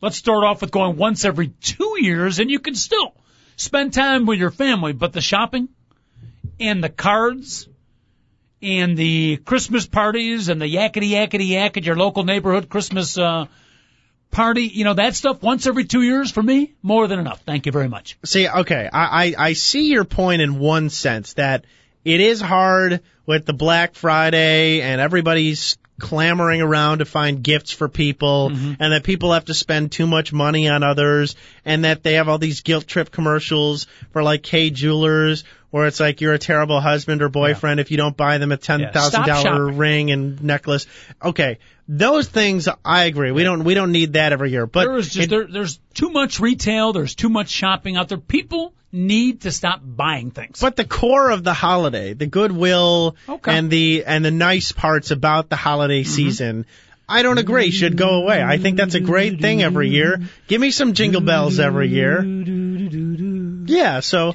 Let's 0.00 0.16
start 0.16 0.42
off 0.44 0.62
with 0.62 0.70
going 0.70 0.96
once 0.96 1.26
every 1.26 1.48
two 1.48 1.96
years, 2.00 2.38
and 2.38 2.50
you 2.50 2.60
can 2.60 2.74
still 2.74 3.14
spend 3.56 3.92
time 3.92 4.24
with 4.24 4.38
your 4.38 4.52
family. 4.52 4.94
But 4.94 5.12
the 5.12 5.20
shopping 5.20 5.68
and 6.58 6.82
the 6.82 6.88
cards 6.88 7.68
and 8.64 8.96
the 8.96 9.36
Christmas 9.36 9.86
parties 9.86 10.48
and 10.48 10.60
the 10.60 10.66
yakety 10.66 11.10
yakety 11.10 11.48
yak 11.48 11.76
at 11.76 11.84
your 11.84 11.96
local 11.96 12.24
neighborhood 12.24 12.68
Christmas 12.68 13.18
uh, 13.18 13.46
party, 14.30 14.62
you 14.62 14.84
know 14.84 14.94
that 14.94 15.14
stuff. 15.14 15.42
Once 15.42 15.66
every 15.66 15.84
two 15.84 16.02
years 16.02 16.30
for 16.30 16.42
me, 16.42 16.74
more 16.82 17.06
than 17.06 17.18
enough. 17.18 17.40
Thank 17.42 17.66
you 17.66 17.72
very 17.72 17.88
much. 17.88 18.18
See, 18.24 18.48
okay, 18.48 18.88
I, 18.92 19.26
I, 19.26 19.34
I 19.38 19.52
see 19.52 19.90
your 19.90 20.04
point 20.04 20.42
in 20.42 20.58
one 20.58 20.90
sense 20.90 21.34
that 21.34 21.64
it 22.04 22.20
is 22.20 22.40
hard 22.40 23.00
with 23.26 23.46
the 23.46 23.52
Black 23.52 23.94
Friday 23.94 24.80
and 24.82 25.00
everybody's 25.00 25.78
clamoring 25.98 26.60
around 26.60 26.98
to 26.98 27.04
find 27.04 27.42
gifts 27.42 27.70
for 27.70 27.88
people 27.88 28.50
mm-hmm. 28.50 28.74
and 28.80 28.92
that 28.92 29.04
people 29.04 29.32
have 29.32 29.44
to 29.44 29.54
spend 29.54 29.92
too 29.92 30.06
much 30.06 30.32
money 30.32 30.68
on 30.68 30.82
others 30.82 31.36
and 31.64 31.84
that 31.84 32.02
they 32.02 32.14
have 32.14 32.28
all 32.28 32.38
these 32.38 32.62
guilt 32.62 32.86
trip 32.86 33.10
commercials 33.10 33.86
for 34.12 34.22
like 34.22 34.42
Kay 34.42 34.70
Jewelers 34.70 35.44
where 35.70 35.86
it's 35.86 35.98
like 35.98 36.20
you're 36.20 36.32
a 36.32 36.38
terrible 36.38 36.80
husband 36.80 37.20
or 37.20 37.28
boyfriend 37.28 37.80
if 37.80 37.90
you 37.90 37.96
don't 37.96 38.16
buy 38.16 38.38
them 38.38 38.52
a 38.52 38.56
ten 38.56 38.92
thousand 38.92 39.24
Stop 39.24 39.44
dollar 39.44 39.72
ring 39.72 40.10
and 40.12 40.40
necklace. 40.42 40.86
Okay. 41.20 41.58
Those 41.88 42.28
things 42.28 42.68
I 42.84 43.04
agree. 43.04 43.32
We 43.32 43.42
don't 43.42 43.64
we 43.64 43.74
don't 43.74 43.90
need 43.90 44.12
that 44.12 44.32
every 44.32 44.52
year. 44.52 44.66
But 44.66 44.84
there 44.84 44.96
is 44.96 45.12
just 45.12 45.26
it- 45.26 45.30
there, 45.30 45.46
there's 45.46 45.80
too 45.92 46.10
much 46.10 46.38
retail. 46.38 46.92
There's 46.92 47.16
too 47.16 47.28
much 47.28 47.48
shopping 47.48 47.96
out 47.96 48.08
there. 48.08 48.18
People 48.18 48.72
need 48.94 49.42
to 49.42 49.52
stop 49.52 49.80
buying 49.84 50.30
things. 50.30 50.60
But 50.60 50.76
the 50.76 50.84
core 50.84 51.30
of 51.30 51.44
the 51.44 51.52
holiday, 51.52 52.14
the 52.14 52.26
goodwill 52.26 53.16
Okay. 53.28 53.58
and 53.58 53.70
the 53.70 54.04
and 54.06 54.24
the 54.24 54.30
nice 54.30 54.72
parts 54.72 55.10
about 55.10 55.50
the 55.50 55.56
holiday 55.56 56.02
mm-hmm. 56.02 56.10
season, 56.10 56.66
I 57.08 57.22
don't 57.22 57.38
agree 57.38 57.70
should 57.70 57.96
go 57.96 58.22
away. 58.22 58.42
I 58.42 58.58
think 58.58 58.76
that's 58.76 58.94
a 58.94 59.00
great 59.00 59.40
thing 59.40 59.62
every 59.62 59.88
year. 59.88 60.20
Give 60.46 60.60
me 60.60 60.70
some 60.70 60.94
jingle 60.94 61.20
bells 61.20 61.58
every 61.58 61.88
year. 61.88 62.22
Yeah, 63.66 64.00
so 64.00 64.32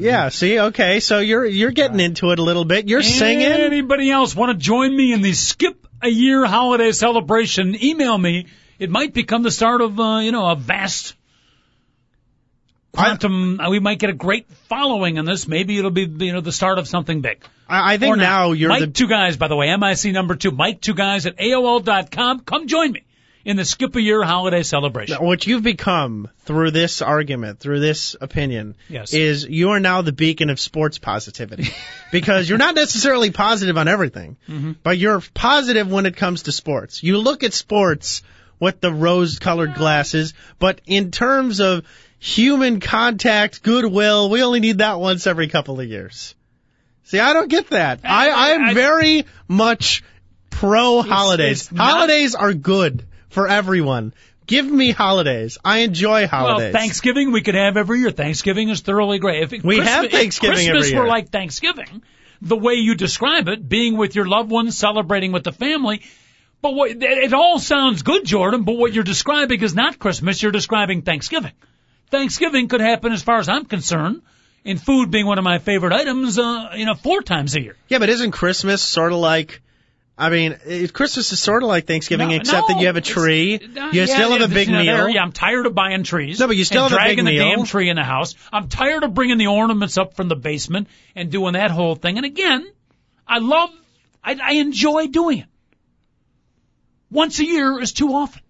Yeah, 0.00 0.28
see, 0.28 0.58
okay, 0.58 1.00
so 1.00 1.20
you're 1.20 1.44
you're 1.44 1.70
getting 1.70 2.00
into 2.00 2.30
it 2.32 2.38
a 2.38 2.42
little 2.42 2.64
bit. 2.64 2.88
You're 2.88 3.02
singing. 3.02 3.46
Anybody 3.46 4.10
else 4.10 4.34
want 4.34 4.50
to 4.50 4.58
join 4.58 4.94
me 4.96 5.12
in 5.12 5.22
the 5.22 5.32
skip 5.32 5.86
a 6.02 6.08
year 6.08 6.44
holiday 6.44 6.92
celebration? 6.92 7.80
Email 7.82 8.18
me. 8.18 8.46
It 8.78 8.90
might 8.90 9.14
become 9.14 9.42
the 9.42 9.50
start 9.50 9.80
of 9.80 9.98
uh, 9.98 10.18
you 10.18 10.32
know 10.32 10.50
a 10.50 10.56
vast 10.56 11.14
quantum. 12.92 13.60
uh 13.60 13.70
we 13.70 13.78
might 13.80 13.98
get 13.98 14.10
a 14.10 14.14
great 14.14 14.48
following 14.68 15.16
in 15.16 15.24
this. 15.24 15.46
Maybe 15.48 15.78
it'll 15.78 15.90
be 15.90 16.02
you 16.26 16.32
know 16.32 16.40
the 16.40 16.52
start 16.52 16.78
of 16.78 16.88
something 16.88 17.20
big. 17.20 17.42
I, 17.68 17.94
I 17.94 17.98
think 17.98 18.14
Or 18.14 18.16
not. 18.16 18.22
now 18.22 18.52
you're 18.52 18.68
Mike 18.68 18.80
the 18.80 18.86
Two 18.88 19.08
Guys, 19.08 19.36
by 19.36 19.48
the 19.48 19.56
way, 19.56 19.74
MIC 19.76 20.12
number 20.12 20.34
two, 20.36 20.50
Mike 20.50 20.80
Two 20.80 20.94
Guys 20.94 21.26
at 21.26 21.36
AOL 21.38 21.84
dot 21.84 22.10
com. 22.10 22.40
Come 22.40 22.66
join 22.68 22.92
me 22.92 23.02
in 23.44 23.56
the 23.56 23.64
skip 23.64 23.94
a 23.94 24.00
year 24.02 24.24
holiday 24.24 24.62
celebration. 24.64 25.24
what 25.24 25.46
you've 25.46 25.62
become 25.62 26.28
through 26.40 26.72
this 26.72 27.00
argument, 27.00 27.60
through 27.60 27.78
this 27.78 28.16
opinion, 28.20 28.74
Yes. 28.88 29.12
is 29.14 29.44
you 29.44 29.70
are 29.70 29.78
now 29.78 30.02
the 30.02 30.10
beacon 30.10 30.50
of 30.50 30.58
sports 30.58 30.98
positivity. 30.98 31.68
because 32.10 32.48
you're 32.48 32.58
not 32.58 32.74
necessarily 32.74 33.30
positive 33.30 33.76
on 33.78 33.86
everything, 33.88 34.36
Mm-hmm. 34.48 34.72
but 34.82 34.98
you're 34.98 35.20
positive 35.34 35.88
when 35.90 36.06
it 36.06 36.16
comes 36.16 36.44
to 36.44 36.52
sports. 36.52 37.02
You 37.04 37.18
look 37.18 37.44
at 37.44 37.52
sports 37.54 38.22
with 38.58 38.80
the 38.80 38.92
rose 38.92 39.38
colored 39.38 39.74
glasses, 39.74 40.34
but 40.58 40.80
in 40.86 41.10
terms 41.10 41.60
of 41.60 41.84
human 42.18 42.80
contact, 42.80 43.62
goodwill, 43.62 44.30
we 44.30 44.42
only 44.42 44.60
need 44.60 44.78
that 44.78 44.98
once 44.98 45.26
every 45.26 45.48
couple 45.48 45.80
of 45.80 45.86
years. 45.86 46.34
See, 47.04 47.20
I 47.20 47.32
don't 47.34 47.48
get 47.48 47.70
that. 47.70 48.00
I, 48.04 48.30
I 48.30 48.48
am 48.50 48.74
very 48.74 49.26
much 49.46 50.02
pro 50.50 51.02
holidays. 51.02 51.68
holidays 51.68 52.34
are 52.34 52.52
good 52.52 53.04
for 53.28 53.46
everyone. 53.48 54.12
Give 54.46 54.66
me 54.66 54.92
holidays. 54.92 55.58
I 55.64 55.78
enjoy 55.78 56.26
holidays. 56.26 56.72
Well, 56.72 56.82
Thanksgiving 56.82 57.32
we 57.32 57.42
could 57.42 57.56
have 57.56 57.76
every 57.76 58.00
year. 58.00 58.10
Thanksgiving 58.10 58.68
is 58.68 58.80
thoroughly 58.80 59.18
great. 59.18 59.42
If 59.42 59.50
We 59.50 59.58
Christmas, 59.60 59.88
have 59.88 60.04
if 60.04 60.12
Thanksgiving 60.12 60.56
Christmas 60.56 60.86
every 60.86 60.98
were 60.98 61.06
like 61.06 61.30
Thanksgiving, 61.30 62.02
the 62.40 62.56
way 62.56 62.74
you 62.74 62.94
describe 62.94 63.48
it, 63.48 63.68
being 63.68 63.96
with 63.96 64.14
your 64.14 64.26
loved 64.26 64.50
ones, 64.50 64.78
celebrating 64.78 65.32
with 65.32 65.44
the 65.44 65.52
family. 65.52 66.02
But 66.62 66.74
what, 66.74 66.90
it 66.90 67.32
all 67.32 67.58
sounds 67.58 68.02
good, 68.02 68.24
Jordan. 68.24 68.64
But 68.64 68.76
what 68.76 68.92
you're 68.92 69.04
describing 69.04 69.62
is 69.62 69.74
not 69.74 69.98
Christmas. 69.98 70.42
You're 70.42 70.52
describing 70.52 71.02
Thanksgiving. 71.02 71.52
Thanksgiving 72.10 72.68
could 72.68 72.80
happen, 72.80 73.12
as 73.12 73.22
far 73.22 73.38
as 73.38 73.48
I'm 73.48 73.64
concerned, 73.66 74.22
in 74.64 74.78
food 74.78 75.10
being 75.10 75.26
one 75.26 75.38
of 75.38 75.44
my 75.44 75.58
favorite 75.58 75.92
items. 75.92 76.38
Uh, 76.38 76.70
you 76.74 76.86
know, 76.86 76.94
four 76.94 77.22
times 77.22 77.54
a 77.54 77.60
year. 77.62 77.76
Yeah, 77.88 77.98
but 77.98 78.08
isn't 78.08 78.32
Christmas 78.32 78.82
sort 78.82 79.12
of 79.12 79.18
like? 79.18 79.60
I 80.18 80.30
mean, 80.30 80.56
it, 80.64 80.94
Christmas 80.94 81.30
is 81.30 81.40
sort 81.40 81.62
of 81.62 81.68
like 81.68 81.86
Thanksgiving, 81.86 82.28
No, 82.30 82.36
except 82.36 82.68
that 82.68 82.80
you 82.80 82.86
have 82.86 82.96
a 82.96 83.02
tree. 83.02 83.56
uh, 83.56 83.90
you 83.92 84.00
yeah, 84.00 84.06
still 84.06 84.32
have 84.32 84.50
a 84.50 84.52
big 84.52 84.68
you 84.68 84.72
know, 84.72 84.82
meal. 84.82 85.08
Yeah, 85.10 85.20
I'm 85.20 85.32
tired 85.32 85.66
of 85.66 85.74
buying 85.74 86.04
trees. 86.04 86.40
No, 86.40 86.46
but 86.46 86.56
you 86.56 86.64
still 86.64 86.84
and 86.84 86.90
have 86.90 86.98
a 86.98 87.04
dragging 87.04 87.26
big 87.26 87.38
the 87.38 87.44
meal. 87.44 87.56
damn 87.56 87.66
tree 87.66 87.90
in 87.90 87.96
the 87.96 88.02
house. 88.04 88.34
I'm 88.50 88.68
tired 88.68 89.04
of 89.04 89.12
bringing 89.12 89.36
the 89.36 89.48
ornaments 89.48 89.98
up 89.98 90.14
from 90.14 90.28
the 90.28 90.34
basement 90.36 90.88
and 91.14 91.30
doing 91.30 91.52
that 91.52 91.70
whole 91.70 91.96
thing. 91.96 92.16
And 92.16 92.24
again, 92.24 92.66
I 93.28 93.40
love, 93.40 93.68
I, 94.24 94.38
I 94.42 94.52
enjoy 94.54 95.08
doing 95.08 95.40
it. 95.40 95.46
Once 97.10 97.38
a 97.38 97.44
year 97.44 97.80
is 97.80 97.92
too 97.92 98.12
often. 98.14 98.42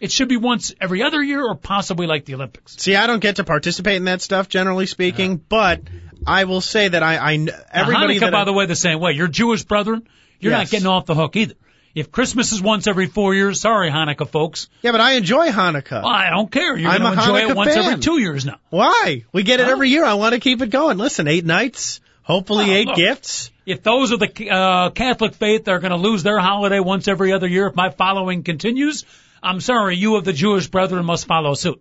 It 0.00 0.10
should 0.10 0.28
be 0.28 0.36
once 0.36 0.74
every 0.80 1.02
other 1.02 1.22
year 1.22 1.46
or 1.46 1.54
possibly 1.54 2.08
like 2.08 2.24
the 2.24 2.34
Olympics. 2.34 2.76
See, 2.76 2.96
I 2.96 3.06
don't 3.06 3.20
get 3.20 3.36
to 3.36 3.44
participate 3.44 3.96
in 3.96 4.06
that 4.06 4.20
stuff, 4.20 4.48
generally 4.48 4.86
speaking, 4.86 5.34
uh-huh. 5.34 5.42
but 5.48 5.80
I 6.26 6.44
will 6.44 6.60
say 6.60 6.88
that 6.88 7.04
I, 7.04 7.16
I 7.18 7.46
everybody 7.70 8.16
Hanukkah, 8.16 8.20
that 8.20 8.32
by 8.32 8.40
I, 8.40 8.44
the 8.44 8.52
way, 8.52 8.66
the 8.66 8.74
same 8.74 8.98
way. 8.98 9.12
You're 9.12 9.28
Jewish 9.28 9.62
brethren. 9.62 10.08
You're 10.40 10.50
not 10.50 10.70
getting 10.70 10.88
off 10.88 11.06
the 11.06 11.14
hook 11.14 11.36
either. 11.36 11.54
If 11.94 12.10
Christmas 12.10 12.50
is 12.50 12.60
once 12.60 12.88
every 12.88 13.06
four 13.06 13.32
years, 13.32 13.60
sorry, 13.60 13.90
Hanukkah 13.90 14.26
folks. 14.26 14.68
yeah, 14.82 14.90
but 14.90 15.00
I 15.00 15.12
enjoy 15.12 15.50
Hanukkah. 15.50 16.02
Well, 16.02 16.06
I 16.06 16.30
don't 16.30 16.50
care. 16.50 16.76
You're 16.76 16.90
I'm 16.90 17.00
going 17.00 17.12
a 17.12 17.16
to 17.16 17.22
enjoy 17.22 17.40
Hanukkah 17.42 17.50
it 17.50 17.56
once 17.56 17.74
fan. 17.74 17.84
every 17.84 18.00
two 18.00 18.18
years 18.18 18.44
now. 18.44 18.58
Why? 18.70 19.24
We 19.32 19.44
get 19.44 19.60
it 19.60 19.68
every 19.68 19.90
year. 19.90 20.04
I 20.04 20.14
want 20.14 20.32
to 20.32 20.40
keep 20.40 20.62
it 20.62 20.70
going. 20.70 20.98
Listen, 20.98 21.28
eight 21.28 21.44
nights, 21.44 22.00
hopefully 22.22 22.72
eight 22.72 22.88
look. 22.88 22.96
gifts. 22.96 23.51
If 23.66 23.82
those 23.82 24.10
of 24.10 24.20
the 24.20 24.50
uh, 24.50 24.90
Catholic 24.90 25.34
faith 25.34 25.68
are 25.68 25.78
going 25.78 25.90
to 25.90 25.96
lose 25.96 26.22
their 26.22 26.38
holiday 26.38 26.80
once 26.80 27.08
every 27.08 27.32
other 27.32 27.46
year, 27.46 27.66
if 27.66 27.74
my 27.74 27.90
following 27.90 28.42
continues, 28.42 29.04
I'm 29.42 29.60
sorry, 29.60 29.96
you 29.96 30.16
of 30.16 30.24
the 30.24 30.32
Jewish 30.32 30.68
brethren 30.68 31.04
must 31.04 31.26
follow 31.26 31.54
suit. 31.54 31.80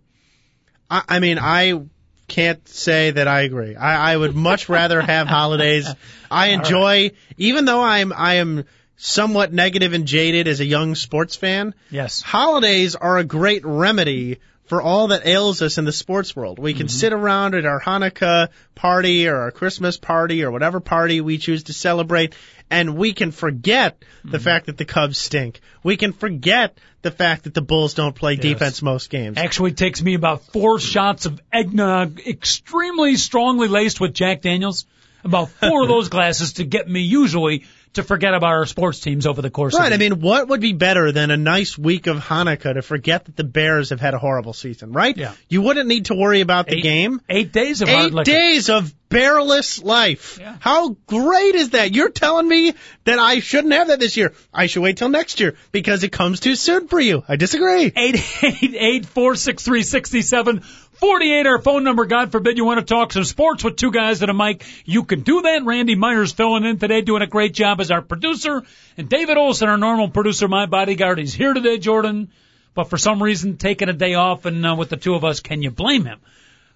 I, 0.89 1.03
I 1.07 1.19
mean, 1.19 1.39
I 1.39 1.81
can't 2.27 2.67
say 2.67 3.11
that 3.11 3.27
I 3.27 3.41
agree. 3.41 3.75
I, 3.75 4.13
I 4.13 4.17
would 4.17 4.35
much 4.35 4.69
rather 4.69 5.01
have 5.01 5.27
holidays. 5.27 5.87
I 6.29 6.47
enjoy, 6.47 7.11
even 7.37 7.65
though 7.65 7.81
I'm 7.81 8.13
I 8.13 8.35
am 8.35 8.65
somewhat 8.95 9.51
negative 9.51 9.93
and 9.93 10.05
jaded 10.05 10.47
as 10.47 10.59
a 10.59 10.65
young 10.65 10.95
sports 10.95 11.35
fan. 11.35 11.73
Yes. 11.89 12.21
Holidays 12.21 12.95
are 12.95 13.17
a 13.17 13.23
great 13.23 13.65
remedy 13.65 14.39
for 14.71 14.81
all 14.81 15.07
that 15.07 15.27
ails 15.27 15.61
us 15.61 15.77
in 15.77 15.83
the 15.83 15.91
sports 15.91 16.33
world. 16.33 16.57
We 16.57 16.73
can 16.73 16.87
mm-hmm. 16.87 16.97
sit 16.97 17.11
around 17.11 17.55
at 17.55 17.65
our 17.65 17.81
Hanukkah 17.81 18.47
party 18.73 19.27
or 19.27 19.35
our 19.35 19.51
Christmas 19.51 19.97
party 19.97 20.45
or 20.45 20.51
whatever 20.51 20.79
party 20.79 21.19
we 21.19 21.39
choose 21.39 21.63
to 21.63 21.73
celebrate 21.73 22.35
and 22.69 22.95
we 22.95 23.11
can 23.11 23.31
forget 23.33 24.01
the 24.23 24.37
mm-hmm. 24.37 24.43
fact 24.45 24.67
that 24.67 24.77
the 24.77 24.85
Cubs 24.85 25.17
stink. 25.17 25.59
We 25.83 25.97
can 25.97 26.13
forget 26.13 26.77
the 27.01 27.11
fact 27.11 27.43
that 27.43 27.53
the 27.53 27.61
Bulls 27.61 27.95
don't 27.95 28.15
play 28.15 28.37
defense 28.37 28.81
most 28.81 29.09
games. 29.09 29.37
Actually 29.37 29.73
takes 29.73 30.01
me 30.01 30.13
about 30.13 30.41
four 30.53 30.79
shots 30.79 31.25
of 31.25 31.41
eggnog, 31.51 32.21
extremely 32.21 33.17
strongly 33.17 33.67
laced 33.67 33.99
with 33.99 34.13
Jack 34.13 34.41
Daniels. 34.41 34.85
About 35.25 35.49
four 35.49 35.81
of 35.81 35.87
those 35.89 36.07
glasses 36.07 36.53
to 36.53 36.63
get 36.63 36.87
me 36.87 37.01
usually 37.01 37.65
to 37.93 38.03
forget 38.03 38.33
about 38.33 38.51
our 38.51 38.65
sports 38.65 38.99
teams 38.99 39.27
over 39.27 39.41
the 39.41 39.49
course 39.49 39.73
of 39.73 39.79
the 39.79 39.83
Right. 39.83 39.93
I 39.93 39.97
mean, 39.97 40.21
what 40.21 40.47
would 40.47 40.61
be 40.61 40.73
better 40.73 41.11
than 41.11 41.29
a 41.31 41.37
nice 41.37 41.77
week 41.77 42.07
of 42.07 42.17
Hanukkah 42.17 42.73
to 42.75 42.81
forget 42.81 43.25
that 43.25 43.35
the 43.35 43.43
Bears 43.43 43.89
have 43.89 43.99
had 43.99 44.13
a 44.13 44.17
horrible 44.17 44.53
season, 44.53 44.93
right? 44.93 45.15
Yeah. 45.15 45.33
You 45.49 45.61
wouldn't 45.61 45.87
need 45.87 46.05
to 46.05 46.15
worry 46.15 46.41
about 46.41 46.67
the 46.67 46.77
eight, 46.77 46.83
game. 46.83 47.21
Eight 47.29 47.51
days 47.51 47.81
of 47.81 47.89
hard 47.89 48.13
Eight 48.15 48.25
days 48.25 48.69
of 48.69 48.93
bearless 49.09 49.83
life. 49.83 50.37
Yeah. 50.39 50.55
How 50.59 50.95
great 51.05 51.55
is 51.55 51.71
that? 51.71 51.93
You're 51.93 52.09
telling 52.09 52.47
me 52.47 52.73
that 53.03 53.19
I 53.19 53.39
shouldn't 53.39 53.73
have 53.73 53.89
that 53.89 53.99
this 53.99 54.15
year. 54.15 54.33
I 54.53 54.67
should 54.67 54.81
wait 54.81 54.97
till 54.97 55.09
next 55.09 55.39
year 55.39 55.55
because 55.71 56.03
it 56.03 56.11
comes 56.11 56.39
too 56.39 56.55
soon 56.55 56.87
for 56.87 56.99
you. 56.99 57.23
I 57.27 57.35
disagree. 57.35 57.91
Eight 57.95 58.23
eight 58.43 58.75
eight 58.75 59.05
four 59.05 59.35
six 59.35 59.63
three 59.63 59.83
sixty 59.83 60.21
seven 60.21 60.63
forty 61.01 61.33
eight. 61.33 61.45
Our 61.45 61.61
phone 61.61 61.83
number. 61.83 62.05
God 62.05 62.31
forbid 62.31 62.57
you 62.57 62.63
want 62.63 62.79
to 62.79 62.85
talk 62.85 63.11
some 63.11 63.25
sports 63.25 63.63
with 63.63 63.75
two 63.75 63.91
guys 63.91 64.21
and 64.21 64.31
a 64.31 64.33
mic. 64.33 64.63
You 64.85 65.03
can 65.03 65.21
do 65.21 65.41
that. 65.41 65.65
Randy 65.65 65.95
Myers 65.95 66.31
filling 66.31 66.63
in 66.63 66.77
today, 66.77 67.01
doing 67.01 67.21
a 67.21 67.27
great 67.27 67.53
job 67.53 67.81
as 67.81 67.91
our 67.91 68.01
producer, 68.01 68.63
and 68.95 69.09
David 69.09 69.35
Olson, 69.35 69.67
our 69.67 69.77
normal 69.77 70.09
producer, 70.09 70.47
my 70.47 70.67
bodyguard. 70.67 71.17
He's 71.17 71.33
here 71.33 71.53
today, 71.53 71.77
Jordan, 71.77 72.31
but 72.73 72.85
for 72.85 72.97
some 72.97 73.21
reason 73.21 73.57
taking 73.57 73.89
a 73.89 73.93
day 73.93 74.13
off. 74.13 74.45
And 74.45 74.65
uh, 74.65 74.75
with 74.77 74.89
the 74.89 74.97
two 74.97 75.15
of 75.15 75.25
us, 75.25 75.41
can 75.41 75.61
you 75.61 75.71
blame 75.71 76.05
him? 76.05 76.19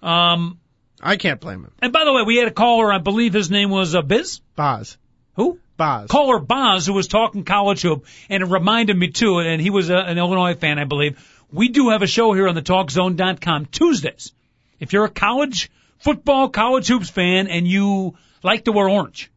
Um, 0.02 0.58
I 1.00 1.16
can't 1.16 1.40
blame 1.40 1.64
him. 1.64 1.72
and 1.80 1.92
by 1.92 2.04
the 2.04 2.12
way, 2.12 2.22
we 2.22 2.36
had 2.36 2.48
a 2.48 2.52
caller. 2.52 2.92
I 2.92 2.98
believe 2.98 3.32
his 3.32 3.50
name 3.50 3.70
was 3.70 3.94
uh, 3.94 4.02
Biz. 4.02 4.40
Boz. 4.56 4.98
Who? 5.36 5.58
Boz. 5.76 6.08
caller 6.08 6.38
Boz, 6.38 6.86
who 6.86 6.94
was 6.94 7.06
talking 7.06 7.44
college 7.44 7.82
hoop, 7.82 8.06
and 8.30 8.42
it 8.42 8.46
reminded 8.46 8.96
me 8.96 9.08
too, 9.08 9.40
and 9.40 9.60
he 9.60 9.68
was 9.68 9.90
a, 9.90 9.96
an 9.96 10.16
Illinois 10.16 10.54
fan, 10.54 10.78
I 10.78 10.84
believe. 10.84 11.18
We 11.56 11.68
do 11.68 11.88
have 11.88 12.02
a 12.02 12.06
show 12.06 12.32
here 12.34 12.48
on 12.48 12.54
the 12.54 12.60
TalkZone.com 12.62 13.66
Tuesdays. 13.66 14.32
If 14.78 14.92
you're 14.92 15.06
a 15.06 15.10
college 15.10 15.70
football, 15.98 16.50
college 16.50 16.86
hoops 16.86 17.08
fan, 17.08 17.46
and 17.48 17.66
you 17.66 18.14
like 18.42 18.64
to 18.66 18.72
wear 18.72 18.88
orange, 18.88 19.30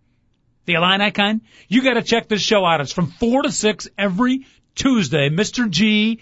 the 0.66 0.74
Illini 0.74 1.12
kind, 1.12 1.42
you 1.70 1.82
got 1.82 1.94
to 1.94 2.04
check 2.04 2.28
this 2.28 2.42
show 2.42 2.66
out. 2.66 2.82
It's 2.82 2.92
from 2.92 3.08
four 3.08 3.44
to 3.44 3.52
six 3.52 3.88
every 3.98 4.46
Tuesday. 4.76 5.30
Mr. 5.30 5.70
G 5.70 6.20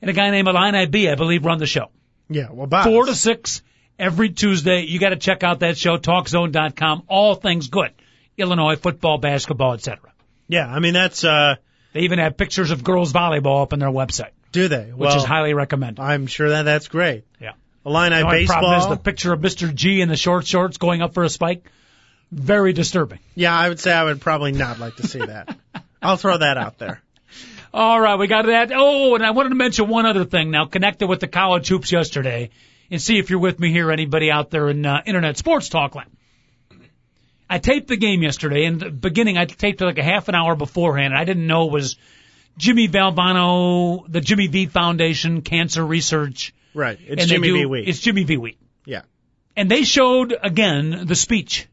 and 0.00 0.08
a 0.08 0.12
guy 0.12 0.30
named 0.30 0.46
Illini 0.46 0.86
B, 0.86 1.08
I 1.08 1.16
believe, 1.16 1.44
run 1.44 1.58
the 1.58 1.66
show 1.66 1.90
Yeah, 2.28 2.48
well, 2.52 2.68
Boz. 2.68 2.84
four 2.84 3.06
to 3.06 3.14
six 3.14 3.62
every 3.98 4.30
Tuesday. 4.30 4.82
You 4.82 5.00
got 5.00 5.10
to 5.10 5.16
check 5.16 5.42
out 5.42 5.58
that 5.60 5.76
show, 5.76 5.98
TalkZone.com. 5.98 7.02
All 7.08 7.34
things 7.34 7.66
good, 7.68 7.90
Illinois 8.38 8.76
football, 8.76 9.18
basketball, 9.18 9.74
etc. 9.74 10.12
Yeah, 10.46 10.66
I 10.66 10.78
mean, 10.78 10.94
that's, 10.94 11.24
uh, 11.24 11.56
They 11.94 12.00
even 12.02 12.20
have 12.20 12.36
pictures 12.36 12.70
of 12.70 12.84
girls 12.84 13.12
volleyball 13.12 13.62
up 13.62 13.72
on 13.72 13.80
their 13.80 13.90
website, 13.90 14.30
do 14.52 14.68
they? 14.68 14.84
which 14.84 14.98
well, 14.98 15.16
is 15.16 15.24
highly 15.24 15.54
recommended. 15.54 16.00
I'm 16.00 16.26
sure 16.26 16.50
that 16.50 16.62
that's 16.62 16.88
great. 16.88 17.24
Yeah. 17.40 17.52
Illini 17.84 18.20
The 18.20 18.26
baseball. 18.26 18.58
problem 18.58 18.80
is 18.80 18.88
the 18.88 18.96
picture 19.02 19.32
of 19.32 19.40
Mr. 19.40 19.74
G 19.74 20.00
in 20.00 20.08
the 20.08 20.16
short 20.16 20.46
shorts 20.46 20.76
going 20.76 21.02
up 21.02 21.14
for 21.14 21.24
a 21.24 21.28
spike. 21.28 21.70
Very 22.30 22.72
disturbing. 22.72 23.18
yeah, 23.34 23.54
I 23.56 23.68
would 23.68 23.80
say 23.80 23.92
I 23.92 24.04
would 24.04 24.20
probably 24.20 24.52
not 24.52 24.78
like 24.78 24.96
to 24.96 25.06
see 25.06 25.18
that. 25.18 25.56
I'll 26.02 26.16
throw 26.16 26.38
that 26.38 26.56
out 26.56 26.78
there. 26.78 27.02
All 27.74 28.00
right, 28.00 28.18
we 28.18 28.26
got 28.26 28.46
that. 28.46 28.70
Oh, 28.74 29.14
and 29.14 29.24
I 29.24 29.30
wanted 29.32 29.50
to 29.50 29.54
mention 29.54 29.88
one 29.88 30.06
other 30.06 30.24
thing 30.24 30.50
now, 30.50 30.66
connected 30.66 31.08
with 31.08 31.20
the 31.20 31.26
college 31.26 31.68
hoops 31.68 31.90
yesterday, 31.92 32.50
and 32.90 33.00
see 33.00 33.18
if 33.18 33.30
you're 33.30 33.38
with 33.38 33.58
me 33.58 33.70
here, 33.70 33.90
anybody 33.90 34.30
out 34.30 34.50
there 34.50 34.68
in 34.68 34.84
uh, 34.84 35.02
internet 35.06 35.36
sports 35.36 35.68
talk 35.68 35.94
land. 35.94 36.10
I 37.48 37.58
taped 37.58 37.88
the 37.88 37.96
game 37.96 38.22
yesterday. 38.22 38.64
In 38.64 38.78
the 38.78 38.90
beginning, 38.90 39.36
I 39.36 39.44
taped 39.44 39.82
it 39.82 39.84
like 39.84 39.98
a 39.98 40.02
half 40.02 40.28
an 40.28 40.34
hour 40.34 40.56
beforehand. 40.56 41.14
I 41.14 41.24
didn't 41.24 41.46
know 41.46 41.66
it 41.66 41.72
was 41.72 41.96
Jimmy 42.58 42.88
Valvano, 42.88 44.04
the 44.10 44.20
Jimmy 44.20 44.46
V 44.46 44.66
Foundation, 44.66 45.42
Cancer 45.42 45.84
Research. 45.84 46.54
Right. 46.74 46.98
It's 47.06 47.26
Jimmy 47.26 47.48
do- 47.48 47.54
V. 47.54 47.66
Week. 47.66 47.88
It's 47.88 48.00
Jimmy 48.00 48.24
V 48.24 48.36
Week. 48.36 48.58
yeah. 48.86 49.02
And 49.56 49.70
they 49.70 49.82
showed 49.84 50.34
again 50.42 51.06
the 51.06 51.14
speech 51.14 51.68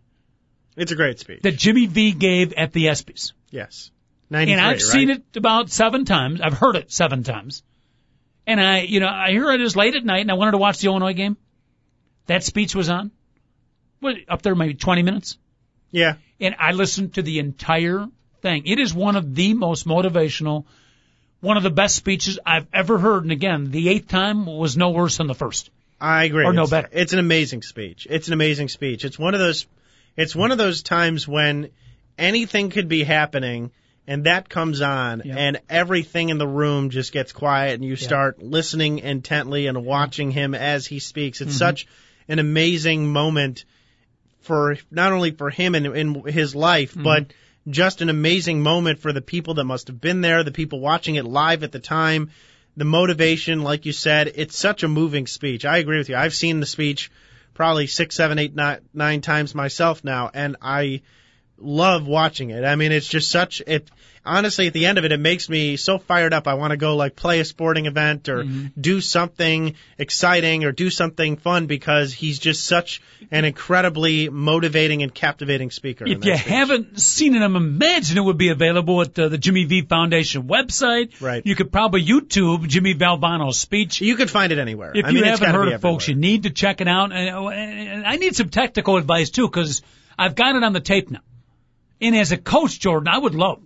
It's 0.76 0.92
a 0.92 0.96
great 0.96 1.20
speech. 1.20 1.42
that 1.44 1.56
Jimmy 1.58 1.86
V 1.86 2.12
gave 2.12 2.54
at 2.54 2.74
the 2.74 2.86
ESPYS. 2.88 3.34
yes. 3.52 3.92
93, 4.32 4.52
and 4.54 4.62
I've 4.62 4.72
right? 4.74 4.82
seen 4.82 5.10
it 5.10 5.24
about 5.38 5.72
seven 5.72 6.06
times. 6.06 6.40
I've 6.40 6.54
heard 6.54 6.76
it 6.76 6.92
seven 6.92 7.24
times. 7.24 7.64
And 8.46 8.62
I, 8.62 8.82
you 8.82 9.00
know, 9.00 9.08
I 9.08 9.32
hear 9.32 9.52
it 9.52 9.62
as 9.62 9.76
late 9.76 9.96
at 9.96 10.06
night 10.06 10.22
and 10.22 10.30
I 10.30 10.36
wanted 10.36 10.52
to 10.52 10.58
watch 10.60 10.78
the 10.80 10.88
Illinois 10.88 11.14
game. 11.14 11.36
That 12.28 12.44
speech 12.44 12.76
was 12.76 12.90
on. 12.90 13.10
What, 14.02 14.18
up 14.28 14.44
there 14.44 14.54
maybe 14.54 14.76
20 14.76 15.02
minutes? 15.02 15.38
Yeah. 15.92 16.16
And 16.40 16.56
I 16.60 16.74
listened 16.74 17.16
to 17.16 17.24
the 17.24 17.40
entire 17.40 18.06
thing. 18.42 18.64
It 18.66 18.80
is 18.80 18.94
one 18.94 19.16
of 19.16 19.36
the 19.36 19.54
most 19.54 19.88
motivational, 19.88 20.66
one 21.42 21.58
of 21.58 21.64
the 21.64 21.70
best 21.70 21.96
speeches 21.96 22.40
I've 22.46 22.68
ever 22.74 22.98
heard. 22.98 23.24
And 23.24 23.32
again, 23.32 23.72
the 23.72 23.90
eighth 23.90 24.08
time 24.08 24.46
was 24.46 24.76
no 24.78 24.90
worse 24.92 25.18
than 25.18 25.28
the 25.28 25.36
first. 25.36 25.70
I 26.02 26.24
agree. 26.26 26.46
Or 26.46 26.54
no 26.54 26.64
it's, 26.64 26.72
better. 26.72 26.90
It's 26.92 27.14
an 27.14 27.20
amazing 27.20 27.62
speech. 27.62 28.08
It's 28.10 28.28
an 28.28 28.34
amazing 28.34 28.70
speech. 28.70 29.04
It's 29.06 29.20
one 29.20 29.34
of 29.34 29.40
those. 29.40 29.68
It's 30.16 30.36
one 30.36 30.52
of 30.52 30.58
those 30.58 30.82
times 30.84 31.28
when 31.28 31.70
anything 32.18 32.70
could 32.70 32.88
be 32.90 33.04
happening, 33.04 33.72
and 34.08 34.26
that 34.26 34.50
comes 34.50 34.82
on, 34.82 35.22
Yeah. 35.24 35.36
and 35.38 35.62
everything 35.70 36.30
in 36.30 36.38
the 36.38 36.48
room 36.48 36.90
just 36.90 37.14
gets 37.14 37.32
quiet, 37.32 37.76
and 37.76 37.86
you 37.86 37.96
start 37.96 38.42
listening 38.42 39.00
intently 39.00 39.68
and 39.68 39.86
watching 39.86 40.32
him 40.32 40.56
as 40.56 40.86
he 40.86 41.00
speaks. 41.00 41.40
Mm-hmm. 41.40 41.50
It's 41.50 41.58
such 41.58 41.88
an 42.28 42.40
amazing 42.40 43.08
moment 43.08 43.66
for 44.42 44.78
not 44.90 45.12
only 45.14 45.32
for 45.32 45.50
him 45.50 45.76
in, 45.76 45.86
in 45.96 46.24
his 46.26 46.56
life, 46.56 46.92
Mm-hmm. 46.94 47.04
but 47.04 47.34
just 47.68 48.02
an 48.02 48.10
amazing 48.10 48.62
moment 48.62 49.00
for 49.00 49.14
the 49.14 49.22
people 49.22 49.56
that 49.56 49.64
must 49.64 49.88
have 49.88 50.00
been 50.00 50.22
there, 50.22 50.44
the 50.44 50.52
people 50.52 50.80
watching 50.80 51.16
it 51.16 51.26
live 51.26 51.64
at 51.64 51.72
the 51.72 51.80
time, 51.80 52.32
the 52.78 52.86
motivation, 52.86 53.64
like 53.64 53.86
you 53.86 53.92
said, 53.92 54.32
it's 54.36 54.58
such 54.58 54.84
a 54.84 54.88
moving 54.88 55.28
speech. 55.28 55.66
I 55.66 55.78
agree 55.78 55.98
with 55.98 56.10
you. 56.10 56.16
I've 56.16 56.34
seen 56.34 56.60
the 56.60 56.66
speech 56.66 57.12
probably 57.54 57.88
six, 57.88 58.16
seven, 58.16 58.40
eight, 58.40 58.56
nine, 58.56 58.80
nine 58.94 59.22
times 59.22 59.54
myself 59.54 60.04
now, 60.04 60.32
and 60.34 60.56
I 60.62 61.02
love 61.58 62.08
watching 62.08 62.52
it. 62.52 62.64
I 62.64 62.76
mean, 62.76 62.92
it's 62.92 63.08
just 63.08 63.30
such 63.30 63.62
it. 63.68 63.90
Honestly, 64.26 64.68
at 64.68 64.74
the 64.74 64.86
end 64.86 64.98
of 64.98 65.06
it, 65.06 65.12
it 65.12 65.20
makes 65.20 65.50
me 65.50 65.78
so 65.78 65.98
fired 65.98 66.34
up. 66.34 66.48
I 66.48 66.56
want 66.56 66.72
to 66.72 66.78
go 66.78 66.96
like 66.96 67.16
play 67.16 67.40
a 67.40 67.46
sporting 67.46 67.86
event 67.86 68.30
or 68.30 68.44
do 68.80 69.02
something 69.02 69.76
exciting 69.98 70.66
or 70.66 70.72
do 70.72 70.90
something 70.90 71.38
fun 71.38 71.68
because 71.68 72.14
he's 72.14 72.40
just 72.40 72.66
such 72.66 73.02
an 73.32 73.46
incredibly 73.46 74.30
motivating 74.30 75.04
and 75.04 75.14
captivating 75.14 75.72
speaker. 75.72 76.06
If 76.06 76.26
you 76.26 76.36
speech. 76.36 76.48
haven't 76.48 77.00
seen 77.00 77.36
it, 77.36 77.42
I'm 77.42 77.56
imagine 77.56 78.18
it 78.18 78.22
would 78.22 78.38
be 78.38 78.50
available 78.50 79.02
at 79.02 79.18
uh, 79.18 79.30
the 79.30 79.38
Jimmy 79.38 79.66
V 79.66 79.84
Foundation 79.84 80.44
website. 80.44 81.22
Right. 81.22 81.46
You 81.46 81.56
could 81.56 81.72
probably 81.72 82.04
YouTube 82.04 82.68
Jimmy 82.68 82.94
Valvano's 82.94 83.60
speech. 83.60 84.02
you 84.02 84.16
could 84.16 84.30
find 84.30 84.52
it 84.52 84.60
anywhere. 84.60 84.92
If 84.94 85.06
I 85.06 85.10
mean, 85.10 85.18
you 85.18 85.24
haven't 85.26 85.50
heard 85.50 85.70
it, 85.70 85.82
folks, 85.82 86.08
you 86.08 86.16
need 86.16 86.44
to 86.44 86.50
check 86.50 86.82
it 86.82 86.88
out. 86.88 87.12
And, 87.12 87.50
and 87.50 88.06
I 88.06 88.18
need 88.18 88.36
some 88.36 88.50
technical 88.50 88.98
advice 88.98 89.30
too, 89.30 89.48
because 89.48 89.82
I've 90.18 90.36
got 90.36 90.56
it 90.56 90.64
on 90.64 90.74
the 90.74 90.80
tape 90.80 91.10
now. 91.10 91.22
And 92.02 92.16
as 92.16 92.32
a 92.32 92.38
coach, 92.38 92.80
Jordan, 92.80 93.08
I 93.10 93.18
would 93.18 93.36
love 93.36 93.62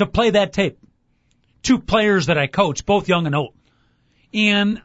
to 0.00 0.06
play 0.06 0.30
that 0.30 0.52
tape. 0.52 0.78
Two 1.62 1.78
players 1.78 2.26
that 2.26 2.36
I 2.36 2.46
coach, 2.46 2.84
both 2.84 3.08
young 3.08 3.26
and 3.26 3.34
old. 3.34 3.54
And 4.34 4.82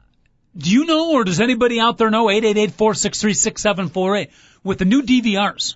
do 0.58 0.72
you 0.72 0.86
know, 0.86 1.14
or 1.14 1.24
does 1.24 1.42
anybody 1.42 1.80
out 1.80 1.98
there 1.98 2.10
know, 2.10 2.26
888-463-6748, 2.28 4.30
with 4.64 4.80
the 4.80 4.86
new 4.86 5.04
DVRs, 5.04 5.76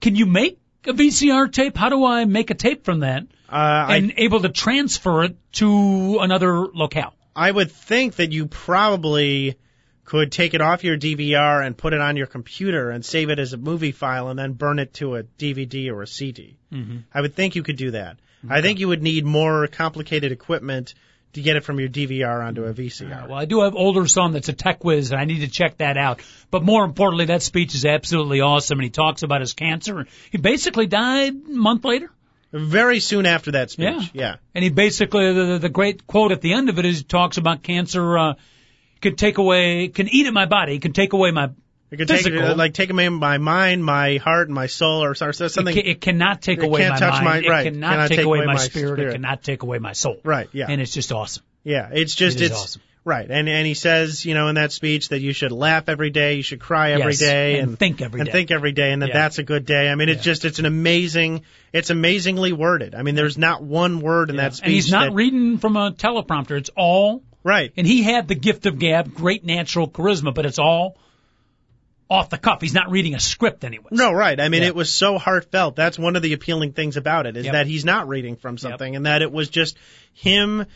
can 0.00 0.16
you 0.16 0.26
make 0.26 0.58
a 0.84 0.92
VCR 0.92 1.52
tape? 1.52 1.76
How 1.76 1.88
do 1.88 2.04
I 2.04 2.24
make 2.24 2.50
a 2.50 2.54
tape 2.54 2.84
from 2.84 3.00
that 3.00 3.24
Uh, 3.48 3.52
I 3.52 3.96
and 3.96 4.14
able 4.16 4.42
to 4.42 4.48
transfer 4.48 5.24
it 5.24 5.36
to 5.52 6.18
another 6.20 6.66
locale? 6.66 7.14
I 7.36 7.50
would 7.50 7.72
think 7.72 8.16
that 8.16 8.32
you 8.32 8.46
probably 8.46 9.56
could 10.04 10.30
take 10.30 10.54
it 10.54 10.60
off 10.60 10.84
your 10.84 10.98
DVR 10.98 11.64
and 11.64 11.76
put 11.76 11.92
it 11.92 12.00
on 12.00 12.16
your 12.16 12.26
computer 12.26 12.90
and 12.90 13.04
save 13.04 13.30
it 13.30 13.38
as 13.38 13.52
a 13.52 13.56
movie 13.56 13.92
file 13.92 14.28
and 14.28 14.38
then 14.38 14.52
burn 14.52 14.78
it 14.78 14.94
to 14.94 15.16
a 15.16 15.22
DVD 15.22 15.90
or 15.90 16.02
a 16.02 16.06
CD. 16.06 16.56
Mm-hmm. 16.72 16.98
I 17.12 17.20
would 17.20 17.34
think 17.34 17.54
you 17.56 17.62
could 17.62 17.76
do 17.76 17.92
that. 17.92 18.18
I 18.48 18.60
think 18.60 18.78
you 18.78 18.88
would 18.88 19.02
need 19.02 19.24
more 19.24 19.66
complicated 19.68 20.30
equipment 20.30 20.94
to 21.32 21.40
get 21.40 21.56
it 21.56 21.64
from 21.64 21.80
your 21.80 21.88
DVR 21.88 22.44
onto 22.44 22.64
a 22.64 22.72
VCR. 22.72 23.28
Well, 23.28 23.38
I 23.38 23.44
do 23.44 23.62
have 23.62 23.74
older 23.74 24.06
son 24.06 24.32
that's 24.32 24.48
a 24.48 24.52
tech 24.52 24.84
whiz, 24.84 25.10
and 25.10 25.20
I 25.20 25.24
need 25.24 25.40
to 25.40 25.48
check 25.48 25.78
that 25.78 25.96
out. 25.96 26.20
But 26.50 26.62
more 26.62 26.84
importantly, 26.84 27.26
that 27.26 27.42
speech 27.42 27.74
is 27.74 27.84
absolutely 27.84 28.40
awesome, 28.40 28.78
and 28.78 28.84
he 28.84 28.90
talks 28.90 29.22
about 29.22 29.40
his 29.40 29.52
cancer. 29.52 30.06
He 30.30 30.38
basically 30.38 30.86
died 30.86 31.32
a 31.32 31.50
month 31.50 31.84
later, 31.84 32.10
Very 32.52 33.00
soon 33.00 33.26
after 33.26 33.52
that 33.52 33.70
speech. 33.70 34.10
Yeah. 34.12 34.26
Yeah. 34.26 34.36
and 34.54 34.62
he 34.62 34.70
basically 34.70 35.32
the, 35.32 35.44
the, 35.44 35.58
the 35.58 35.68
great 35.68 36.06
quote 36.06 36.30
at 36.30 36.40
the 36.40 36.52
end 36.52 36.68
of 36.68 36.78
it 36.78 36.84
is 36.84 36.98
he 36.98 37.04
talks 37.04 37.36
about 37.36 37.62
cancer 37.62 38.16
uh, 38.16 38.34
can 39.04 39.16
take 39.16 39.38
away, 39.38 39.88
can 39.88 40.08
eat 40.08 40.26
at 40.26 40.32
my 40.32 40.46
body, 40.46 40.78
can 40.80 40.92
take 40.92 41.12
away 41.12 41.30
my. 41.30 41.50
It 41.90 41.98
could 41.98 42.08
take 42.08 42.22
Physical. 42.24 42.42
uh, 42.44 42.56
like 42.56 42.74
take 42.74 42.90
away 42.90 43.08
my 43.08 43.38
mind, 43.38 43.84
my 43.84 44.16
heart, 44.16 44.48
and 44.48 44.54
my 44.54 44.66
soul, 44.66 45.04
or, 45.04 45.14
something. 45.14 45.68
It, 45.68 45.74
ca- 45.74 45.90
it 45.90 46.00
cannot 46.00 46.42
take 46.42 46.58
It 46.58 46.64
away 46.64 46.80
can't 46.80 46.94
my 46.94 46.98
touch 46.98 47.22
mind. 47.22 47.44
my- 47.46 47.50
right. 47.52 47.66
It 47.66 47.70
cannot, 47.70 47.90
Cannot 47.92 48.08
take, 48.08 48.16
take 48.18 48.26
away, 48.26 48.38
my, 48.40 48.54
my 48.54 48.56
spirit. 48.58 48.98
It 48.98 49.12
cannot 49.12 49.42
take 49.44 49.62
away 49.62 49.78
my 49.78 49.92
soul. 49.92 50.16
Right, 50.24 50.48
yeah. 50.52 50.66
And 50.68 50.80
it's 50.80 50.92
just 50.92 51.12
awesome. 51.12 51.44
Yeah, 51.62 51.90
it's 51.92 52.14
just 52.16 52.40
It 52.40 52.46
it's 52.46 52.54
awesome. 52.60 52.82
right, 53.04 53.30
and 53.30 53.48
and 53.48 53.66
he 53.66 53.74
says, 53.74 54.24
you 54.26 54.34
know, 54.34 54.48
in 54.48 54.56
that 54.56 54.72
speech 54.72 55.10
that 55.10 55.20
you 55.20 55.32
should 55.32 55.52
laugh 55.52 55.88
every 55.88 56.10
day, 56.10 56.34
you 56.34 56.42
should 56.42 56.58
cry 56.60 56.92
every 56.92 57.12
Yes, 57.12 57.20
day, 57.20 57.58
and 57.60 57.78
think 57.78 58.02
every 58.02 58.20
and 58.20 58.26
day. 58.26 58.32
think 58.32 58.50
every 58.50 58.72
day, 58.72 58.90
and 58.92 59.00
that 59.02 59.10
Yeah. 59.10 59.14
that's 59.20 59.38
a 59.38 59.44
good 59.44 59.64
day. 59.64 59.88
I 59.88 59.94
mean, 59.94 60.08
it's 60.08 60.24
just 60.24 60.44
it's 60.44 60.58
an 60.58 60.66
amazing, 60.66 61.42
it's 61.72 61.90
amazingly 61.90 62.52
worded. 62.52 62.94
I 62.96 63.02
mean, 63.02 63.14
there's 63.14 63.38
not 63.38 63.62
one 63.62 64.00
word 64.00 64.30
in 64.30 64.36
that 64.36 64.54
speech. 64.54 64.64
and 64.64 64.74
he's 64.74 64.90
not 64.90 65.10
that, 65.10 65.14
reading 65.14 65.58
from 65.58 65.76
a 65.76 65.92
teleprompter. 65.92 66.58
It's 66.58 66.70
all 66.76 67.22
right. 67.44 67.72
And 67.76 67.86
he 67.86 68.02
had 68.02 68.26
the 68.26 68.34
gift 68.34 68.66
of 68.66 68.78
gab, 68.80 69.14
great 69.14 69.44
natural 69.44 69.88
charisma, 69.88 70.34
but 70.34 70.46
it's 70.46 70.58
all 70.58 70.96
off 72.10 72.30
the 72.30 72.38
cuff. 72.38 72.60
He's 72.60 72.74
not 72.74 72.90
reading 72.90 73.14
a 73.14 73.20
script 73.20 73.64
anyway. 73.64 73.88
No, 73.90 74.12
right. 74.12 74.38
I 74.38 74.48
mean, 74.48 74.62
Yeah. 74.62 74.68
it 74.68 74.74
was 74.74 74.92
so 74.92 75.18
heartfelt. 75.18 75.76
That's 75.76 75.98
one 75.98 76.16
of 76.16 76.22
the 76.22 76.32
appealing 76.32 76.72
things 76.72 76.96
about 76.96 77.26
it 77.26 77.36
is 77.36 77.44
Yep. 77.46 77.52
that 77.52 77.66
he's 77.66 77.84
not 77.84 78.08
reading 78.08 78.36
from 78.36 78.58
something, 78.58 78.96
and 78.96 79.06
that 79.06 79.22
it 79.22 79.32
was 79.32 79.48
just 79.48 79.76
him 80.12 80.66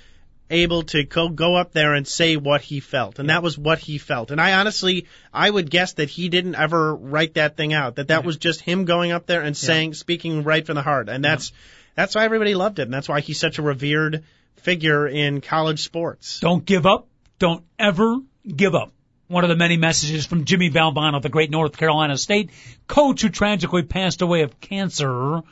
able 0.50 0.82
to 0.84 1.04
go, 1.04 1.28
go 1.28 1.56
up 1.56 1.72
there 1.72 1.92
and 1.92 2.08
say 2.08 2.36
what 2.36 2.62
he 2.62 2.80
felt, 2.80 3.18
and 3.18 3.28
that 3.28 3.42
was 3.42 3.58
what 3.58 3.78
he 3.78 3.98
felt. 3.98 4.30
And 4.30 4.40
I 4.40 4.54
honestly, 4.54 5.06
I 5.32 5.50
would 5.50 5.70
guess 5.70 5.92
that 5.94 6.08
he 6.08 6.30
didn't 6.30 6.54
ever 6.54 6.94
write 6.94 7.34
that 7.34 7.58
thing 7.58 7.74
out. 7.74 7.96
That 7.96 8.08
that 8.08 8.24
was 8.24 8.38
just 8.38 8.62
him 8.62 8.86
going 8.86 9.12
up 9.12 9.26
there 9.26 9.42
and 9.42 9.54
saying, 9.54 9.92
speaking 9.92 10.44
right 10.44 10.64
from 10.64 10.76
the 10.76 10.82
heart, 10.82 11.10
and 11.10 11.22
that's 11.22 11.52
that's 11.94 12.14
why 12.14 12.24
everybody 12.24 12.54
loved 12.54 12.78
it, 12.78 12.82
and 12.82 12.94
that's 12.94 13.08
why 13.10 13.20
he's 13.20 13.38
such 13.38 13.58
a 13.58 13.62
revered 13.62 14.24
figure 14.60 15.06
in 15.06 15.40
college 15.40 15.84
sports. 15.84 16.40
Don't 16.40 16.64
give 16.64 16.86
up. 16.86 17.08
Don't 17.38 17.64
ever 17.78 18.18
give 18.46 18.74
up. 18.74 18.92
One 19.28 19.44
of 19.44 19.50
the 19.50 19.56
many 19.56 19.76
messages 19.76 20.26
from 20.26 20.44
Jimmy 20.44 20.70
Valvano, 20.70 21.20
the 21.20 21.28
great 21.28 21.50
North 21.50 21.76
Carolina 21.76 22.16
State 22.16 22.50
coach 22.86 23.22
who 23.22 23.28
tragically 23.28 23.82
passed 23.82 24.22
away 24.22 24.42
of 24.42 24.58
cancer. 24.60 25.42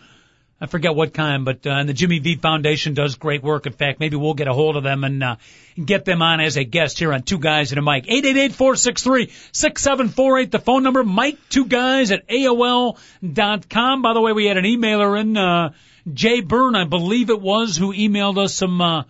I 0.59 0.65
forget 0.65 0.95
what 0.95 1.13
kind, 1.13 1.45
but 1.45 1.67
uh, 1.67 1.71
and 1.71 1.87
the 1.87 1.93
Jimmy 1.93 2.19
V 2.19 2.37
Foundation 2.37 2.95
does 2.95 3.17
great 3.17 3.43
work. 3.43 3.67
In 3.67 3.75
fact, 3.75 4.01
maybe 4.01 4.17
we'll 4.17 4.33
get 4.33 4.49
a 4.49 4.55
hold 4.55 4.77
of 4.77 4.83
them 4.83 5.05
and 5.05 5.23
uh, 5.23 5.37
get 5.85 6.07
them 6.07 6.23
on 6.23 6.41
as 6.41 6.57
a 6.57 6.65
guest 6.65 6.99
here 6.99 7.13
on 7.13 7.23
Two 7.23 7.39
Guys 7.39 7.73
and 7.73 7.79
a 7.79 7.83
Mic. 7.83 8.07
Eight 8.09 8.25
eight 8.25 8.39
eight 8.39 8.53
four 8.55 8.75
six 8.75 9.03
three 9.03 9.31
six 9.53 9.83
seven 9.83 10.09
four 10.09 10.39
eight. 10.39 10.51
The 10.51 10.59
phone 10.59 10.83
number, 10.83 11.05
Mike 11.05 11.37
Two 11.51 11.67
Guys 11.67 12.11
at 12.11 12.27
AOL 12.29 12.99
dot 13.35 13.69
com. 13.69 14.01
By 14.01 14.15
the 14.15 14.23
way, 14.23 14.33
we 14.33 14.47
had 14.47 14.57
an 14.57 14.65
emailer 14.65 15.21
in 15.21 15.37
uh, 15.37 15.75
Jay 16.13 16.41
Byrne, 16.41 16.77
I 16.77 16.85
believe 16.85 17.31
it 17.31 17.41
was, 17.41 17.77
who 17.77 17.93
emailed 17.93 18.39
us 18.39 18.55
some 18.55 18.81
uh, 18.81 19.03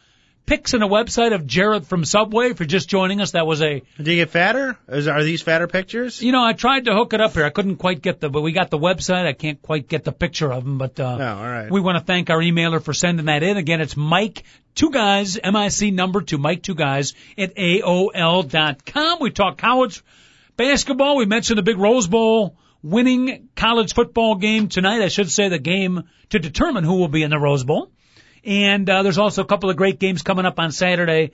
pics 0.47 0.73
and 0.75 0.83
a 0.83 0.87
website 0.87 1.35
of 1.35 1.47
Jared 1.47 1.87
from 1.87 2.05
Subway. 2.05 2.53
For 2.55 2.65
just 2.65 2.89
joining 2.89 3.21
us, 3.21 3.33
that 3.33 3.47
was 3.47 3.61
a 3.63 3.83
Do 4.01 4.11
you 4.13 4.23
get 4.23 4.31
fatter? 4.31 4.79
Is, 4.89 5.07
are 5.09 5.23
these 5.23 5.43
fatter 5.43 5.67
pictures? 5.67 6.23
you 6.23 6.33
know, 6.33 6.43
I 6.43 6.53
tried 6.55 6.87
to 6.87 6.95
hook 6.95 7.13
it 7.13 7.21
up 7.21 7.33
here. 7.35 7.45
I 7.45 7.51
couldn't 7.51 7.77
quite 7.77 8.01
get 8.01 8.21
the, 8.21 8.31
but 8.31 8.41
we 8.43 8.53
got 8.53 8.71
the 8.71 8.79
website. 8.79 9.27
I 9.27 9.33
can't 9.35 9.61
quite 9.61 9.89
get 9.89 10.05
the 10.05 10.13
picture 10.13 10.51
of 10.53 10.65
him, 10.65 10.79
but, 10.79 10.99
uh, 10.99 11.19
Oh, 11.21 11.37
all 11.39 11.45
right. 11.45 11.71
we 11.71 11.81
want 11.81 11.99
to 11.99 12.05
thank 12.05 12.31
our 12.31 12.39
emailer 12.39 12.83
for 12.83 12.95
sending 12.95 13.27
that 13.27 13.43
in. 13.43 13.57
Again, 13.57 13.81
it's 13.81 13.97
Mike, 13.97 14.45
two 14.75 14.91
guys, 14.91 15.37
M-I-C 15.43 15.91
number 15.91 16.21
two, 16.23 16.39
Mike 16.39 16.63
two 16.63 16.75
guys 16.75 17.13
at 17.37 17.55
AOL 17.57 18.49
dot 18.49 18.85
com. 18.87 19.19
We 19.21 19.31
talk 19.31 19.59
college 19.59 20.03
basketball. 20.57 21.17
We 21.17 21.27
mentioned 21.27 21.59
the 21.59 21.63
big 21.63 21.77
Rose 21.79 22.07
Bowl 22.07 22.57
winning 22.91 23.49
college 23.57 23.95
football 23.95 24.37
game 24.37 24.69
tonight. 24.69 25.03
I 25.03 25.09
should 25.09 25.31
say 25.31 25.49
the 25.49 25.59
game 25.59 26.05
to 26.31 26.39
determine 26.39 26.85
who 26.85 26.97
will 26.97 27.09
be 27.09 27.23
in 27.23 27.31
the 27.31 27.39
Rose 27.39 27.65
Bowl. 27.65 27.91
And, 28.45 28.89
uh, 28.89 29.03
there's 29.03 29.19
also 29.19 29.43
a 29.43 29.47
couple 29.47 29.71
of 29.71 29.77
great 29.77 29.99
games 29.99 30.23
coming 30.23 30.47
up 30.47 30.59
on 30.59 30.71
Saturday. 30.73 31.33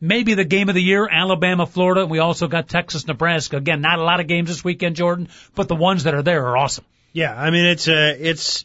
maybe 0.00 0.34
the 0.34 0.44
game 0.44 0.68
of 0.68 0.74
the 0.74 0.82
year, 0.82 1.08
Alabama, 1.08 1.64
Florida. 1.64 2.04
We 2.04 2.18
also 2.18 2.48
got 2.48 2.68
Texas, 2.68 3.06
Nebraska. 3.06 3.56
Again, 3.56 3.80
not 3.80 4.00
a 4.00 4.02
lot 4.02 4.20
of 4.20 4.26
games 4.26 4.48
this 4.48 4.64
weekend, 4.64 4.96
Jordan, 4.96 5.28
but 5.54 5.68
the 5.68 5.76
ones 5.76 6.04
that 6.04 6.14
are 6.14 6.22
there 6.22 6.46
are 6.48 6.56
awesome. 6.56 6.84
Yeah, 7.12 7.32
I 7.34 7.50
mean 7.50 7.66
it's 7.66 7.88
uh, 7.88 8.16
it's 8.18 8.64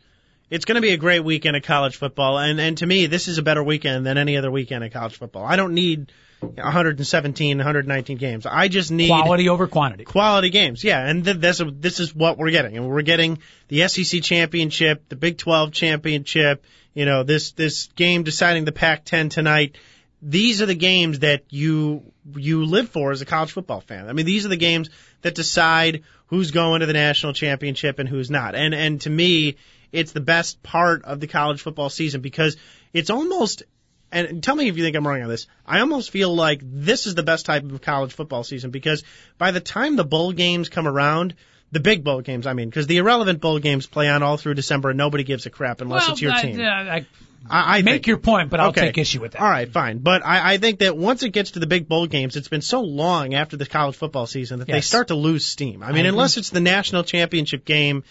it's 0.49 0.65
going 0.65 0.75
to 0.77 0.81
be 0.81 0.93
a 0.93 0.97
great 0.97 1.23
weekend 1.23 1.55
of 1.55 1.63
college 1.63 1.97
football, 1.97 2.39
and 2.39 2.59
and 2.59 2.77
to 2.79 2.85
me 2.85 3.05
this 3.05 3.27
is 3.27 3.37
a 3.37 3.43
better 3.43 3.63
weekend 3.63 4.05
than 4.05 4.17
any 4.17 4.37
other 4.37 4.49
weekend 4.49 4.83
of 4.83 4.91
college 4.91 5.17
football. 5.17 5.45
I 5.45 5.57
don't 5.57 5.73
need 5.73 6.11
117, 6.39 7.57
119 7.57 8.17
games. 8.17 8.45
I 8.45 8.67
just 8.67 8.91
need 8.91 9.07
quality 9.07 9.49
over 9.49 9.67
quantity. 9.67 10.03
Quality 10.03 10.49
games, 10.49 10.83
yeah, 10.83 11.05
and 11.05 11.25
th- 11.25 11.37
this 11.37 11.61
this 11.73 11.99
is 11.99 12.13
what 12.13 12.37
we're 12.37 12.51
getting, 12.51 12.77
and 12.77 12.87
we're 12.87 13.01
getting 13.01 13.39
the 13.67 13.87
SEC 13.87 14.21
championship, 14.21 15.09
the 15.09 15.15
Big 15.15 15.37
12 15.37 15.71
championship. 15.71 16.63
You 16.93 17.05
know 17.05 17.23
this 17.23 17.51
this 17.51 17.87
game 17.95 18.23
deciding 18.23 18.65
the 18.65 18.71
Pac-10 18.71 19.29
tonight. 19.29 19.77
These 20.21 20.61
are 20.61 20.65
the 20.65 20.75
games 20.75 21.19
that 21.19 21.43
you 21.49 22.11
you 22.35 22.65
live 22.65 22.89
for 22.89 23.11
as 23.11 23.21
a 23.21 23.25
college 23.25 23.51
football 23.51 23.81
fan. 23.81 24.07
I 24.07 24.13
mean, 24.13 24.25
these 24.25 24.45
are 24.45 24.49
the 24.49 24.57
games 24.57 24.89
that 25.21 25.35
decide 25.35 26.03
who's 26.27 26.51
going 26.51 26.81
to 26.81 26.85
the 26.85 26.93
national 26.93 27.33
championship 27.33 27.99
and 27.99 28.07
who's 28.07 28.29
not. 28.29 28.55
And 28.55 28.73
and 28.73 29.01
to 29.01 29.09
me, 29.09 29.57
it's 29.91 30.11
the 30.11 30.21
best 30.21 30.61
part 30.61 31.03
of 31.05 31.19
the 31.19 31.27
college 31.27 31.61
football 31.61 31.89
season 31.89 32.21
because 32.21 32.57
it's 32.93 33.09
almost 33.09 33.63
and 34.11 34.41
tell 34.43 34.55
me 34.55 34.67
if 34.67 34.77
you 34.77 34.83
think 34.83 34.95
I'm 34.95 35.05
wrong 35.07 35.21
on 35.21 35.29
this. 35.29 35.47
I 35.65 35.79
almost 35.81 36.11
feel 36.11 36.33
like 36.33 36.61
this 36.63 37.07
is 37.07 37.15
the 37.15 37.23
best 37.23 37.45
type 37.45 37.63
of 37.63 37.81
college 37.81 38.13
football 38.13 38.43
season 38.43 38.71
because 38.71 39.03
by 39.37 39.51
the 39.51 39.59
time 39.59 39.95
the 39.95 40.05
bowl 40.05 40.31
games 40.31 40.69
come 40.69 40.87
around, 40.87 41.35
the 41.71 41.79
big 41.81 42.03
bowl 42.03 42.21
games, 42.21 42.47
I 42.47 42.53
mean, 42.53 42.69
because 42.69 42.87
the 42.87 42.97
irrelevant 42.97 43.41
bowl 43.41 43.59
games 43.59 43.85
play 43.85 44.07
on 44.09 44.23
all 44.23 44.37
through 44.37 44.53
December 44.53 44.89
and 44.91 44.97
nobody 44.97 45.23
gives 45.25 45.45
a 45.45 45.49
crap 45.49 45.81
unless 45.81 46.03
well, 46.03 46.11
it's 46.13 46.21
your 46.21 46.31
I, 46.31 46.41
team. 46.41 46.61
I, 46.61 47.05
I, 47.49 47.77
I 47.77 47.81
make 47.81 47.93
think, 47.95 48.07
your 48.07 48.17
point, 48.17 48.49
but 48.49 48.59
I'll 48.59 48.69
okay. 48.69 48.81
take 48.81 48.97
issue 48.97 49.19
with 49.21 49.33
that. 49.33 49.41
All 49.41 49.49
right, 49.49 49.69
fine. 49.71 49.99
But 49.99 50.25
I, 50.25 50.53
I 50.53 50.57
think 50.57 50.79
that 50.79 50.97
once 50.97 51.23
it 51.23 51.29
gets 51.29 51.51
to 51.51 51.59
the 51.59 51.67
big 51.67 51.87
bowl 51.87 52.07
games, 52.07 52.35
it's 52.35 52.47
been 52.47 52.61
so 52.61 52.81
long 52.81 53.33
after 53.33 53.57
the 53.57 53.65
college 53.65 53.95
football 53.95 54.25
season 54.25 54.59
that 54.59 54.67
Yes. 54.69 54.75
they 54.75 54.81
start 54.81 55.09
to 55.09 55.15
lose 55.15 55.45
steam. 55.45 55.83
I 55.83 55.91
mean, 55.91 56.05
unless 56.05 56.37
it's 56.37 56.49
the 56.49 56.61
national 56.61 57.03
championship 57.03 57.65
game, 57.65 58.03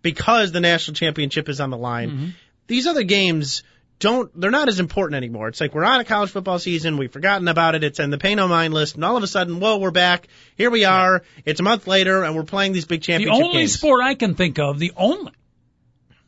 because 0.00 0.50
the 0.52 0.60
national 0.60 0.94
championship 0.94 1.48
is 1.48 1.60
on 1.60 1.70
the 1.70 1.76
line, 1.78 2.10
Mm-hmm. 2.10 2.26
these 2.66 2.86
other 2.86 3.02
games 3.04 3.62
don't, 4.02 4.38
they're 4.38 4.50
not 4.50 4.68
as 4.68 4.80
important 4.80 5.16
anymore. 5.16 5.48
It's 5.48 5.60
like 5.60 5.74
we're 5.74 5.84
on 5.84 6.00
a 6.00 6.04
college 6.04 6.30
football 6.30 6.58
season, 6.58 6.98
we've 6.98 7.12
forgotten 7.12 7.46
about 7.46 7.76
it, 7.76 7.84
it's 7.84 8.00
in 8.00 8.10
the 8.10 8.18
pay 8.18 8.34
no 8.34 8.48
mind 8.48 8.74
list, 8.74 8.96
and 8.96 9.04
all 9.04 9.16
of 9.16 9.22
a 9.22 9.28
sudden, 9.28 9.60
whoa, 9.60 9.78
we're 9.78 9.92
back, 9.92 10.26
here 10.56 10.70
we 10.70 10.84
are, 10.84 11.22
it's 11.44 11.60
a 11.60 11.62
month 11.62 11.86
later, 11.86 12.24
and 12.24 12.34
we're 12.34 12.42
playing 12.42 12.72
these 12.72 12.84
big 12.84 13.00
championship. 13.02 13.38
The 13.38 13.44
only 13.44 13.60
games. 13.60 13.74
sport 13.74 14.02
I 14.02 14.14
can 14.14 14.34
think 14.34 14.58
of, 14.58 14.80
the 14.80 14.92
only 14.96 15.32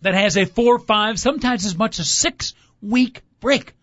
that 0.03 0.15
has 0.15 0.37
a 0.37 0.47
four, 0.47 0.79
five, 0.79 1.19
sometimes 1.19 1.67
as 1.67 1.77
much 1.77 1.99
as 1.99 2.09
six 2.09 2.55
week 2.81 3.23
break 3.41 3.75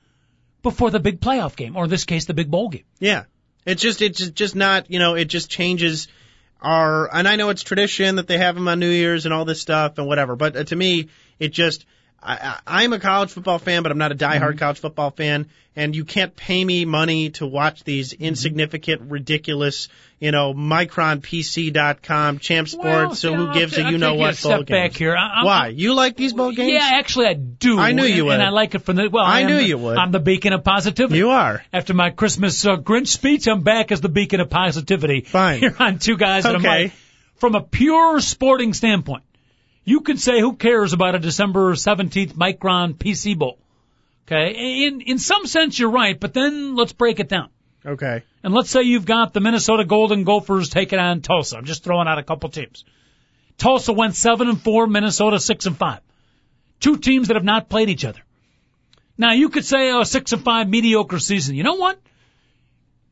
before 0.64 0.90
the 0.90 1.00
big 1.00 1.20
playoff 1.20 1.56
game, 1.58 1.76
or 1.76 1.84
in 1.84 1.90
this 1.90 2.06
case, 2.06 2.26
the 2.26 2.34
big 2.34 2.50
bowl 2.50 2.70
game. 2.70 2.86
Yeah. 3.00 3.26
It's 3.66 3.82
just 3.82 4.02
it's 4.02 4.30
just- 4.30 4.56
not 4.56 4.90
you 4.90 5.00
know 5.00 5.16
it 5.16 5.26
just 5.26 5.50
changes 5.50 6.08
our 6.62 7.14
and 7.14 7.28
I 7.28 7.36
know 7.36 7.50
it's 7.50 7.64
tradition 7.64 8.16
that 8.16 8.28
they 8.28 8.38
have 8.38 8.56
them 8.56 8.68
on 8.68 8.80
New 8.80 8.90
Year's 8.90 9.26
and 9.26 9.34
all 9.34 9.46
this 9.46 9.62
stuff 9.62 9.98
and 9.98 10.08
whatever, 10.08 10.36
but 10.36 10.56
uh, 10.56 10.64
to 10.64 10.76
me 10.76 11.10
it 11.40 11.50
just 11.50 11.86
I, 12.24 12.34
I- 12.36 12.60
I'm 12.84 12.94
a 12.94 13.00
college 13.00 13.32
football 13.32 13.58
fan, 13.60 13.84
but 13.84 13.92
I'm 13.92 13.98
not 13.98 14.12
a 14.12 14.16
diehard 14.16 14.58
college 14.60 14.80
football 14.80 15.10
fan, 15.12 15.48
and 15.76 15.96
you 15.96 16.06
can't 16.06 16.36
pay 16.36 16.64
me 16.64 16.86
money 16.86 17.32
to 17.32 17.48
watch 17.48 17.84
these 17.84 18.14
insignificant, 18.14 19.10
ridiculous, 19.10 19.88
you 20.20 20.32
know, 20.32 20.54
MicronPC.com, 20.54 22.40
Champ 22.40 22.68
Sports, 22.68 22.86
Well, 22.86 23.16
so 23.16 23.34
who 23.34 23.48
I'll 23.48 23.54
gives 23.54 23.76
ta- 23.76 23.82
a 23.82 23.86
I'll 23.86 23.92
you 23.92 23.98
know 23.98 24.14
what 24.16 24.42
bowl 24.42 24.64
back 24.64 24.94
here. 24.96 25.16
I- 25.16 25.42
I- 25.42 25.46
Why? 25.46 25.68
You 25.70 25.94
like 25.94 26.16
these 26.16 26.34
bowl 26.34 26.52
games? 26.52 26.74
Yeah, 26.74 26.90
actually, 27.00 27.28
I 27.28 27.34
do. 27.34 27.80
I 27.80 27.92
knew 27.94 28.04
you 28.06 28.18
and, 28.22 28.26
would. 28.28 28.34
and 28.36 28.44
I 28.44 28.50
like 28.50 28.76
it 28.76 28.80
from 28.80 28.98
the 28.98 29.10
well. 29.10 29.26
I 29.26 29.42
am 29.42 29.48
knew 29.48 29.58
the- 29.58 29.66
you 29.66 29.78
would. 29.78 29.98
I'm 29.98 30.12
the 30.12 30.20
beacon 30.20 30.54
of 30.54 30.64
positivity. 30.64 31.18
You 31.18 31.30
are. 31.32 31.64
After 31.74 31.94
my 31.94 32.10
Christmas 32.12 32.66
uh, 32.66 32.78
Grinch 32.78 33.08
speech, 33.08 33.48
I'm 33.48 33.62
back 33.62 33.92
as 33.92 34.02
the 34.02 34.10
beacon 34.10 34.40
of 34.42 34.50
positivity. 34.50 35.22
Fine. 35.22 35.60
Here 35.62 35.76
on 35.80 36.00
Two 36.00 36.18
Guys 36.18 36.46
and 36.46 36.56
a 36.56 36.60
Okay. 36.60 36.84
Mic. 36.86 36.94
From 37.38 37.56
a 37.56 37.62
pure 37.62 38.20
sporting 38.20 38.74
standpoint, 38.74 39.24
you 39.84 40.02
can 40.02 40.18
say 40.18 40.40
who 40.40 40.56
cares 40.56 40.94
about 40.94 41.16
a 41.16 41.20
December 41.20 41.74
17th 41.74 42.34
Micron 42.34 42.96
PC 42.96 43.38
Bowl. 43.38 43.58
Okay, 44.28 44.86
in 44.86 45.02
in 45.02 45.18
some 45.18 45.46
sense 45.46 45.78
you're 45.78 45.92
right, 45.92 46.20
but 46.20 46.34
then 46.34 46.76
let's 46.76 46.94
break 46.94 47.20
it 47.20 47.28
down. 47.28 47.50
Okay. 47.86 48.24
And 48.44 48.54
let's 48.54 48.70
say 48.70 48.84
you've 48.84 49.06
got 49.06 49.34
the 49.34 49.40
Minnesota 49.40 49.84
Golden 49.84 50.24
Gophers 50.24 50.70
taking 50.70 51.00
on 51.00 51.22
Tulsa. 51.22 51.58
I'm 51.58 51.66
just 51.66 51.84
throwing 51.84 52.08
out 52.08 52.20
a 52.20 52.24
couple 52.24 52.50
teams. 52.50 52.86
Tulsa 53.58 53.94
went 53.94 54.16
seven 54.16 54.50
and 54.50 54.62
four, 54.62 54.88
Minnesota 54.88 55.40
six 55.40 55.66
and 55.66 55.78
five. 55.78 56.00
Two 56.80 56.98
teams 56.98 57.28
that 57.28 57.36
have 57.36 57.44
not 57.44 57.70
played 57.70 57.90
each 57.90 58.06
other. 58.06 58.22
Now 59.18 59.34
you 59.34 59.50
could 59.50 59.66
say, 59.66 59.92
oh, 59.92 60.04
six 60.04 60.32
and 60.34 60.44
five, 60.44 60.70
mediocre 60.70 61.20
season. 61.20 61.56
You 61.56 61.64
know 61.64 61.76
what? 61.76 62.00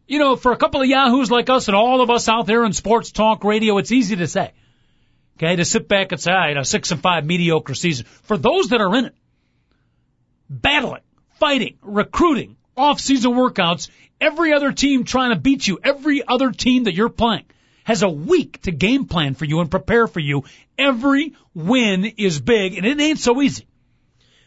You 0.07 0.17
know, 0.17 0.35
for 0.35 0.51
a 0.51 0.57
couple 0.57 0.81
of 0.81 0.87
yahoos 0.87 1.29
like 1.29 1.49
us 1.49 1.67
and 1.67 1.75
all 1.75 2.01
of 2.01 2.09
us 2.09 2.27
out 2.27 2.47
there 2.47 2.65
in 2.65 2.73
sports 2.73 3.11
talk 3.11 3.43
radio, 3.43 3.77
it's 3.77 3.91
easy 3.91 4.15
to 4.15 4.27
say. 4.27 4.53
Okay, 5.41 5.55
to 5.55 5.63
sit 5.63 5.87
back 5.87 6.11
and 6.11 6.19
say, 6.19 6.33
ah, 6.33 6.47
you 6.47 6.55
know, 6.55 6.63
six 6.63 6.91
and 6.91 7.01
five, 7.01 7.25
mediocre 7.25 7.73
season. 7.73 8.05
For 8.23 8.37
those 8.37 8.69
that 8.69 8.81
are 8.81 8.93
in 8.97 9.05
it, 9.05 9.15
battling, 10.49 11.01
fighting, 11.39 11.77
recruiting, 11.81 12.57
off-season 12.75 13.31
workouts, 13.31 13.89
every 14.19 14.51
other 14.51 14.73
team 14.73 15.05
trying 15.05 15.29
to 15.29 15.39
beat 15.39 15.65
you, 15.65 15.79
every 15.81 16.27
other 16.27 16.51
team 16.51 16.83
that 16.83 16.93
you're 16.93 17.07
playing 17.07 17.45
has 17.85 18.03
a 18.03 18.09
week 18.09 18.61
to 18.63 18.71
game 18.71 19.05
plan 19.05 19.33
for 19.33 19.45
you 19.45 19.61
and 19.61 19.71
prepare 19.71 20.07
for 20.07 20.19
you. 20.19 20.43
Every 20.77 21.33
win 21.53 22.03
is 22.17 22.41
big, 22.41 22.75
and 22.75 22.85
it 22.85 22.99
ain't 22.99 23.19
so 23.19 23.41
easy. 23.41 23.65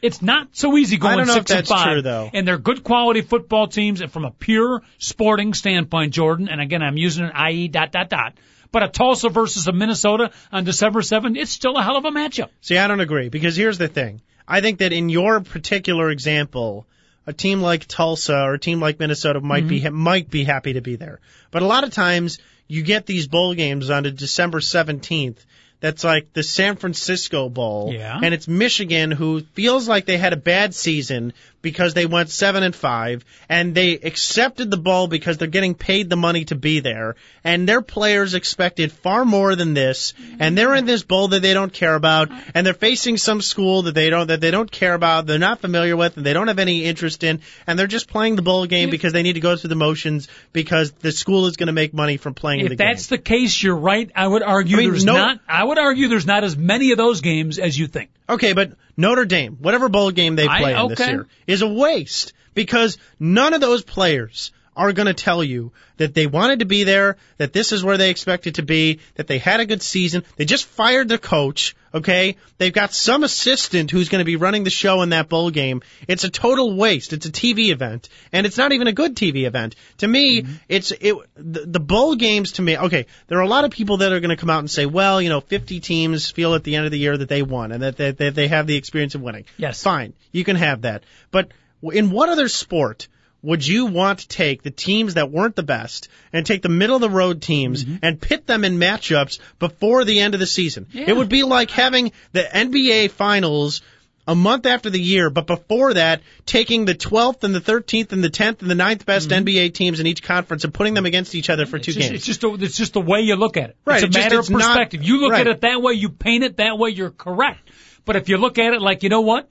It's 0.03 0.20
not 0.20 0.49
so 0.53 0.76
easy 0.76 0.99
going 0.99 1.20
I 1.20 1.24
six 1.24 1.51
and 1.51 1.66
five. 1.66 1.86
true, 1.86 2.03
though. 2.03 2.30
And 2.34 2.47
they're 2.47 2.59
good 2.59 2.84
quality 2.84 3.22
football 3.22 3.68
teams, 3.68 4.03
and 4.03 4.12
from 4.12 4.24
a 4.24 4.30
pure 4.30 4.82
sporting 4.99 5.55
standpoint, 5.55 6.12
Jordan. 6.12 6.49
And 6.49 6.61
again, 6.61 6.82
I'm 6.82 6.99
using 6.99 7.24
an 7.24 7.51
IE 7.51 7.68
dot 7.68 7.93
dot 7.93 8.11
dot. 8.11 8.34
But 8.72 8.82
a 8.82 8.88
Tulsa 8.88 9.28
versus 9.28 9.68
a 9.68 9.72
Minnesota 9.72 10.30
on 10.50 10.64
December 10.64 11.00
7th, 11.00 11.36
it's 11.36 11.50
still 11.50 11.76
a 11.76 11.82
hell 11.82 11.96
of 11.96 12.04
a 12.06 12.10
matchup. 12.10 12.48
See, 12.62 12.78
I 12.78 12.88
don't 12.88 13.00
agree 13.00 13.28
because 13.28 13.54
here's 13.54 13.78
the 13.78 13.88
thing. 13.88 14.22
I 14.48 14.60
think 14.60 14.78
that 14.78 14.92
in 14.92 15.08
your 15.08 15.40
particular 15.40 16.10
example, 16.10 16.86
a 17.26 17.32
team 17.32 17.60
like 17.60 17.86
Tulsa 17.86 18.34
or 18.34 18.54
a 18.54 18.58
team 18.58 18.80
like 18.80 18.98
Minnesota 18.98 19.40
might 19.40 19.68
be 19.68 19.82
mm-hmm. 19.82 19.94
might 19.94 20.30
be 20.30 20.44
happy 20.44 20.72
to 20.72 20.80
be 20.80 20.96
there. 20.96 21.20
But 21.50 21.62
a 21.62 21.66
lot 21.66 21.84
of 21.84 21.90
times 21.90 22.38
you 22.66 22.82
get 22.82 23.06
these 23.06 23.28
bowl 23.28 23.54
games 23.54 23.90
on 23.90 24.02
December 24.02 24.60
17th. 24.60 25.36
That's 25.80 26.04
like 26.04 26.32
the 26.32 26.44
San 26.44 26.76
Francisco 26.76 27.48
Bowl, 27.48 27.92
Yeah. 27.92 28.20
and 28.22 28.32
it's 28.32 28.46
Michigan 28.46 29.10
who 29.10 29.40
feels 29.54 29.88
like 29.88 30.06
they 30.06 30.16
had 30.16 30.32
a 30.32 30.36
bad 30.36 30.74
season 30.76 31.32
because 31.62 31.94
they 31.94 32.06
went 32.06 32.28
seven 32.28 32.62
and 32.62 32.74
five, 32.74 33.24
and 33.48 33.74
they 33.74 33.94
accepted 33.94 34.70
the 34.70 34.76
bowl 34.76 35.06
because 35.06 35.38
they're 35.38 35.48
getting 35.48 35.74
paid 35.74 36.10
the 36.10 36.16
money 36.16 36.44
to 36.46 36.54
be 36.56 36.80
there, 36.80 37.14
and 37.44 37.68
their 37.68 37.80
players 37.80 38.34
expected 38.34 38.92
far 38.92 39.24
more 39.24 39.56
than 39.56 39.72
this, 39.74 40.12
and 40.38 40.58
they're 40.58 40.74
in 40.74 40.84
this 40.84 41.02
bowl 41.02 41.28
that 41.28 41.40
they 41.42 41.54
don't 41.54 41.72
care 41.72 41.94
about, 41.94 42.28
and 42.54 42.66
they're 42.66 42.74
facing 42.74 43.16
some 43.16 43.40
school 43.40 43.82
that 43.82 43.94
they 43.94 44.10
don't 44.10 44.26
that 44.26 44.40
they 44.40 44.50
don't 44.50 44.70
care 44.70 44.94
about, 44.94 45.26
they're 45.26 45.38
not 45.38 45.60
familiar 45.60 45.96
with, 45.96 46.16
and 46.16 46.26
they 46.26 46.32
don't 46.32 46.48
have 46.48 46.58
any 46.58 46.84
interest 46.84 47.22
in, 47.24 47.40
and 47.66 47.78
they're 47.78 47.86
just 47.86 48.08
playing 48.08 48.36
the 48.36 48.42
bowl 48.42 48.66
game 48.66 48.90
because 48.90 49.12
they 49.12 49.22
need 49.22 49.34
to 49.34 49.40
go 49.40 49.56
through 49.56 49.68
the 49.68 49.76
motions 49.76 50.28
because 50.52 50.92
the 50.92 51.12
school 51.12 51.46
is 51.46 51.56
going 51.56 51.68
to 51.68 51.72
make 51.72 51.94
money 51.94 52.16
from 52.16 52.34
playing 52.34 52.60
If 52.60 52.70
the 52.70 52.76
game. 52.76 52.88
that's 52.88 53.06
the 53.06 53.18
case, 53.18 53.62
you're 53.62 53.76
right. 53.76 54.10
I 54.14 54.26
would 54.26 54.42
argue 54.42 54.76
I 54.76 54.80
mean, 54.80 54.90
there's 54.90 55.04
no- 55.04 55.14
not. 55.14 55.40
I 55.48 55.62
would 55.62 55.78
argue 55.78 56.08
there's 56.08 56.26
not 56.26 56.42
as 56.44 56.56
many 56.56 56.90
of 56.90 56.98
those 56.98 57.20
games 57.20 57.58
as 57.58 57.78
you 57.78 57.86
think. 57.86 58.10
Okay, 58.28 58.52
but 58.52 58.72
Notre 58.97 59.24
Dame, 59.24 59.57
whatever 59.61 59.88
bowl 59.88 60.11
game 60.11 60.36
they 60.36 60.47
I- 60.47 60.59
play 60.61 60.74
in 60.74 60.88
this 60.88 60.99
year, 61.01 61.26
is 61.47 61.62
a 61.62 61.68
waste 61.68 62.32
because 62.55 62.99
none 63.18 63.55
of 63.55 63.61
those 63.61 63.82
players 63.82 64.53
are 64.76 64.92
going 64.92 65.06
to 65.06 65.14
tell 65.14 65.44
you 65.44 65.72
that 65.98 66.14
they 66.14 66.26
wanted 66.26 66.60
to 66.60 66.64
be 66.64 66.84
there, 66.84 67.16
that 67.36 67.52
this 67.52 67.72
is 67.72 67.84
where 67.84 67.98
they 67.98 68.10
expected 68.10 68.54
to 68.54 68.62
be, 68.62 69.00
that 69.16 69.26
they 69.26 69.38
had 69.38 69.60
a 69.60 69.66
good 69.66 69.82
season. 69.82 70.24
They 70.36 70.46
just 70.46 70.64
fired 70.64 71.08
their 71.08 71.18
coach, 71.18 71.76
okay? 71.92 72.36
They've 72.58 72.72
got 72.72 72.92
some 72.92 73.22
assistant 73.22 73.90
who's 73.90 74.08
going 74.08 74.20
to 74.20 74.24
be 74.24 74.36
running 74.36 74.64
the 74.64 74.70
show 74.70 75.02
in 75.02 75.10
that 75.10 75.28
bowl 75.28 75.50
game. 75.50 75.82
It's 76.08 76.24
a 76.24 76.30
total 76.30 76.74
waste. 76.74 77.12
It's 77.12 77.26
a 77.26 77.32
TV 77.32 77.70
event, 77.70 78.08
and 78.32 78.46
it's 78.46 78.56
not 78.56 78.72
even 78.72 78.86
a 78.86 78.92
good 78.92 79.14
TV 79.14 79.46
event. 79.46 79.76
To 79.98 80.08
me, 80.08 80.42
mm-hmm. 80.42 80.52
it's 80.68 80.90
it 80.92 81.14
the, 81.36 81.66
the 81.66 81.80
bowl 81.80 82.16
games 82.16 82.52
to 82.52 82.62
me. 82.62 82.78
Okay, 82.78 83.06
there 83.28 83.38
are 83.38 83.42
a 83.42 83.48
lot 83.48 83.64
of 83.64 83.70
people 83.70 83.98
that 83.98 84.12
are 84.12 84.20
going 84.20 84.30
to 84.30 84.36
come 84.36 84.50
out 84.50 84.60
and 84.60 84.70
say, 84.70 84.86
well, 84.86 85.20
you 85.20 85.28
know, 85.28 85.40
50 85.40 85.80
teams 85.80 86.30
feel 86.30 86.54
at 86.54 86.64
the 86.64 86.76
end 86.76 86.86
of 86.86 86.92
the 86.92 86.98
year 86.98 87.16
that 87.16 87.28
they 87.28 87.42
won 87.42 87.72
and 87.72 87.82
that 87.82 87.96
they, 87.96 88.12
that 88.12 88.34
they 88.34 88.48
have 88.48 88.66
the 88.66 88.76
experience 88.76 89.14
of 89.14 89.20
winning. 89.20 89.44
Yes. 89.58 89.82
Fine. 89.82 90.14
You 90.30 90.44
can 90.44 90.56
have 90.56 90.82
that. 90.82 91.04
But 91.30 91.52
in 91.82 92.10
what 92.10 92.28
other 92.28 92.48
sport 92.48 93.08
would 93.43 93.66
you 93.66 93.86
want 93.86 94.20
to 94.20 94.28
take 94.28 94.62
the 94.62 94.70
teams 94.70 95.14
that 95.14 95.30
weren't 95.30 95.57
the 95.57 95.62
best 95.62 96.09
and 96.32 96.47
take 96.47 96.62
the 96.62 96.68
middle 96.68 96.95
of 96.97 97.03
the 97.03 97.11
road 97.11 97.43
teams 97.43 97.84
mm-hmm. 97.84 97.97
and 98.03 98.20
pit 98.20 98.47
them 98.47 98.64
in 98.64 98.78
matchups 98.78 99.40
before 99.59 100.05
the 100.05 100.20
end 100.20 100.34
of 100.34 100.40
the 100.40 100.47
season? 100.47 100.86
Yeah. 100.93 101.07
It 101.09 101.16
would 101.16 101.28
be 101.28 101.43
like 101.43 101.70
having 101.70 102.12
the 102.32 102.43
NBA 102.43 103.11
finals 103.11 103.82
a 104.28 104.34
month 104.36 104.66
after 104.66 104.88
the 104.88 105.01
year, 105.01 105.30
but 105.30 105.49
before 105.49 105.95
that, 105.95 106.22
taking 106.47 106.84
the 106.84 106.95
12th 106.95 107.43
and 107.43 107.53
the 107.53 107.61
13th 107.61 108.12
and 108.12 108.22
the 108.22 108.30
10th 108.30 108.62
and 108.62 108.70
the 108.70 108.76
9th 108.76 109.05
best 109.05 109.28
mm-hmm. 109.28 109.45
NBA 109.45 109.74
teams 109.74 109.99
in 109.99 110.07
each 110.07 110.22
conference 110.22 110.62
and 110.62 110.72
putting 110.72 110.95
them 110.95 111.07
against 111.07 111.34
each 111.34 111.51
other 111.51 111.66
for 111.66 111.78
two 111.80 111.90
It's 111.90 111.97
just, 111.97 111.99
games. 111.99 112.12
it's 112.14 112.26
just 112.26 112.45
a, 112.45 112.55
it's 112.55 112.76
just 112.76 112.93
the 112.93 113.01
way 113.01 113.22
you 113.22 113.34
look 113.34 113.57
at 113.57 113.70
it. 113.70 113.76
Right, 113.84 113.97
It's 113.97 114.05
a 114.05 114.07
it 114.07 114.12
just- 114.12 114.24
matter 114.24 114.38
it's 114.38 114.49
of 114.49 114.53
not- 114.53 114.66
perspective. 114.68 115.03
you 115.03 115.20
look 115.20 115.32
right. 115.32 115.40
at 115.40 115.49
it 115.49 115.61
that 115.62 115.82
way, 115.82 115.95
you 115.95 116.09
paint 116.11 116.45
it 116.45 116.59
that 116.59 116.78
way, 116.78 116.90
you're 116.90 117.11
correct. 117.11 117.68
But 118.05 118.14
if 118.14 118.28
you 118.28 118.36
look 118.36 118.59
at 118.59 118.74
it 118.74 118.80
like, 118.80 119.03
you 119.03 119.09
know 119.09 119.22
what? 119.22 119.49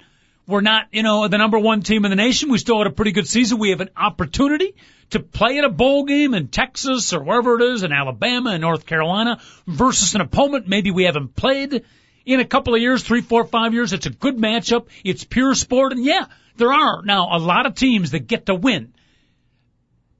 We're 0.47 0.61
not, 0.61 0.87
you 0.91 1.03
know, 1.03 1.27
the 1.27 1.37
number 1.37 1.59
one 1.59 1.81
team 1.81 2.03
in 2.05 2.09
the 2.09 2.15
nation. 2.15 2.51
We 2.51 2.57
still 2.57 2.79
had 2.79 2.87
a 2.87 2.91
pretty 2.91 3.11
good 3.11 3.27
season. 3.27 3.59
We 3.59 3.69
have 3.69 3.81
an 3.81 3.91
opportunity 3.95 4.75
to 5.11 5.19
play 5.19 5.57
at 5.57 5.65
a 5.65 5.69
bowl 5.69 6.05
game 6.05 6.33
in 6.33 6.47
Texas 6.47 7.13
or 7.13 7.23
wherever 7.23 7.59
it 7.59 7.73
is 7.73 7.83
in 7.83 7.91
Alabama 7.91 8.51
and 8.51 8.61
North 8.61 8.85
Carolina 8.85 9.39
versus 9.67 10.15
an 10.15 10.21
opponent 10.21 10.67
maybe 10.67 10.89
we 10.91 11.03
haven't 11.03 11.35
played 11.35 11.83
in 12.25 12.39
a 12.39 12.45
couple 12.45 12.75
of 12.75 12.81
years, 12.81 13.03
three, 13.03 13.21
four, 13.21 13.45
five 13.45 13.73
years. 13.73 13.93
It's 13.93 14.05
a 14.05 14.11
good 14.11 14.37
matchup. 14.37 14.87
It's 15.03 15.23
pure 15.23 15.55
sport. 15.55 15.91
And 15.91 16.03
yeah, 16.03 16.25
there 16.55 16.71
are 16.71 17.01
now 17.03 17.35
a 17.35 17.39
lot 17.39 17.65
of 17.65 17.75
teams 17.75 18.11
that 18.11 18.27
get 18.27 18.45
to 18.47 18.55
win 18.55 18.93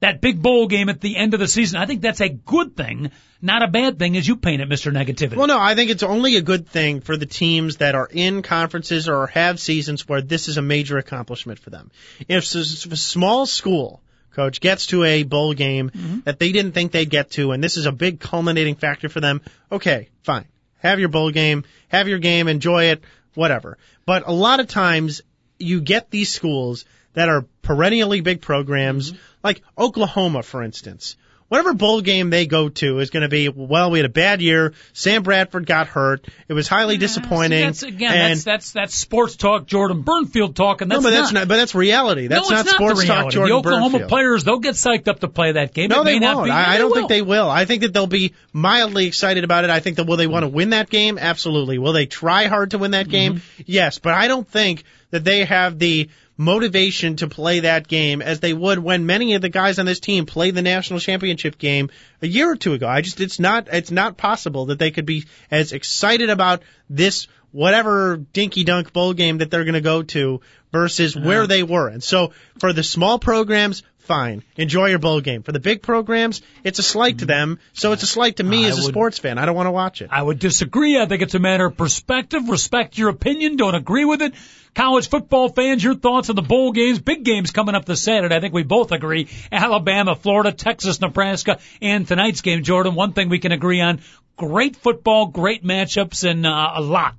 that 0.02 0.20
big 0.20 0.42
bowl 0.42 0.66
game 0.66 0.88
at 0.88 1.00
the 1.00 1.16
end 1.16 1.32
of 1.32 1.38
the 1.38 1.46
season. 1.46 1.78
I 1.78 1.86
think 1.86 2.02
that's 2.02 2.20
a 2.20 2.28
good 2.28 2.76
thing, 2.76 3.12
not 3.40 3.62
a 3.62 3.68
bad 3.68 4.00
thing 4.00 4.16
as 4.16 4.26
you 4.26 4.36
paint 4.36 4.60
it, 4.60 4.68
Mr. 4.68 4.92
Negativity. 4.92 5.36
Well, 5.36 5.46
no, 5.46 5.60
I 5.60 5.76
think 5.76 5.92
it's 5.92 6.02
only 6.02 6.36
a 6.36 6.42
good 6.42 6.68
thing 6.68 7.00
for 7.00 7.16
the 7.16 7.24
teams 7.24 7.76
that 7.76 7.94
are 7.94 8.08
in 8.10 8.42
conferences 8.42 9.08
or 9.08 9.28
have 9.28 9.60
seasons 9.60 10.08
where 10.08 10.20
this 10.20 10.48
is 10.48 10.56
a 10.56 10.62
major 10.62 10.98
accomplishment 10.98 11.60
for 11.60 11.70
them. 11.70 11.92
If 12.28 12.52
a 12.52 12.96
small 12.96 13.46
school 13.46 14.02
coach 14.32 14.60
gets 14.60 14.88
to 14.88 15.04
a 15.04 15.22
bowl 15.22 15.54
game 15.54 15.90
mm-hmm. 15.90 16.20
that 16.24 16.40
they 16.40 16.50
didn't 16.50 16.72
think 16.72 16.90
they'd 16.90 17.08
get 17.08 17.30
to, 17.32 17.52
and 17.52 17.62
this 17.62 17.76
is 17.76 17.86
a 17.86 17.92
big 17.92 18.18
culminating 18.18 18.74
factor 18.74 19.08
for 19.08 19.20
them, 19.20 19.40
okay, 19.70 20.08
fine. 20.24 20.46
Have 20.78 20.98
your 20.98 21.10
bowl 21.10 21.30
game, 21.30 21.62
have 21.88 22.08
your 22.08 22.18
game, 22.18 22.48
enjoy 22.48 22.86
it, 22.86 23.04
whatever. 23.34 23.78
But 24.04 24.24
a 24.26 24.32
lot 24.32 24.58
of 24.58 24.66
times 24.66 25.22
you 25.60 25.80
get 25.80 26.10
these 26.10 26.32
schools 26.32 26.86
that 27.14 27.28
are 27.28 27.42
perennially 27.62 28.20
big 28.20 28.40
programs, 28.40 29.12
mm-hmm. 29.12 29.22
like 29.42 29.62
Oklahoma, 29.78 30.42
for 30.42 30.62
instance. 30.62 31.16
Whatever 31.48 31.74
bowl 31.74 32.00
game 32.00 32.30
they 32.30 32.46
go 32.46 32.70
to 32.70 33.00
is 33.00 33.10
going 33.10 33.24
to 33.24 33.28
be, 33.28 33.50
well, 33.50 33.90
we 33.90 33.98
had 33.98 34.06
a 34.06 34.08
bad 34.08 34.40
year. 34.40 34.72
Sam 34.94 35.22
Bradford 35.22 35.66
got 35.66 35.86
hurt. 35.86 36.26
It 36.48 36.54
was 36.54 36.66
highly 36.66 36.94
yeah, 36.94 37.00
disappointing. 37.00 37.58
See, 37.58 37.64
that's, 37.64 37.82
again, 37.82 38.12
and, 38.12 38.30
that's, 38.30 38.44
that's, 38.44 38.72
that's 38.72 38.94
sports 38.94 39.36
talk, 39.36 39.66
Jordan 39.66 40.02
Burnfield 40.02 40.54
talk, 40.54 40.80
and 40.80 40.90
that's 40.90 41.02
no, 41.02 41.10
but 41.10 41.14
not. 41.14 41.20
that's 41.20 41.32
not, 41.32 41.48
but 41.48 41.56
that's 41.58 41.74
reality. 41.74 42.28
That's 42.28 42.48
no, 42.48 42.56
not, 42.56 42.64
not 42.64 42.74
sports 42.74 43.04
talk, 43.04 43.30
Jordan 43.32 43.50
The 43.50 43.58
Oklahoma 43.58 44.06
players, 44.06 44.44
they'll 44.44 44.60
get 44.60 44.76
psyched 44.76 45.08
up 45.08 45.20
to 45.20 45.28
play 45.28 45.52
that 45.52 45.74
game. 45.74 45.90
No, 45.90 46.00
it 46.00 46.04
they 46.06 46.20
won't. 46.20 46.46
Be, 46.46 46.50
I, 46.50 46.76
I 46.76 46.78
don't 46.78 46.88
will. 46.88 46.96
think 46.96 47.10
they 47.10 47.20
will. 47.20 47.50
I 47.50 47.66
think 47.66 47.82
that 47.82 47.92
they'll 47.92 48.06
be 48.06 48.32
mildly 48.54 49.06
excited 49.06 49.44
about 49.44 49.64
it. 49.64 49.68
I 49.68 49.80
think 49.80 49.98
that 49.98 50.06
will 50.06 50.16
they 50.16 50.26
want 50.26 50.44
to 50.44 50.48
win 50.48 50.70
that 50.70 50.88
game? 50.88 51.18
Absolutely. 51.18 51.76
Will 51.76 51.92
they 51.92 52.06
try 52.06 52.46
hard 52.46 52.70
to 52.70 52.78
win 52.78 52.92
that 52.92 53.10
game? 53.10 53.34
Mm-hmm. 53.34 53.62
Yes, 53.66 53.98
but 53.98 54.14
I 54.14 54.26
don't 54.26 54.48
think 54.48 54.84
that 55.10 55.22
they 55.22 55.44
have 55.44 55.78
the 55.78 56.08
motivation 56.36 57.16
to 57.16 57.28
play 57.28 57.60
that 57.60 57.86
game 57.86 58.22
as 58.22 58.40
they 58.40 58.52
would 58.52 58.78
when 58.78 59.06
many 59.06 59.34
of 59.34 59.42
the 59.42 59.48
guys 59.48 59.78
on 59.78 59.86
this 59.86 60.00
team 60.00 60.26
played 60.26 60.54
the 60.54 60.62
national 60.62 61.00
championship 61.00 61.58
game 61.58 61.90
a 62.22 62.26
year 62.26 62.50
or 62.50 62.56
two 62.56 62.72
ago. 62.72 62.88
I 62.88 63.00
just 63.00 63.20
it's 63.20 63.38
not 63.38 63.68
it's 63.72 63.90
not 63.90 64.16
possible 64.16 64.66
that 64.66 64.78
they 64.78 64.90
could 64.90 65.06
be 65.06 65.26
as 65.50 65.72
excited 65.72 66.30
about 66.30 66.62
this 66.88 67.28
whatever 67.52 68.16
dinky 68.16 68.64
dunk 68.64 68.92
bowl 68.92 69.12
game 69.12 69.38
that 69.38 69.50
they're 69.50 69.64
going 69.64 69.74
to 69.74 69.80
go 69.80 70.02
to 70.02 70.40
versus 70.72 71.14
where 71.14 71.46
they 71.46 71.62
were. 71.62 71.88
And 71.88 72.02
so 72.02 72.32
for 72.58 72.72
the 72.72 72.82
small 72.82 73.18
programs, 73.18 73.82
fine. 74.02 74.42
Enjoy 74.56 74.86
your 74.86 74.98
bowl 74.98 75.20
game. 75.20 75.42
For 75.42 75.52
the 75.52 75.60
big 75.60 75.82
programs, 75.82 76.42
it's 76.64 76.78
a 76.78 76.82
slight 76.82 77.18
to 77.18 77.26
them, 77.26 77.58
so 77.72 77.92
it's 77.92 78.02
a 78.02 78.06
slight 78.06 78.36
to 78.36 78.44
me 78.44 78.66
I 78.66 78.68
as 78.68 78.78
a 78.78 78.82
would, 78.82 78.92
sports 78.92 79.18
fan. 79.18 79.38
I 79.38 79.46
don't 79.46 79.56
want 79.56 79.66
to 79.66 79.72
watch 79.72 80.02
it. 80.02 80.08
I 80.12 80.22
would 80.22 80.38
disagree. 80.38 81.00
I 81.00 81.06
think 81.06 81.22
it's 81.22 81.34
a 81.34 81.38
matter 81.38 81.66
of 81.66 81.76
perspective. 81.76 82.48
Respect 82.48 82.98
your 82.98 83.08
opinion. 83.08 83.56
Don't 83.56 83.74
agree 83.74 84.04
with 84.04 84.22
it. 84.22 84.34
College 84.74 85.08
football 85.08 85.50
fans, 85.50 85.84
your 85.84 85.94
thoughts 85.94 86.30
on 86.30 86.36
the 86.36 86.42
bowl 86.42 86.72
games, 86.72 86.98
big 86.98 87.24
games 87.24 87.50
coming 87.50 87.74
up 87.74 87.84
this 87.84 88.00
Saturday. 88.02 88.34
I 88.34 88.40
think 88.40 88.54
we 88.54 88.62
both 88.62 88.90
agree. 88.90 89.28
Alabama, 89.50 90.14
Florida, 90.14 90.52
Texas, 90.52 91.00
Nebraska, 91.00 91.58
and 91.82 92.08
tonight's 92.08 92.40
game, 92.40 92.62
Jordan. 92.62 92.94
One 92.94 93.12
thing 93.12 93.28
we 93.28 93.38
can 93.38 93.52
agree 93.52 93.80
on. 93.80 94.00
Great 94.36 94.76
football, 94.76 95.26
great 95.26 95.62
matchups, 95.62 96.28
and 96.28 96.46
uh, 96.46 96.72
a 96.74 96.80
lot 96.80 97.16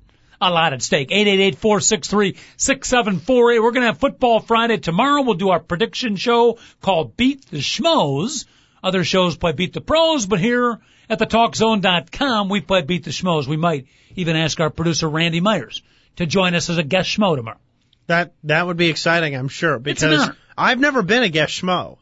a 0.50 0.54
lot 0.54 0.72
at 0.72 0.82
stake. 0.82 1.10
888-463-6748. 1.10 3.62
We're 3.62 3.70
going 3.70 3.82
to 3.82 3.86
have 3.86 3.98
Football 3.98 4.40
Friday 4.40 4.78
tomorrow. 4.78 5.22
We'll 5.22 5.34
do 5.34 5.50
our 5.50 5.60
prediction 5.60 6.16
show 6.16 6.58
called 6.80 7.16
Beat 7.16 7.48
the 7.50 7.58
Schmoes. 7.58 8.46
Other 8.82 9.04
shows 9.04 9.36
play 9.36 9.52
Beat 9.52 9.72
the 9.72 9.80
Pros, 9.80 10.26
but 10.26 10.40
here 10.40 10.80
at 11.08 11.18
the 11.18 11.26
TalkZone.com, 11.26 12.48
we 12.48 12.60
play 12.60 12.82
Beat 12.82 13.04
the 13.04 13.10
Schmoes. 13.10 13.46
We 13.46 13.56
might 13.56 13.86
even 14.14 14.36
ask 14.36 14.60
our 14.60 14.70
producer 14.70 15.08
Randy 15.08 15.40
Myers 15.40 15.82
to 16.16 16.26
join 16.26 16.54
us 16.54 16.70
as 16.70 16.78
a 16.78 16.82
guest 16.82 17.08
schmo 17.08 17.36
tomorrow. 17.36 17.58
That 18.06 18.34
that 18.44 18.66
would 18.66 18.76
be 18.76 18.90
exciting, 18.90 19.34
I'm 19.34 19.48
sure, 19.48 19.78
because 19.78 20.28
I've 20.56 20.78
never 20.78 21.02
been 21.02 21.22
a 21.22 21.30
guest 21.30 21.62
schmo. 21.62 21.96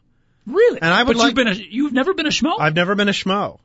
Really? 0.45 0.81
And 0.81 0.93
I 0.93 1.01
would 1.01 1.15
but 1.15 1.19
like, 1.19 1.27
you've 1.27 1.35
been 1.35 1.47
a, 1.47 1.53
you've 1.53 1.93
never 1.93 2.13
been 2.13 2.25
a 2.25 2.29
schmo? 2.29 2.59
I've 2.59 2.75
never 2.75 2.95
been 2.95 3.07
a 3.07 3.13
schmo. 3.13 3.59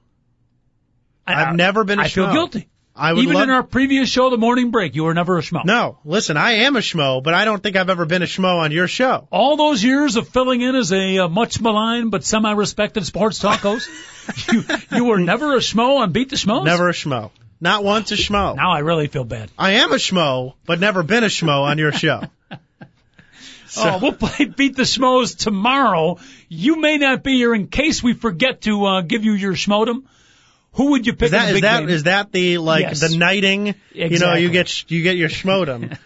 I, 1.27 1.45
have 1.45 1.57
never 1.57 1.85
been 1.85 1.99
a 1.99 2.03
I 2.03 2.07
schmo. 2.07 2.15
feel 2.15 2.33
guilty. 2.33 2.69
I 2.99 3.13
would 3.13 3.23
Even 3.23 3.35
love, 3.35 3.45
in 3.45 3.51
our 3.51 3.63
previous 3.63 4.09
show, 4.09 4.29
The 4.31 4.39
Morning 4.39 4.73
Break, 4.73 4.97
you 4.97 5.05
were 5.05 5.15
never 5.15 5.39
a 5.39 5.41
schmo. 5.41 5.65
No, 5.65 5.99
listen, 6.05 6.37
I 6.37 6.65
am 6.65 6.75
a 6.75 6.81
schmo, 6.81 7.23
but 7.23 7.33
I 7.33 7.45
don't 7.45 7.63
think 7.63 7.77
I've 7.77 7.91
ever 7.91 8.07
been 8.07 8.23
a 8.23 8.27
schmo 8.27 8.59
on 8.59 8.73
your 8.73 8.89
show. 8.89 9.29
All 9.31 9.57
those 9.57 9.83
years 9.83 10.17
of 10.17 10.29
filling 10.29 10.63
in 10.63 10.75
as 10.75 10.93
a 10.93 11.19
uh, 11.19 11.29
much 11.29 11.61
maligned 11.61 12.11
but 12.11 12.25
semi-respected 12.25 13.07
sports 13.07 13.39
talk 13.39 13.61
host, 13.61 13.89
you, 14.53 14.65
you 14.93 15.05
were 15.05 15.21
never 15.21 15.55
a 15.55 15.59
schmo 15.59 15.99
on 15.99 16.11
Beat 16.11 16.31
the 16.31 16.37
Schmoes? 16.37 16.65
Never 16.65 16.89
a 16.89 16.93
schmo. 16.93 17.31
Not 17.61 17.85
once 17.85 18.11
a 18.13 18.17
schmo. 18.17 18.57
Now 18.57 18.73
I 18.73 18.81
really 18.81 19.07
feel 19.07 19.25
bad. 19.25 19.51
I 19.57 19.73
am 19.73 19.93
a 19.93 19.97
schmo, 19.97 20.55
but 20.67 20.81
never 20.81 21.03
been 21.03 21.25
a 21.25 21.29
schmo 21.29 21.63
on 21.63 21.79
your 21.79 21.93
show. 21.93 22.23
So. 22.51 22.57
Oh, 23.81 23.99
we'll 24.01 24.13
play 24.15 24.47
Beat 24.47 24.77
the 24.77 24.85
Schmoes 24.85 25.37
tomorrow. 25.37 26.19
You 26.49 26.81
may 26.81 26.97
not 26.97 27.23
be 27.23 27.35
here 27.35 27.55
in 27.55 27.67
case 27.67 28.03
we 28.03 28.15
forget 28.15 28.63
to 28.63 28.85
uh, 28.87 29.01
give 29.03 29.27
you 29.27 29.33
your 29.35 29.53
schmodem. 29.53 30.05
Who 30.79 30.93
would 30.93 31.07
you 31.09 31.13
pick? 31.13 31.27
Is 31.27 31.31
that, 31.33 31.49
in 31.49 31.51
the 31.51 31.57
is 31.57 31.63
that, 31.63 31.81
game? 31.81 31.89
is 31.89 32.03
that 32.05 32.31
the 32.31 32.59
like 32.59 32.83
Yes. 32.83 33.01
the 33.01 33.09
knighting? 33.19 33.75
Exactly. 33.91 34.09
You 34.11 34.19
know, 34.21 34.35
you 34.35 34.49
get 34.51 34.89
you 34.89 35.03
get 35.03 35.17
your 35.17 35.29
schmodem. 35.29 35.99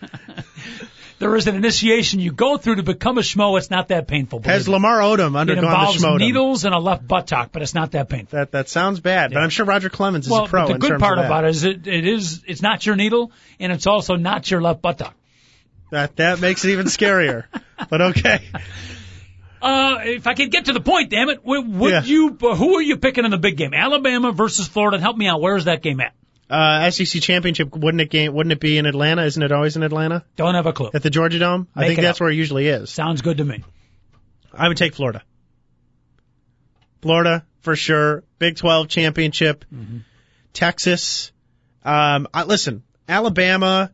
there 1.19 1.37
is 1.37 1.47
an 1.47 1.57
initiation 1.57 2.21
you 2.21 2.33
go 2.33 2.57
through 2.57 2.77
to 2.77 2.83
become 2.83 3.19
a 3.19 3.21
schmo. 3.21 3.59
It's 3.59 3.69
not 3.71 3.89
that 3.89 4.09
painful. 4.09 4.41
believe 4.41 4.55
Has. 4.55 4.69
Lamar 4.71 5.01
Odom 5.01 5.35
it 5.35 5.37
undergone 5.37 5.65
the 5.65 5.69
involves 5.71 6.03
schmodem? 6.03 6.19
needles 6.21 6.65
and 6.65 6.75
a 6.75 6.79
left 6.79 7.07
buttock, 7.07 7.53
but 7.53 7.61
it's 7.61 7.75
not 7.75 7.91
that 7.93 8.09
painful. 8.09 8.39
That 8.39 8.53
that 8.53 8.71
sounds 8.71 9.01
bad, 9.01 9.35
but 9.35 9.43
I'm 9.43 9.51
sure 9.51 9.67
Roger 9.67 9.91
Clemens 9.91 10.25
is 10.25 10.33
well, 10.33 10.47
a 10.47 10.49
pro 10.49 10.63
but 10.63 10.69
the 10.69 10.75
in 10.77 10.81
good 10.81 10.89
terms 10.89 11.03
part 11.03 11.19
about 11.19 11.45
it 11.45 11.51
is 11.51 11.65
it, 11.65 11.87
it 11.87 12.07
is 12.07 12.43
it's 12.47 12.63
not 12.63 12.87
your 12.87 12.97
needle 12.97 13.31
and 13.61 13.73
it's 13.73 13.87
also 13.87 14.17
not 14.17 14.51
your 14.51 14.63
left 14.63 14.81
buttock. 14.81 15.15
That 15.91 16.17
that 16.17 16.41
makes 16.41 16.65
it 16.65 16.71
even 16.71 16.87
scarier. 16.87 17.45
but 17.91 18.01
okay. 18.01 18.41
Uh, 19.63 19.99
if 20.05 20.27
I 20.27 20.35
could 20.35 20.51
get 20.51 20.65
to 20.67 20.73
the 20.73 20.81
point, 20.81 21.11
damn 21.11 21.29
it, 21.29 21.45
would, 21.45 21.91
Yeah. 21.93 22.03
you? 22.03 22.37
Uh, 22.43 22.57
who 22.57 22.75
are 22.77 22.83
you 22.83 22.97
picking 22.97 23.25
in 23.25 23.31
the 23.31 23.39
big 23.39 23.57
game? 23.57 23.73
Alabama 23.75 24.33
versus 24.33 24.67
Florida. 24.67 24.99
Help 24.99 25.17
me 25.17 25.29
out. 25.29 25.41
Where's 25.41 25.67
that 25.67 25.83
game 25.83 26.01
at? 26.01 26.15
Uh, 26.51 26.91
SEC 26.91 27.23
championship 27.23 27.75
wouldn't 27.75 28.01
it 28.03 28.11
game 28.11 28.35
wouldn't 28.35 28.53
it 28.53 28.61
be 28.61 28.77
in 28.77 28.85
Atlanta? 28.87 29.25
Isn't 29.25 29.43
it 29.43 29.53
always 29.53 29.77
in 29.77 29.83
Atlanta 29.83 30.25
Don't 30.37 30.55
have 30.55 30.67
a 30.67 30.73
clue. 30.75 30.91
at 30.93 31.03
the 31.03 31.09
Georgia 31.09 31.39
Dome? 31.39 31.67
I 31.75 31.87
think 31.87 32.01
that's 32.01 32.19
up. 32.19 32.23
where 32.23 32.31
it 32.31 32.35
usually 32.35 32.67
is. 32.69 32.91
Sounds 32.91 33.23
good 33.23 33.39
to 33.39 33.45
me. 33.45 33.63
I 34.53 34.69
would 34.69 34.77
take 34.77 34.95
Florida. 34.95 35.23
Florida 37.01 37.45
for 37.61 37.77
sure. 37.77 38.25
Big 38.39 38.57
12 38.57 38.89
championship. 38.89 39.65
Mm-hmm. 39.73 39.99
Texas. 40.53 41.33
Um, 41.85 42.29
I, 42.35 42.45
listen, 42.45 42.83
Alabama 43.09 43.91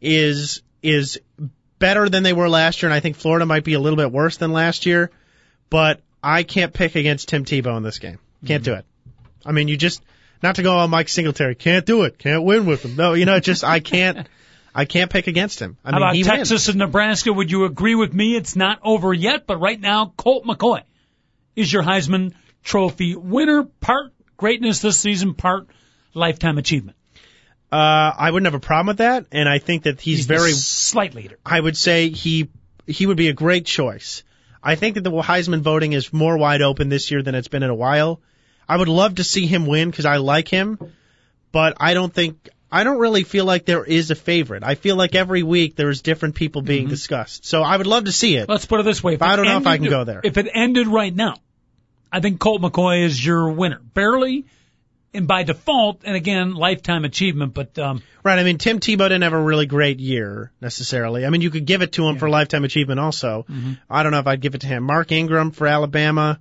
is 0.00 0.62
is 0.82 1.20
better 1.82 2.08
than 2.08 2.22
they 2.22 2.32
were 2.32 2.48
last 2.48 2.80
year, 2.82 2.88
and 2.88 2.94
I 2.94 3.00
think 3.00 3.16
Florida 3.16 3.44
might 3.44 3.64
be 3.64 3.74
a 3.74 3.80
little 3.80 3.96
bit 3.98 4.10
worse 4.10 4.36
than 4.38 4.52
last 4.52 4.86
year. 4.86 5.10
But 5.68 6.00
I 6.22 6.44
can't 6.44 6.72
pick 6.72 6.94
against 6.94 7.28
Tim 7.28 7.44
Tebow 7.44 7.76
in 7.76 7.82
this 7.82 7.98
game. 7.98 8.18
Can't 8.46 8.62
Mm-hmm. 8.62 8.72
do 8.72 8.78
it. 8.78 8.84
I 9.44 9.52
mean, 9.52 9.68
you 9.68 9.76
just 9.76 10.02
not 10.42 10.54
to 10.56 10.62
go 10.62 10.78
on 10.78 10.90
Mike 10.90 11.08
Singletary. 11.08 11.54
Can't 11.56 11.84
do 11.84 12.04
it. 12.04 12.18
Can't 12.18 12.44
win 12.44 12.64
with 12.66 12.84
him. 12.84 12.94
No, 12.96 13.14
you 13.14 13.24
know, 13.26 13.38
just 13.40 13.64
I 13.64 13.80
can't. 13.80 14.26
I 14.74 14.86
can't 14.86 15.10
pick 15.10 15.26
against 15.26 15.58
him. 15.60 15.76
I 15.84 15.90
How 15.90 15.96
mean, 15.96 16.02
about 16.02 16.14
he 16.14 16.22
Texas 16.22 16.50
wins. 16.50 16.68
and 16.70 16.78
Nebraska? 16.78 17.30
Would 17.32 17.50
you 17.50 17.64
agree 17.66 17.94
with 17.94 18.14
me? 18.14 18.36
It's 18.36 18.56
not 18.56 18.78
over 18.82 19.12
yet, 19.12 19.46
but 19.46 19.58
right 19.60 19.78
now, 19.78 20.14
Colt 20.16 20.46
McCoy 20.46 20.80
is 21.54 21.70
your 21.70 21.82
Heisman 21.82 22.32
Trophy 22.64 23.14
winner. 23.14 23.64
Part 23.64 24.12
greatness 24.38 24.80
this 24.80 24.98
season, 24.98 25.34
part 25.34 25.66
lifetime 26.14 26.56
achievement. 26.56 26.96
Uh, 27.72 28.12
I 28.18 28.30
wouldn't 28.30 28.52
have 28.52 28.54
a 28.54 28.64
problem 28.64 28.88
with 28.88 28.98
that, 28.98 29.26
and 29.32 29.48
I 29.48 29.58
think 29.58 29.84
that 29.84 29.98
he's, 29.98 30.18
He's 30.18 30.26
very. 30.26 30.52
slight 30.52 31.14
leader. 31.14 31.38
I 31.44 31.58
would 31.58 31.76
say 31.76 32.10
he 32.10 32.50
he 32.86 33.06
would 33.06 33.16
be 33.16 33.28
a 33.28 33.32
great 33.32 33.64
choice. 33.64 34.24
I 34.62 34.74
think 34.74 34.96
that 34.96 35.00
the 35.00 35.10
Heisman 35.10 35.60
voting 35.60 35.92
is 35.92 36.12
more 36.12 36.36
wide 36.36 36.60
open 36.60 36.90
this 36.90 37.10
year 37.10 37.22
than 37.22 37.34
it's 37.34 37.48
been 37.48 37.62
in 37.62 37.70
a 37.70 37.74
while. 37.74 38.20
I 38.68 38.76
would 38.76 38.88
love 38.88 39.14
to 39.16 39.24
see 39.24 39.46
him 39.46 39.66
win 39.66 39.90
because 39.90 40.04
I 40.04 40.18
like 40.18 40.48
him, 40.48 40.78
but 41.50 41.78
I 41.80 41.94
don't 41.94 42.12
think 42.12 42.48
I 42.70 42.84
don't 42.84 42.98
really 42.98 43.24
feel 43.24 43.44
like 43.44 43.64
there 43.64 43.84
is 43.84 44.10
a 44.10 44.14
favorite. 44.14 44.62
I 44.64 44.74
feel 44.74 44.96
like 44.96 45.14
every 45.14 45.42
week 45.42 45.74
there's 45.76 46.02
different 46.02 46.34
people 46.34 46.62
being 46.62 46.88
discussed. 46.88 47.44
So 47.44 47.62
I 47.62 47.76
would 47.76 47.86
love 47.86 48.04
to 48.04 48.12
see 48.12 48.36
it. 48.36 48.48
Let's 48.48 48.66
put 48.66 48.80
it 48.80 48.84
this 48.84 49.02
way. 49.02 49.14
If 49.14 49.22
I 49.22 49.36
don't 49.36 49.46
know 49.46 49.58
if 49.58 49.66
I 49.66 49.78
can 49.78 49.88
go 49.88 50.04
there. 50.04 50.20
If 50.22 50.36
it 50.36 50.48
ended 50.52 50.88
right 50.88 51.14
now, 51.14 51.36
I 52.10 52.20
think 52.20 52.38
Colt 52.38 52.62
McCoy 52.62 53.04
is 53.04 53.24
your 53.24 53.50
winner. 53.50 53.80
Barely, 53.94 54.46
and 55.14 55.26
by 55.28 55.42
default, 55.42 56.02
and 56.04 56.16
again, 56.16 56.54
lifetime 56.54 57.04
achievement, 57.04 57.52
but, 57.54 57.78
um, 57.78 58.02
Right. 58.24 58.38
I 58.38 58.44
mean, 58.44 58.58
Tim 58.58 58.78
Tebow 58.80 58.98
didn't 59.08 59.22
have 59.22 59.32
a 59.32 59.40
really 59.42 59.66
great 59.66 59.98
year 60.00 60.52
necessarily. 60.60 61.26
I 61.26 61.30
mean, 61.30 61.40
you 61.42 61.50
could 61.50 61.66
give 61.66 61.82
it 61.82 61.92
to 61.92 62.06
him 62.08 62.18
for 62.18 62.30
lifetime 62.30 62.64
achievement 62.64 63.00
also. 63.00 63.44
Mm-hmm. 63.50 63.72
I 63.90 64.02
don't 64.04 64.12
know 64.12 64.20
if 64.20 64.26
I'd 64.26 64.40
give 64.40 64.54
it 64.54 64.60
to 64.62 64.66
him. 64.68 64.84
Mark 64.84 65.10
Ingram 65.12 65.50
for 65.50 65.66
Alabama. 65.66 66.38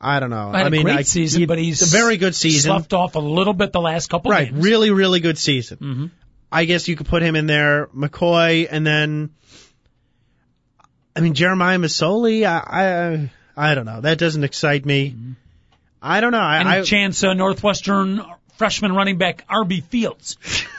I 0.00 0.20
don't 0.20 0.30
know. 0.30 0.52
had 0.52 0.66
I 0.66 0.68
mean, 0.70 0.82
a 0.82 0.84
great 0.84 0.98
I, 0.98 1.02
season, 1.02 1.40
he- 1.40 1.46
but 1.46 1.58
he's 1.58 1.82
a 1.82 1.86
very 1.86 2.16
good 2.16 2.34
season. 2.34 2.68
sloughed 2.70 2.92
off 2.94 3.14
a 3.16 3.18
little 3.18 3.52
bit 3.54 3.72
the 3.72 3.80
last 3.80 4.08
couple 4.10 4.30
Right. 4.30 4.50
games. 4.50 4.62
Really, 4.64 4.90
really 4.90 5.20
good 5.20 5.36
season. 5.38 5.78
Mm-hmm. 5.78 6.06
I 6.52 6.64
guess 6.66 6.86
you 6.88 6.96
could 6.96 7.06
put 7.06 7.22
him 7.22 7.34
in 7.36 7.46
there, 7.46 7.86
McCoy, 7.96 8.66
and 8.70 8.86
then, 8.86 9.30
I 11.14 11.20
mean, 11.20 11.34
Jeremiah 11.34 11.78
Masoli, 11.78 12.44
I, 12.44 13.30
I, 13.56 13.70
I 13.70 13.74
don't 13.74 13.84
know. 13.86 14.00
That 14.00 14.18
doesn't 14.18 14.44
excite 14.44 14.84
me. 14.86 15.14
I 16.02 16.20
don't 16.20 16.32
know. 16.32 16.38
I, 16.38 16.60
Any 16.60 16.68
I, 16.68 16.82
chance 16.82 17.22
uh, 17.22 17.34
Northwestern 17.34 18.22
freshman 18.56 18.94
running 18.94 19.18
back 19.18 19.44
Arby 19.48 19.80
Fields 19.80 20.36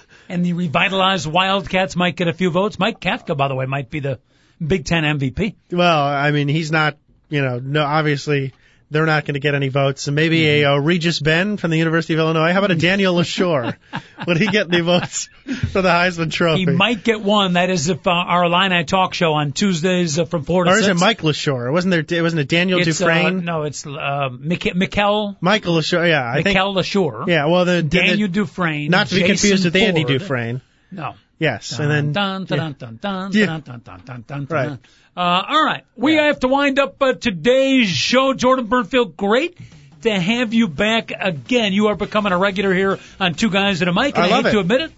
and 0.29 0.45
the 0.45 0.53
revitalized 0.53 1.27
Wildcats 1.27 1.95
might 1.95 2.15
get 2.15 2.27
a 2.27 2.33
few 2.33 2.49
votes? 2.49 2.79
Mike 2.79 2.99
Kafka, 2.99 3.35
by 3.35 3.47
the 3.47 3.55
way, 3.55 3.65
might 3.65 3.89
be 3.89 3.99
the 3.99 4.19
Big 4.65 4.85
Ten 4.85 5.03
MVP. 5.03 5.55
well, 5.71 6.03
I 6.03 6.31
mean, 6.31 6.47
he's 6.47 6.71
not, 6.71 6.97
you 7.29 7.41
know, 7.41 7.59
no, 7.59 7.83
obviously 7.83 8.53
they're 8.91 9.05
not 9.05 9.25
going 9.25 9.33
to 9.35 9.39
get 9.39 9.55
any 9.55 9.69
votes. 9.69 10.07
And 10.07 10.15
maybe 10.15 10.45
a 10.61 10.65
uh, 10.65 10.77
Regis 10.77 11.19
Ben 11.19 11.57
from 11.57 11.71
the 11.71 11.77
University 11.77 12.13
of 12.13 12.19
Illinois. 12.19 12.51
How 12.51 12.59
about 12.59 12.71
a 12.71 12.75
Daniel 12.75 13.15
Leshoure? 13.15 13.75
Would 14.27 14.37
he 14.37 14.47
get 14.47 14.67
any 14.71 14.81
votes 14.81 15.29
for 15.71 15.81
the 15.81 15.89
Heisman 15.89 16.31
Trophy? 16.31 16.59
He 16.59 16.65
might 16.65 17.03
get 17.03 17.21
one. 17.21 17.53
That 17.53 17.69
is 17.69 17.89
if 17.89 18.05
uh, 18.05 18.11
our 18.11 18.43
Illini 18.43 18.83
talk 18.83 19.13
show 19.13 19.33
on 19.33 19.53
Tuesdays 19.53 20.19
uh, 20.19 20.25
from 20.25 20.43
four 20.43 20.65
to 20.65 20.71
or 20.71 20.77
is 20.77 20.85
six. 20.85 20.97
it 20.97 21.03
Mike 21.03 21.21
Leshoure? 21.21 21.71
Wasn't 21.71 21.91
there? 21.91 22.05
It 22.07 22.21
wasn't 22.21 22.41
it 22.41 22.49
Daniel 22.49 22.79
It's, 22.79 23.01
uh, 23.01 23.07
Dufrene? 23.07 23.43
no, 23.43 23.63
it's 23.63 23.87
uh, 23.87 24.29
Mik- 24.37 24.75
Mikel 24.75 25.37
Michael 25.41 25.75
Leshoure. 25.75 26.07
Yeah, 26.07 26.29
I 26.29 26.43
think. 26.43 26.55
Mikel 26.55 26.75
Leshoure. 26.75 27.27
Yeah. 27.27 27.45
Well, 27.47 27.65
the, 27.65 27.71
the- 27.75 27.83
Daniel 27.83 28.27
Dufrene. 28.29 28.89
not 28.89 29.07
to 29.07 29.15
be 29.15 29.21
Jason 29.21 29.35
confused 29.35 29.65
with 29.65 29.75
Andy 29.77 30.03
Ford. 30.03 30.21
Dufrene. 30.21 30.61
No. 30.91 31.15
Yes, 31.41 31.79
and 31.79 31.89
then 31.89 32.11
dun, 32.13 32.45
yeah. 32.47 32.55
dun, 32.57 32.75
dun, 32.77 32.99
dun, 33.01 33.31
Yeah. 33.33 33.45
dun, 33.47 33.61
dun, 33.61 33.81
dun, 33.83 34.01
dun, 34.05 34.23
dun, 34.27 34.47
Right. 34.47 34.77
Uh, 35.17 35.43
all 35.49 35.63
right, 35.65 35.83
we 35.95 36.13
have 36.13 36.39
to 36.41 36.47
wind 36.47 36.77
up 36.77 37.01
uh, 37.01 37.13
today's 37.13 37.89
show. 37.89 38.33
Jordan 38.35 38.67
Burnfield, 38.67 39.15
great 39.17 39.57
to 40.03 40.11
have 40.19 40.53
you 40.53 40.67
back 40.67 41.11
again. 41.19 41.73
You 41.73 41.87
are 41.87 41.95
becoming 41.95 42.31
a 42.31 42.37
regular 42.37 42.71
here 42.73 42.99
on 43.19 43.33
Two 43.33 43.49
Guys 43.49 43.81
and 43.81 43.89
a 43.89 43.93
Mic, 43.93 44.15
and 44.15 44.23
I 44.23 44.27
I, 44.27 44.29
hate 44.37 44.45
it. 44.45 44.51
to 44.51 44.59
admit 44.59 44.81
it, 44.81 44.91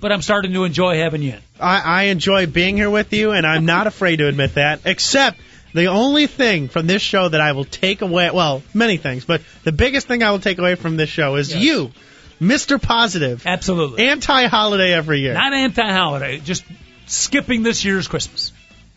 but 0.00 0.12
I'm 0.12 0.20
starting 0.20 0.52
to 0.52 0.64
enjoy 0.64 0.98
having 0.98 1.22
you. 1.22 1.34
I, 1.58 1.80
I 1.80 2.02
enjoy 2.04 2.46
being 2.46 2.76
here 2.76 2.90
with 2.90 3.12
you, 3.14 3.32
and 3.32 3.46
I'm 3.46 3.64
not 3.64 3.86
afraid 3.92 4.16
to 4.16 4.28
admit 4.28 4.54
that. 4.54 4.80
Except 4.84 5.40
the 5.72 5.86
only 5.86 6.26
thing 6.26 6.68
from 6.68 6.86
this 6.86 7.00
show 7.02 7.28
that 7.28 7.40
I 7.40 7.52
will 7.52 7.64
take 7.64 8.02
away, 8.02 8.30
well, 8.30 8.62
many 8.74 8.98
things, 8.98 9.24
but 9.24 9.40
the 9.64 9.72
biggest 9.72 10.06
thing 10.06 10.22
I 10.22 10.30
will 10.30 10.40
take 10.40 10.58
away 10.58 10.74
from 10.74 10.96
this 10.98 11.08
show 11.08 11.36
is 11.36 11.52
Yes. 11.54 11.62
you, 11.64 11.90
Mr. 12.40 12.80
Positive, 12.80 13.46
Absolutely. 13.46 14.06
anti-holiday 14.06 14.92
every 14.92 15.20
year. 15.20 15.34
Not 15.34 15.52
anti-holiday, 15.52 16.38
just 16.40 16.64
skipping 17.06 17.62
this 17.62 17.84
year's 17.84 18.08
Christmas. 18.08 18.52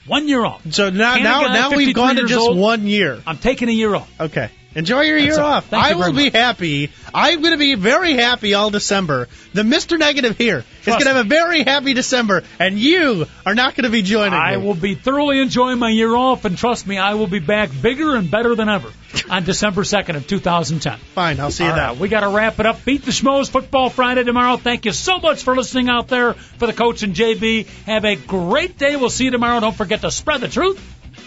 One 0.06 0.28
year 0.28 0.44
off. 0.44 0.62
so 0.72 0.90
now, 0.90 1.16
Canada 1.16 1.24
now, 1.24 1.48
guy, 1.48 1.54
now 1.54 1.78
we've 1.78 1.94
gone 1.94 2.16
to 2.16 2.26
just 2.26 2.40
old. 2.40 2.58
one 2.58 2.88
year. 2.88 3.22
I'm 3.28 3.38
taking 3.38 3.70
a 3.70 3.72
year 3.72 3.94
off. 3.94 4.10
Okay. 4.20 4.50
Enjoy 4.76 5.02
your 5.02 5.18
year 5.18 5.40
off. 5.40 5.66
Thank 5.68 5.84
I 5.84 5.96
will 5.96 6.14
be 6.14 6.26
much. 6.26 6.34
happy. 6.34 6.92
I'm 7.12 7.42
going 7.42 7.54
to 7.54 7.58
be 7.58 7.74
very 7.74 8.14
happy 8.14 8.54
all 8.54 8.70
December. 8.70 9.28
The 9.54 9.64
Mr. 9.64 9.98
Negative 9.98 10.38
here 10.38 10.60
is 10.60 10.66
Trust 10.84 11.00
going 11.04 11.12
to 11.12 11.14
have 11.18 11.26
a 11.26 11.28
very 11.30 11.64
happy 11.64 11.96
December, 11.96 12.44
and 12.60 12.78
you 12.78 13.26
are 13.48 13.56
not 13.56 13.74
going 13.76 13.86
to 13.86 13.90
be 13.90 14.04
joining 14.04 14.36
I 14.40 14.58
me. 14.58 14.64
will 14.64 14.76
be 14.76 14.94
thoroughly 14.94 15.40
enjoying 15.40 15.80
my 15.80 15.90
year 15.90 16.14
off, 16.16 16.46
and 16.46 16.56
trust 16.56 16.86
me, 16.86 17.00
I 17.00 17.16
will 17.16 17.26
be 17.26 17.40
back 17.40 17.72
bigger 17.82 18.16
and 18.16 18.30
better 18.30 18.54
than 18.54 18.70
ever 18.70 18.92
on 19.28 19.44
December 19.44 19.82
2nd 19.82 20.16
of 20.18 20.28
2010. 20.28 21.00
Fine, 21.16 21.40
I'll 21.40 21.50
see 21.50 21.64
you 21.64 21.72
All 21.72 21.76
then. 21.76 21.88
right, 21.90 21.98
we 21.98 22.08
got 22.08 22.20
to 22.22 22.30
wrap 22.30 22.60
it 22.60 22.68
up. 22.68 22.86
Beat 22.86 23.04
the 23.06 23.12
Schmoes 23.12 23.50
Football 23.50 23.90
Friday 23.90 24.24
tomorrow. 24.24 24.58
Thank 24.58 24.86
you 24.86 24.92
so 24.92 25.18
much 25.18 25.42
for 25.42 25.56
listening 25.56 25.90
out 25.90 26.10
there 26.10 26.34
for 26.36 26.68
the 26.68 26.74
coach 26.74 27.02
and 27.02 27.16
JB. 27.16 27.66
Have 27.86 28.06
a 28.06 28.16
great 28.16 28.78
day. 28.78 28.96
We'll 28.98 29.10
see 29.10 29.26
you 29.26 29.32
tomorrow. 29.32 29.60
Don't 29.62 29.76
forget 29.76 30.02
to 30.02 30.12
spread 30.12 30.42
the 30.42 30.48
truth. 30.48 30.80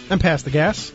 And 0.09 0.21
pass 0.21 0.43
the 0.43 0.49
gas. 0.49 0.93